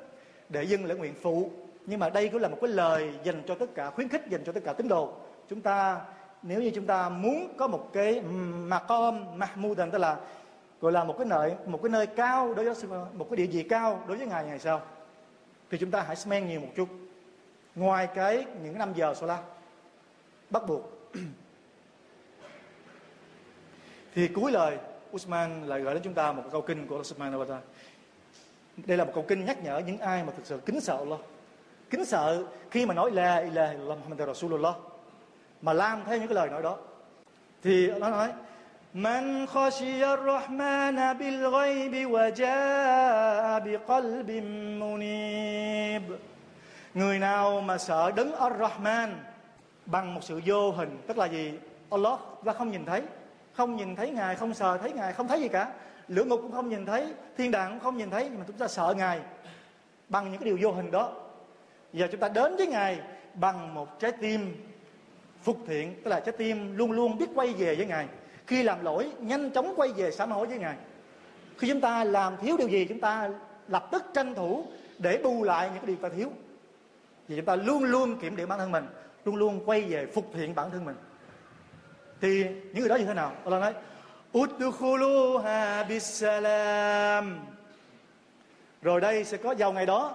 để 0.49 0.63
dân 0.63 0.85
lễ 0.85 0.95
nguyện 0.95 1.15
phụ. 1.23 1.51
Nhưng 1.87 2.01
mà 2.01 2.11
đây 2.11 2.29
cũng 2.29 2.41
là 2.41 2.49
một 2.49 2.59
cái 2.61 2.71
lời 2.71 3.11
dành 3.25 3.43
cho 3.47 3.55
tất 3.55 3.75
cả, 3.75 3.91
khuyến 3.91 4.09
khích 4.09 4.23
dành 4.31 4.45
cho 4.45 4.53
tất 4.53 4.61
cả 4.65 4.73
tín 4.73 4.89
đồ. 4.89 5.13
Chúng 5.51 5.61
ta, 5.61 6.01
nếu 6.43 6.63
như 6.63 6.71
chúng 6.71 6.87
ta 6.87 7.09
muốn 7.09 7.55
có 7.57 7.67
một 7.67 7.91
cái 7.93 8.21
maqam 8.67 9.39
mahmudan 9.39 9.91
tức 9.91 9.99
là 9.99 10.17
gọi 10.81 10.93
là 10.93 11.05
một 11.05 11.15
cái 11.19 11.27
nơi, 11.27 11.55
một 11.67 11.81
cái 11.83 11.91
nơi 11.91 12.07
cao 12.07 12.55
đối 12.55 12.65
với 12.65 12.75
một 13.15 13.27
cái 13.31 13.37
địa 13.37 13.47
vị 13.47 13.63
cao 13.63 14.05
đối 14.09 14.17
với 14.17 14.27
ngài 14.27 14.45
ngày 14.45 14.59
sau. 14.59 14.83
Thì 15.71 15.79
chúng 15.79 15.91
ta 15.91 16.05
hãy 16.07 16.17
men 16.27 16.49
nhiều 16.49 16.61
một 16.61 16.69
chút. 16.77 16.89
Ngoài 17.75 18.09
cái 18.15 18.47
những 18.63 18.79
năm 18.79 18.93
giờ 18.95 19.15
solar, 19.15 19.41
bắt 20.51 20.63
buộc. 20.69 20.93
Thì 24.15 24.29
cuối 24.29 24.53
lời, 24.53 24.79
Usman 25.15 25.63
lại 25.63 25.81
gửi 25.81 25.95
đến 25.95 26.03
chúng 26.03 26.15
ta 26.15 26.33
một 26.33 26.43
câu 26.53 26.63
kinh 26.63 26.87
của 26.87 26.99
Usman 26.99 27.33
Subhanahu 27.33 27.61
đây 28.77 28.99
là 28.99 29.05
một 29.05 29.13
câu 29.15 29.25
kinh 29.29 29.45
nhắc 29.45 29.65
nhở 29.65 29.79
những 29.79 29.99
ai 29.99 30.25
mà 30.25 30.33
thực 30.37 30.47
sự 30.47 30.61
kính 30.67 30.81
sợ 30.81 30.97
Allah. 30.97 31.21
Kính 31.91 32.05
sợ 32.05 32.45
khi 32.71 32.87
mà 32.87 32.95
nói 32.95 33.11
la 33.11 33.37
ilaha 33.37 33.73
illallah 33.73 33.99
Muhammad 33.99 34.27
Rasulullah, 34.27 34.77
mà 35.63 35.73
làm 35.73 36.03
theo 36.07 36.19
những 36.19 36.29
cái 36.29 36.35
lời 36.35 36.49
nói 36.49 36.63
đó. 36.63 36.79
Thì 37.63 37.91
nó 37.91 38.11
nói 38.11 38.33
من 38.96 39.48
خشي 39.48 40.04
الرحمن 40.04 40.98
بالغيب 41.14 41.94
وجاء 42.12 43.60
بقلب 43.66 44.30
منيب 44.82 46.04
Người 46.94 47.20
nào 47.20 47.62
mà 47.62 47.78
sợ 47.78 48.12
đấng 48.16 48.32
Ar-Rahman 48.32 49.10
bằng 49.86 50.14
một 50.14 50.24
sự 50.24 50.42
vô 50.46 50.72
hình, 50.72 50.98
tức 51.08 51.18
là 51.18 51.26
gì? 51.26 51.54
Allah 51.90 52.20
ta 52.46 52.54
không 52.54 52.72
nhìn 52.72 52.86
thấy, 52.86 53.02
không 53.54 53.76
nhìn 53.76 53.96
thấy 53.96 54.10
Ngài, 54.10 54.36
không 54.36 54.54
sờ 54.54 54.78
thấy 54.78 54.94
Ngài, 54.94 55.14
không 55.14 55.28
thấy 55.28 55.42
gì 55.42 55.48
cả. 55.48 55.72
Lửa 56.08 56.24
ngục 56.24 56.40
cũng 56.42 56.52
không 56.52 56.70
nhìn 56.70 56.86
thấy, 56.86 57.14
thiên 57.38 57.52
đàng 57.52 57.72
cũng 57.72 57.80
không 57.80 57.98
nhìn 57.98 58.10
thấy, 58.10 58.24
nhưng 58.30 58.40
mà 58.40 58.46
chúng 58.48 58.58
ta 58.58 58.68
sợ 58.68 58.94
Ngài 58.98 59.20
bằng 60.10 60.32
những 60.32 60.42
cái 60.42 60.46
điều 60.46 60.58
vô 60.62 60.72
hình 60.72 60.92
đó. 60.92 61.12
Giờ 61.94 62.08
chúng 62.12 62.20
ta 62.20 62.30
đến 62.30 62.56
với 62.56 62.68
Ngài 62.68 63.00
bằng 63.34 63.74
một 63.74 64.00
trái 64.00 64.12
tim 64.12 64.56
phục 65.44 65.58
thiện, 65.68 65.96
tức 66.04 66.10
là 66.10 66.20
trái 66.20 66.36
tim 66.38 66.78
luôn 66.78 66.92
luôn 66.92 67.18
biết 67.18 67.28
quay 67.36 67.54
về 67.54 67.76
với 67.76 67.86
Ngài 67.86 68.08
khi 68.47 68.63
làm 68.63 68.85
lỗi, 68.85 69.11
nhanh 69.21 69.51
chóng 69.51 69.73
quay 69.77 69.93
về 69.93 70.11
sám 70.11 70.31
hối 70.31 70.47
với 70.47 70.59
ngài. 70.59 70.77
Khi 71.59 71.69
chúng 71.69 71.81
ta 71.81 72.05
làm 72.05 72.37
thiếu 72.37 72.57
điều 72.57 72.69
gì, 72.69 72.87
chúng 72.89 73.01
ta 73.01 73.31
lập 73.69 73.89
tức 73.91 74.05
tranh 74.15 74.35
thủ 74.35 74.67
để 74.99 75.21
bù 75.23 75.43
lại 75.45 75.69
những 75.69 75.79
cái 75.79 75.87
điều 75.87 75.97
ta 75.97 76.09
thiếu. 76.17 76.31
Vì 77.29 77.37
chúng 77.37 77.45
ta 77.45 77.57
luôn 77.57 77.85
luôn 77.85 78.17
kiểm 78.21 78.37
điểm 78.37 78.49
bản 78.49 78.59
thân 78.59 78.73
mình, 78.73 78.87
luôn 79.25 79.37
luôn 79.37 79.61
quay 79.67 79.83
về 79.83 80.07
phục 80.07 80.31
thiện 80.35 80.55
bản 80.55 80.71
thân 80.71 80.85
mình. 80.85 80.97
Thì 82.21 82.45
những 82.45 82.81
người 82.81 82.89
đó 82.89 82.97
như 82.97 83.05
thế 83.05 83.15
nào? 83.15 83.33
Allah 83.45 83.61
nói 83.61 83.75
Udkhuluha 84.39 85.85
bisalam 85.85 87.39
Rồi 88.83 89.01
đây 89.01 89.25
sẽ 89.25 89.37
có 89.37 89.55
vào 89.59 89.73
ngày 89.73 89.87
đó, 89.87 90.15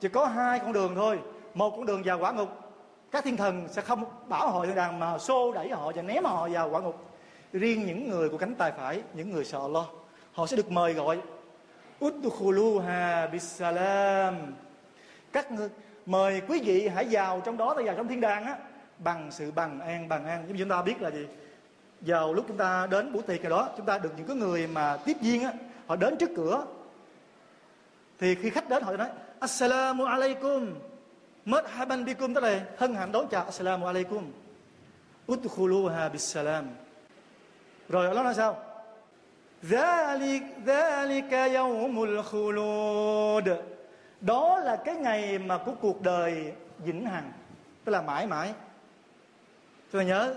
Chỉ 0.00 0.08
có 0.08 0.26
hai 0.26 0.58
con 0.58 0.72
đường 0.72 0.94
thôi. 0.94 1.18
Một 1.54 1.70
con 1.70 1.86
đường 1.86 2.02
vào 2.04 2.18
quả 2.18 2.32
ngục, 2.32 2.48
Các 3.10 3.24
thiên 3.24 3.36
thần 3.36 3.68
sẽ 3.68 3.82
không 3.82 4.04
bảo 4.28 4.50
họ 4.50 4.66
thiên 4.66 4.74
đàng 4.74 4.98
Mà 4.98 5.18
xô 5.18 5.52
đẩy 5.52 5.68
họ 5.68 5.92
và 5.94 6.02
ném 6.02 6.24
họ 6.24 6.48
vào 6.48 6.70
quả 6.70 6.80
ngục 6.80 7.09
riêng 7.52 7.86
những 7.86 8.08
người 8.08 8.28
của 8.28 8.38
cánh 8.38 8.54
tay 8.54 8.72
phải, 8.76 9.02
những 9.14 9.30
người 9.30 9.44
sợ 9.44 9.58
Allah 9.60 9.86
họ 10.32 10.46
sẽ 10.46 10.56
được 10.56 10.70
mời 10.70 10.92
gọi. 10.92 11.20
Udkhuluha 12.04 13.26
bisalam 13.26 14.34
các 15.32 15.52
người 15.52 15.68
mời 16.06 16.42
quý 16.48 16.60
vị 16.64 16.88
hãy 16.88 17.06
vào 17.10 17.40
trong 17.44 17.56
đó 17.56 17.74
ta 17.74 17.82
vào 17.84 17.94
trong 17.96 18.08
thiên 18.08 18.20
đàng 18.20 18.44
á, 18.44 18.56
bằng 18.98 19.28
sự 19.30 19.50
bằng 19.50 19.80
an 19.80 20.08
bằng 20.08 20.26
an. 20.26 20.44
Giống 20.46 20.56
như 20.56 20.62
chúng 20.62 20.70
ta 20.70 20.82
biết 20.82 21.02
là 21.02 21.10
gì? 21.10 21.26
Vào 22.00 22.34
lúc 22.34 22.44
chúng 22.48 22.56
ta 22.56 22.86
đến 22.90 23.12
buổi 23.12 23.22
tiệc 23.22 23.42
rồi 23.42 23.50
đó, 23.50 23.68
chúng 23.76 23.86
ta 23.86 23.98
được 23.98 24.12
những 24.16 24.26
cái 24.26 24.36
người 24.36 24.66
mà 24.66 24.96
tiếp 24.96 25.16
viên 25.20 25.42
á, 25.42 25.52
họ 25.86 25.96
đến 25.96 26.16
trước 26.18 26.30
cửa. 26.36 26.66
Thì 28.18 28.34
khi 28.34 28.50
khách 28.50 28.68
đến, 28.68 28.82
họ 28.82 28.96
nói, 28.96 29.08
assalamu 29.40 30.04
alaikum. 30.04 30.66
Marhaban 31.44 32.04
bikum. 32.04 32.34
Tức 32.34 32.44
là 32.44 32.60
hân 32.76 32.94
hạnh 32.94 33.12
đón 33.12 33.28
chào. 33.30 33.44
Assalamu 33.44 33.86
alaikum. 33.86 34.24
Udkhuluha 35.32 36.08
bisalam 36.08 36.64
rồi 37.90 38.06
Allah 38.06 38.24
nói 38.24 38.34
sao? 38.34 38.56
Đó 44.20 44.58
là 44.58 44.76
cái 44.76 44.94
ngày 44.94 45.38
mà 45.38 45.58
của 45.58 45.72
cuộc 45.80 46.02
đời 46.02 46.52
vĩnh 46.78 47.06
hằng. 47.06 47.32
Tức 47.84 47.92
là 47.92 48.02
mãi 48.02 48.26
mãi. 48.26 48.52
Tôi 49.90 50.04
nhớ, 50.04 50.34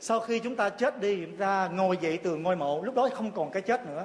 Sau 0.00 0.20
khi 0.20 0.38
chúng 0.38 0.56
ta 0.56 0.68
chết 0.68 1.00
đi 1.00 1.26
ra 1.26 1.68
ngồi 1.68 1.96
dậy 1.96 2.18
từ 2.22 2.36
ngôi 2.36 2.56
mộ, 2.56 2.82
Lúc 2.84 2.94
đó 2.94 3.08
không 3.14 3.30
còn 3.30 3.50
cái 3.50 3.62
chết 3.62 3.86
nữa. 3.86 4.04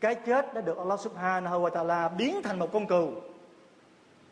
Cái 0.00 0.14
chết 0.14 0.54
đã 0.54 0.60
được 0.60 0.78
Allah 0.78 1.00
subhanahu 1.00 1.60
wa 1.60 1.70
ta'ala 1.70 2.16
biến 2.16 2.42
thành 2.42 2.58
một 2.58 2.72
con 2.72 2.86
cừu. 2.86 3.10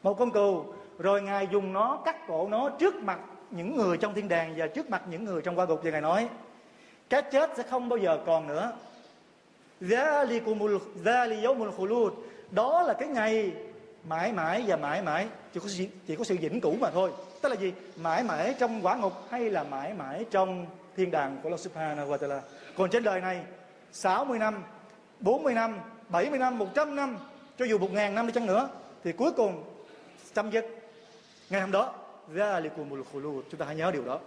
Một 0.02 0.14
con 0.14 0.30
cừu. 0.30 0.64
Rồi 0.98 1.22
Ngài 1.22 1.48
dùng 1.52 1.72
nó 1.72 2.02
cắt 2.04 2.26
cổ 2.28 2.48
nó 2.48 2.70
trước 2.70 2.94
mặt 2.94 3.18
những 3.50 3.76
người 3.76 3.98
trong 3.98 4.14
thiên 4.14 4.28
đàng 4.28 4.54
Và 4.56 4.66
trước 4.66 4.90
mặt 4.90 5.02
những 5.10 5.24
người 5.24 5.42
trong 5.42 5.58
qua 5.58 5.64
gục 5.64 5.82
Và 5.82 5.90
Ngài 5.90 6.00
nói 6.00 6.28
cái 7.08 7.22
chết 7.22 7.50
sẽ 7.56 7.62
không 7.62 7.88
bao 7.88 7.98
giờ 7.98 8.18
còn 8.26 8.46
nữa. 8.46 8.72
Đó 12.50 12.82
là 12.82 12.94
cái 12.94 13.08
ngày 13.08 13.52
mãi 14.08 14.32
mãi 14.32 14.64
và 14.66 14.76
mãi 14.76 15.02
mãi, 15.02 15.28
chỉ 15.54 15.60
có 15.60 15.68
chỉ 16.06 16.16
có 16.16 16.24
sự 16.24 16.36
vĩnh 16.40 16.60
cửu 16.60 16.76
mà 16.80 16.90
thôi. 16.90 17.12
Tức 17.42 17.48
là 17.48 17.54
gì? 17.56 17.72
Mãi 17.96 18.22
mãi 18.22 18.54
trong 18.58 18.86
quả 18.86 18.96
ngục 18.96 19.12
hay 19.30 19.50
là 19.50 19.62
mãi 19.64 19.94
mãi 19.94 20.24
trong 20.30 20.66
thiên 20.96 21.10
đàng 21.10 21.36
của 21.42 21.48
Allah 21.48 21.60
Subhanahu 21.60 22.10
wa 22.10 22.18
Taala. 22.18 22.40
Còn 22.76 22.90
trên 22.90 23.02
đời 23.02 23.20
này 23.20 23.40
60 23.92 24.38
năm 24.38 24.62
40 25.20 25.54
năm 25.54 25.80
70 26.08 26.38
năm 26.38 26.58
100 26.58 26.96
năm, 26.96 27.18
cho 27.58 27.64
dù 27.64 27.78
một 27.78 27.92
ngàn 27.92 28.14
năm 28.14 28.26
đi 28.26 28.32
chăng 28.32 28.46
nữa, 28.46 28.68
thì 29.04 29.12
cuối 29.12 29.32
cùng, 29.32 29.64
chấm 30.34 30.50
dứt. 30.50 30.66
Ngày 31.50 31.60
hôm 31.60 31.72
đó 31.72 31.94
chúng 33.50 33.58
ta 33.58 33.66
hãy 33.66 33.76
nhớ 33.76 33.90
điều 33.90 34.04
đó. 34.04 34.18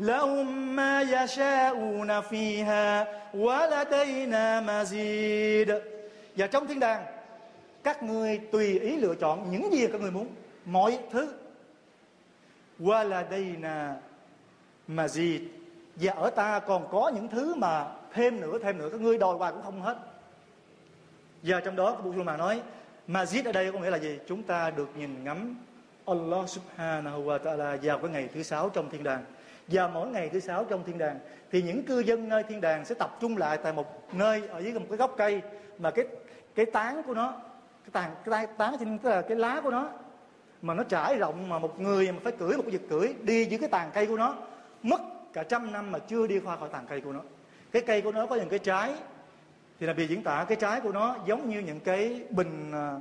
لهم 0.00 0.76
ما 0.76 1.02
يشاءون 1.02 2.20
فيها 2.20 3.06
ولدينا 3.34 4.60
مزيد 4.60 5.80
và 6.36 6.46
trong 6.46 6.66
thiên 6.66 6.80
đàng 6.80 7.04
các 7.82 8.02
ngươi 8.02 8.38
tùy 8.52 8.78
ý 8.78 8.96
lựa 8.96 9.14
chọn 9.14 9.50
những 9.50 9.72
gì 9.72 9.86
các 9.92 10.00
ngươi 10.00 10.10
muốn 10.10 10.26
mọi 10.64 10.98
thứ 11.12 11.34
ولدينا 12.80 13.96
مزيد 14.88 15.40
và 15.96 16.12
ở 16.12 16.30
ta 16.30 16.58
còn 16.58 16.88
có 16.90 17.12
những 17.14 17.28
thứ 17.28 17.54
mà 17.54 17.86
thêm 18.12 18.40
nữa 18.40 18.58
thêm 18.62 18.78
nữa 18.78 18.88
các 18.92 19.00
ngươi 19.00 19.18
đòi 19.18 19.36
hoài 19.36 19.52
cũng 19.52 19.62
không 19.62 19.82
hết 19.82 19.96
và 21.42 21.60
trong 21.60 21.76
đó 21.76 21.86
Abu 21.90 22.12
mà 22.12 22.36
nói 22.36 22.62
Mazid 23.08 23.44
ở 23.44 23.52
đây 23.52 23.72
có 23.72 23.78
nghĩa 23.78 23.90
là 23.90 23.98
gì 23.98 24.18
chúng 24.28 24.42
ta 24.42 24.70
được 24.70 24.88
nhìn 24.96 25.24
ngắm 25.24 25.56
Allah 26.06 26.48
subhanahu 26.48 27.24
wa 27.24 27.38
ta'ala 27.38 27.78
vào 27.82 27.98
cái 27.98 28.10
ngày 28.10 28.28
thứ 28.34 28.42
sáu 28.42 28.68
trong 28.68 28.90
thiên 28.90 29.02
đàng 29.02 29.24
và 29.71 29.87
mỗi 29.87 30.07
ngày 30.07 30.29
thứ 30.29 30.39
sáu 30.39 30.63
trong 30.63 30.83
thiên 30.83 30.97
đàng 30.97 31.19
thì 31.51 31.61
những 31.61 31.83
cư 31.83 31.99
dân 31.99 32.29
nơi 32.29 32.43
thiên 32.43 32.61
đàng 32.61 32.85
sẽ 32.85 32.95
tập 32.95 33.17
trung 33.21 33.37
lại 33.37 33.57
tại 33.63 33.73
một 33.73 34.13
nơi 34.13 34.47
ở 34.47 34.59
dưới 34.59 34.73
một 34.73 34.85
cái 34.89 34.97
gốc 34.97 35.13
cây 35.17 35.41
mà 35.77 35.91
cái 35.91 36.05
cái 36.55 36.65
tán 36.65 37.03
của 37.03 37.13
nó 37.13 37.33
cái 37.83 37.91
tàn 37.91 38.15
cái 38.25 38.47
tán 38.57 38.75
trên 38.79 38.97
tức 38.97 39.09
là 39.09 39.21
cái 39.21 39.37
lá 39.37 39.61
của 39.63 39.71
nó 39.71 39.89
mà 40.61 40.73
nó 40.73 40.83
trải 40.83 41.17
rộng 41.17 41.49
mà 41.49 41.59
một 41.59 41.79
người 41.79 42.11
mà 42.11 42.17
phải 42.23 42.31
cưỡi 42.31 42.57
một 42.57 42.63
cái 42.65 42.77
vật 42.77 42.87
cưỡi 42.89 43.13
đi 43.21 43.45
dưới 43.45 43.59
cái 43.59 43.69
tàn 43.69 43.89
cây 43.93 44.05
của 44.05 44.17
nó 44.17 44.35
mất 44.83 45.01
cả 45.33 45.43
trăm 45.43 45.71
năm 45.71 45.91
mà 45.91 45.99
chưa 45.99 46.27
đi 46.27 46.39
qua 46.39 46.55
khỏi 46.55 46.69
tàn 46.71 46.85
cây 46.89 47.01
của 47.01 47.11
nó. 47.11 47.19
Cái 47.71 47.81
cây 47.81 48.01
của 48.01 48.11
nó 48.11 48.25
có 48.25 48.35
những 48.35 48.49
cái 48.49 48.59
trái 48.59 48.93
thì 49.79 49.87
là 49.87 49.93
bị 49.93 50.07
diễn 50.07 50.23
tả 50.23 50.45
cái 50.49 50.55
trái 50.55 50.81
của 50.81 50.91
nó 50.91 51.15
giống 51.25 51.49
như 51.49 51.59
những 51.59 51.79
cái 51.79 52.21
bình 52.29 52.71
à, 52.73 52.99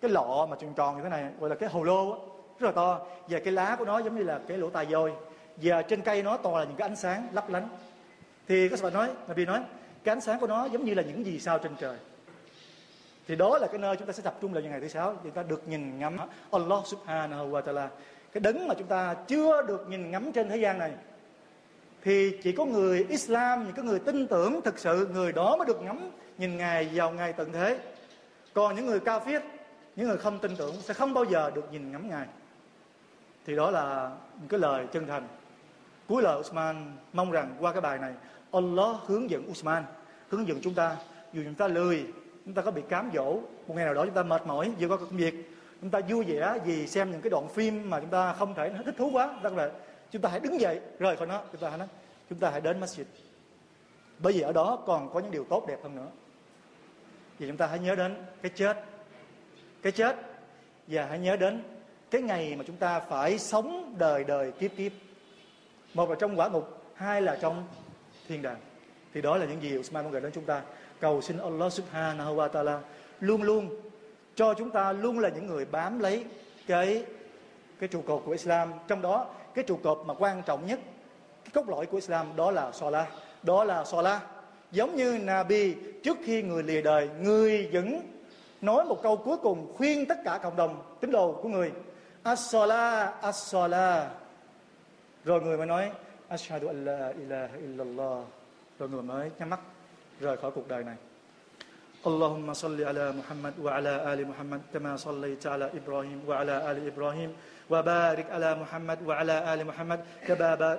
cái 0.00 0.10
lọ 0.10 0.46
mà 0.50 0.56
tròn 0.60 0.74
tròn 0.76 0.96
như 0.96 1.02
thế 1.02 1.08
này 1.08 1.24
gọi 1.40 1.50
là 1.50 1.56
cái 1.56 1.68
hồ 1.68 1.82
lô 1.82 2.10
đó, 2.10 2.18
rất 2.58 2.66
là 2.66 2.72
to. 2.72 3.06
Và 3.28 3.38
cái 3.38 3.52
lá 3.52 3.76
của 3.78 3.84
nó 3.84 3.98
giống 3.98 4.16
như 4.16 4.22
là 4.22 4.40
cái 4.48 4.58
lỗ 4.58 4.70
tai 4.70 4.86
voi 4.86 5.12
và 5.56 5.82
trên 5.82 6.02
cây 6.02 6.22
nó 6.22 6.36
toàn 6.36 6.56
là 6.56 6.64
những 6.64 6.76
cái 6.76 6.88
ánh 6.88 6.96
sáng 6.96 7.28
lấp 7.32 7.50
lánh. 7.50 7.68
Thì 8.48 8.68
các 8.68 8.82
bạn 8.82 8.92
nói 8.92 9.08
Nabi 9.28 9.44
nói, 9.44 9.60
cái 10.04 10.12
ánh 10.12 10.20
sáng 10.20 10.40
của 10.40 10.46
nó 10.46 10.64
giống 10.64 10.84
như 10.84 10.94
là 10.94 11.02
những 11.02 11.26
gì 11.26 11.40
sao 11.40 11.58
trên 11.58 11.72
trời. 11.76 11.96
Thì 13.28 13.36
đó 13.36 13.58
là 13.58 13.66
cái 13.66 13.78
nơi 13.78 13.96
chúng 13.96 14.06
ta 14.06 14.12
sẽ 14.12 14.22
tập 14.22 14.34
trung 14.40 14.52
vào 14.52 14.62
ngày 14.62 14.80
thứ 14.80 14.88
sáu 14.88 15.16
chúng 15.22 15.32
ta 15.32 15.42
được 15.42 15.68
nhìn 15.68 15.98
ngắm 15.98 16.16
Allah 16.50 16.86
subhanahu 16.86 17.50
wa 17.50 17.62
ta'ala. 17.62 17.88
Cái 18.32 18.40
đấng 18.40 18.68
mà 18.68 18.74
chúng 18.74 18.86
ta 18.86 19.14
chưa 19.14 19.62
được 19.62 19.86
nhìn 19.88 20.10
ngắm 20.10 20.32
trên 20.32 20.48
thế 20.48 20.56
gian 20.56 20.78
này, 20.78 20.92
thì 22.02 22.38
chỉ 22.42 22.52
có 22.52 22.64
người 22.64 23.06
Islam, 23.08 23.64
những 23.64 23.74
cái 23.74 23.84
người 23.84 23.98
tin 23.98 24.26
tưởng 24.26 24.60
thực 24.62 24.78
sự, 24.78 25.08
người 25.12 25.32
đó 25.32 25.56
mới 25.56 25.66
được 25.66 25.82
ngắm, 25.82 26.10
nhìn 26.38 26.56
ngài 26.56 26.90
vào 26.94 27.10
ngày 27.10 27.32
tận 27.32 27.52
thế. 27.52 27.78
Còn 28.54 28.76
những 28.76 28.86
người 28.86 29.00
cao 29.00 29.20
phiết 29.20 29.42
những 29.96 30.08
người 30.08 30.18
không 30.18 30.38
tin 30.38 30.56
tưởng 30.56 30.76
sẽ 30.80 30.94
không 30.94 31.14
bao 31.14 31.24
giờ 31.24 31.50
được 31.54 31.72
nhìn 31.72 31.92
ngắm 31.92 32.10
ngài. 32.10 32.26
Thì 33.46 33.56
đó 33.56 33.70
là 33.70 34.10
những 34.40 34.48
cái 34.48 34.60
lời 34.60 34.86
chân 34.92 35.06
thành 35.06 35.28
cuối 36.10 36.22
lời 36.22 36.40
Usman 36.40 36.96
mong 37.12 37.30
rằng 37.30 37.54
qua 37.60 37.72
cái 37.72 37.80
bài 37.80 37.98
này, 37.98 38.12
Allah 38.52 38.96
hướng 39.06 39.30
dẫn 39.30 39.50
Usman, 39.50 39.84
hướng 40.28 40.48
dẫn 40.48 40.58
chúng 40.62 40.74
ta, 40.74 40.96
dù 41.32 41.42
chúng 41.44 41.54
ta 41.54 41.68
lười, 41.68 42.06
chúng 42.44 42.54
ta 42.54 42.62
có 42.62 42.70
bị 42.70 42.82
cám 42.88 43.10
dỗ, 43.14 43.40
một 43.66 43.74
ngày 43.74 43.84
nào 43.84 43.94
đó 43.94 44.04
chúng 44.04 44.14
ta 44.14 44.22
mệt 44.22 44.46
mỏi, 44.46 44.72
vừa 44.80 44.88
có 44.88 44.96
công 44.96 45.16
việc, 45.16 45.34
chúng 45.80 45.90
ta 45.90 46.00
vui 46.08 46.24
vẻ 46.24 46.58
vì 46.64 46.86
xem 46.86 47.10
những 47.10 47.20
cái 47.20 47.30
đoạn 47.30 47.48
phim 47.48 47.90
mà 47.90 48.00
chúng 48.00 48.10
ta 48.10 48.32
không 48.32 48.54
thể 48.54 48.72
thích 48.84 48.94
thú 48.98 49.10
quá 49.12 49.38
rất 49.42 49.52
là 49.52 49.70
chúng 50.10 50.22
ta 50.22 50.28
hãy 50.28 50.40
đứng 50.40 50.60
dậy, 50.60 50.80
rời 50.98 51.16
khỏi 51.16 51.26
nó, 51.26 51.42
chúng 51.52 51.60
ta 51.60 51.68
hãy 51.68 51.78
nói, 51.78 51.88
chúng 52.30 52.38
ta 52.38 52.50
hãy 52.50 52.60
đến 52.60 52.80
masjid. 52.80 53.04
Bởi 54.18 54.32
vì 54.32 54.40
ở 54.40 54.52
đó 54.52 54.78
còn 54.86 55.12
có 55.12 55.20
những 55.20 55.30
điều 55.30 55.44
tốt 55.44 55.64
đẹp 55.68 55.78
hơn 55.82 55.96
nữa. 55.96 56.08
Vì 57.38 57.46
chúng 57.48 57.56
ta 57.56 57.66
hãy 57.66 57.78
nhớ 57.78 57.94
đến 57.94 58.16
cái 58.42 58.52
chết 58.54 58.84
cái 59.82 59.92
chết, 59.92 60.16
và 60.86 61.06
hãy 61.06 61.18
nhớ 61.18 61.36
đến 61.36 61.62
cái 62.10 62.22
ngày 62.22 62.56
mà 62.56 62.64
chúng 62.66 62.76
ta 62.76 63.00
phải 63.00 63.38
sống 63.38 63.94
đời 63.98 64.24
đời 64.24 64.52
kiếp 64.52 64.70
kiếp 64.76 64.92
một 65.94 66.10
là 66.10 66.16
trong 66.18 66.40
quả 66.40 66.48
ngục, 66.48 66.82
hai 66.94 67.22
là 67.22 67.38
trong 67.40 67.64
thiên 68.28 68.42
đàng. 68.42 68.56
Thì 69.14 69.22
đó 69.22 69.36
là 69.36 69.46
những 69.46 69.62
gì 69.62 69.78
Usman 69.78 70.04
muốn 70.04 70.12
gửi 70.12 70.20
đến 70.20 70.32
chúng 70.34 70.44
ta. 70.44 70.62
Cầu 71.00 71.20
xin 71.20 71.38
Allah 71.38 71.72
subhanahu 71.72 72.36
wa 72.36 72.48
ta'ala 72.48 72.78
luôn 73.20 73.42
luôn 73.42 73.68
cho 74.34 74.54
chúng 74.54 74.70
ta 74.70 74.92
luôn 74.92 75.18
là 75.18 75.28
những 75.28 75.46
người 75.46 75.64
bám 75.64 75.98
lấy 75.98 76.24
cái 76.66 77.04
cái 77.78 77.88
trụ 77.88 78.02
cột 78.06 78.22
của 78.24 78.32
Islam. 78.32 78.72
Trong 78.88 79.02
đó, 79.02 79.26
cái 79.54 79.64
trụ 79.64 79.78
cột 79.82 80.02
mà 80.06 80.14
quan 80.18 80.42
trọng 80.42 80.66
nhất, 80.66 80.80
cái 81.44 81.50
cốt 81.54 81.68
lõi 81.68 81.86
của 81.86 81.96
Islam 81.96 82.36
đó 82.36 82.50
là 82.50 82.72
Salah. 82.72 83.08
Đó 83.42 83.64
là 83.64 83.84
Salah. 83.84 84.22
Giống 84.72 84.96
như 84.96 85.18
Nabi, 85.22 85.74
trước 86.02 86.18
khi 86.24 86.42
người 86.42 86.62
lìa 86.62 86.82
đời, 86.82 87.08
người 87.20 87.70
vẫn 87.72 88.00
nói 88.60 88.84
một 88.84 89.02
câu 89.02 89.16
cuối 89.16 89.36
cùng 89.36 89.74
khuyên 89.76 90.06
tất 90.06 90.18
cả 90.24 90.38
cộng 90.42 90.56
đồng 90.56 90.82
tín 91.00 91.10
đồ 91.10 91.40
của 91.42 91.48
người. 91.48 91.72
As-salah 92.24 93.08
as-salah. 93.22 94.04
Rồi 95.24 95.40
người 95.40 95.56
mới 95.56 95.66
nói 95.66 95.90
ashhadu 96.28 96.68
an 96.68 96.84
la 96.84 97.08
ilaha 97.08 97.56
illallah. 97.56 98.18
Rồi 98.78 98.88
người 98.88 99.02
mới 99.02 99.30
nhắm 99.38 99.50
mắt 99.50 99.60
rời 100.20 100.36
khỏi 100.36 100.50
cuộc 100.50 100.68
đời 100.68 100.84
này. 100.84 100.96
اللهم 102.06 102.48
صل 102.52 102.80
على 102.80 103.12
محمد 103.12 103.54
وعلى 103.60 103.92
آل 104.12 104.28
محمد 104.28 104.60
كما 104.72 104.96
صليت 104.96 105.46
على 105.46 105.70
إبراهيم 105.78 106.20
وعلى 106.28 106.70
آل 106.70 106.86
إبراهيم 106.86 107.30
وبارك 107.70 108.26
على 108.30 108.50
محمد 108.54 108.98
وعلى 109.06 109.54
آل 109.54 109.60
محمد 109.66 110.00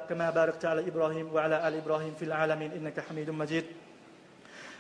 كما 0.10 0.30
باركت 0.30 0.66
على 0.66 0.82
إبراهيم 0.89 1.34
وعلى 1.34 1.68
آل 1.68 1.74
إبراهيم 1.78 2.14
في 2.20 2.26
العالمين 2.26 2.72
إنك 2.72 3.00
حميد 3.00 3.30
مجيد 3.30 3.66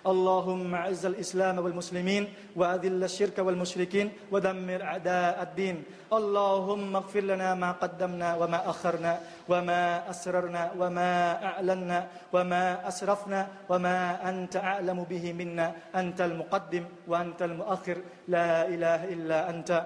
اللهم 0.01 0.75
اعز 0.75 1.05
الإسلام 1.05 1.59
والمسلمين 1.61 2.23
وأذل 2.55 3.03
الشرك 3.03 3.37
والمشركين 3.37 4.33
ودمر 4.33 4.81
أعداء 4.81 5.35
الدين. 5.43 5.83
اللهم 6.13 6.95
اغفر 6.95 7.23
لنا 7.23 7.55
ما 7.55 7.71
قدمنا 7.71 8.35
وما 8.35 8.59
أخرنا 8.69 9.13
وما 9.49 10.09
أسررنا 10.09 10.71
وما 10.79 11.11
أعلنا 11.45 12.07
وما 12.33 12.63
أسرفنا 12.87 13.69
وما 13.69 13.97
أنت 14.29 14.55
أعلم 14.57 15.03
به 15.05 15.33
منا. 15.33 15.95
أنت 15.95 16.21
المقدم 16.21 16.83
وأنت 17.07 17.41
المؤخر. 17.41 17.97
لا 18.27 18.65
إله 18.67 19.01
إلا 19.13 19.49
أنت. 19.49 19.85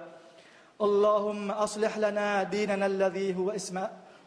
اللهم 0.76 1.51
أصلح 1.51 1.97
لنا 1.97 2.43
ديننا 2.43 2.86
الذي 2.86 3.36
هو 3.36 3.51
اسم 3.51 3.80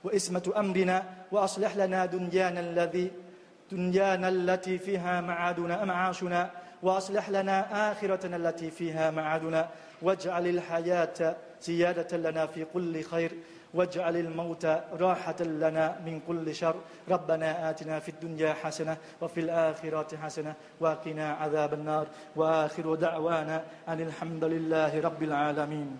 واسمة 0.04 0.52
أمرنا 0.56 1.28
وأصلح 1.32 1.76
لنا 1.76 2.06
دنيانا 2.06 2.60
الذي 2.60 3.27
دنيانا 3.72 4.28
التي 4.28 4.78
فيها 4.78 5.20
معادنا 5.20 5.84
معاشنا 5.84 6.50
وأصلح 6.82 7.30
لنا 7.30 7.92
آخرتنا 7.92 8.36
التي 8.36 8.70
فيها 8.70 9.10
معادنا. 9.10 9.68
واجعل 10.02 10.46
الحياة 10.46 11.36
زيادة 11.62 12.16
لنا 12.16 12.46
في 12.46 12.64
كل 12.64 13.02
خير. 13.02 13.32
واجعل 13.74 14.16
الموت 14.16 14.64
راحة 14.92 15.40
لنا 15.40 15.96
من 16.06 16.20
كل 16.28 16.54
شر. 16.54 16.74
ربنا 17.08 17.70
آتنا 17.70 17.98
في 17.98 18.08
الدنيا 18.08 18.52
حسنة 18.52 18.96
وفي 19.20 19.40
الآخرة 19.40 20.16
حسنة. 20.16 20.54
وقنا 20.80 21.32
عذاب 21.32 21.74
النار. 21.74 22.06
وآخر 22.36 22.94
دعوانا 22.94 23.64
أن 23.88 24.00
الحمد 24.00 24.44
لله 24.44 25.00
رب 25.00 25.22
العالمين. 25.22 25.96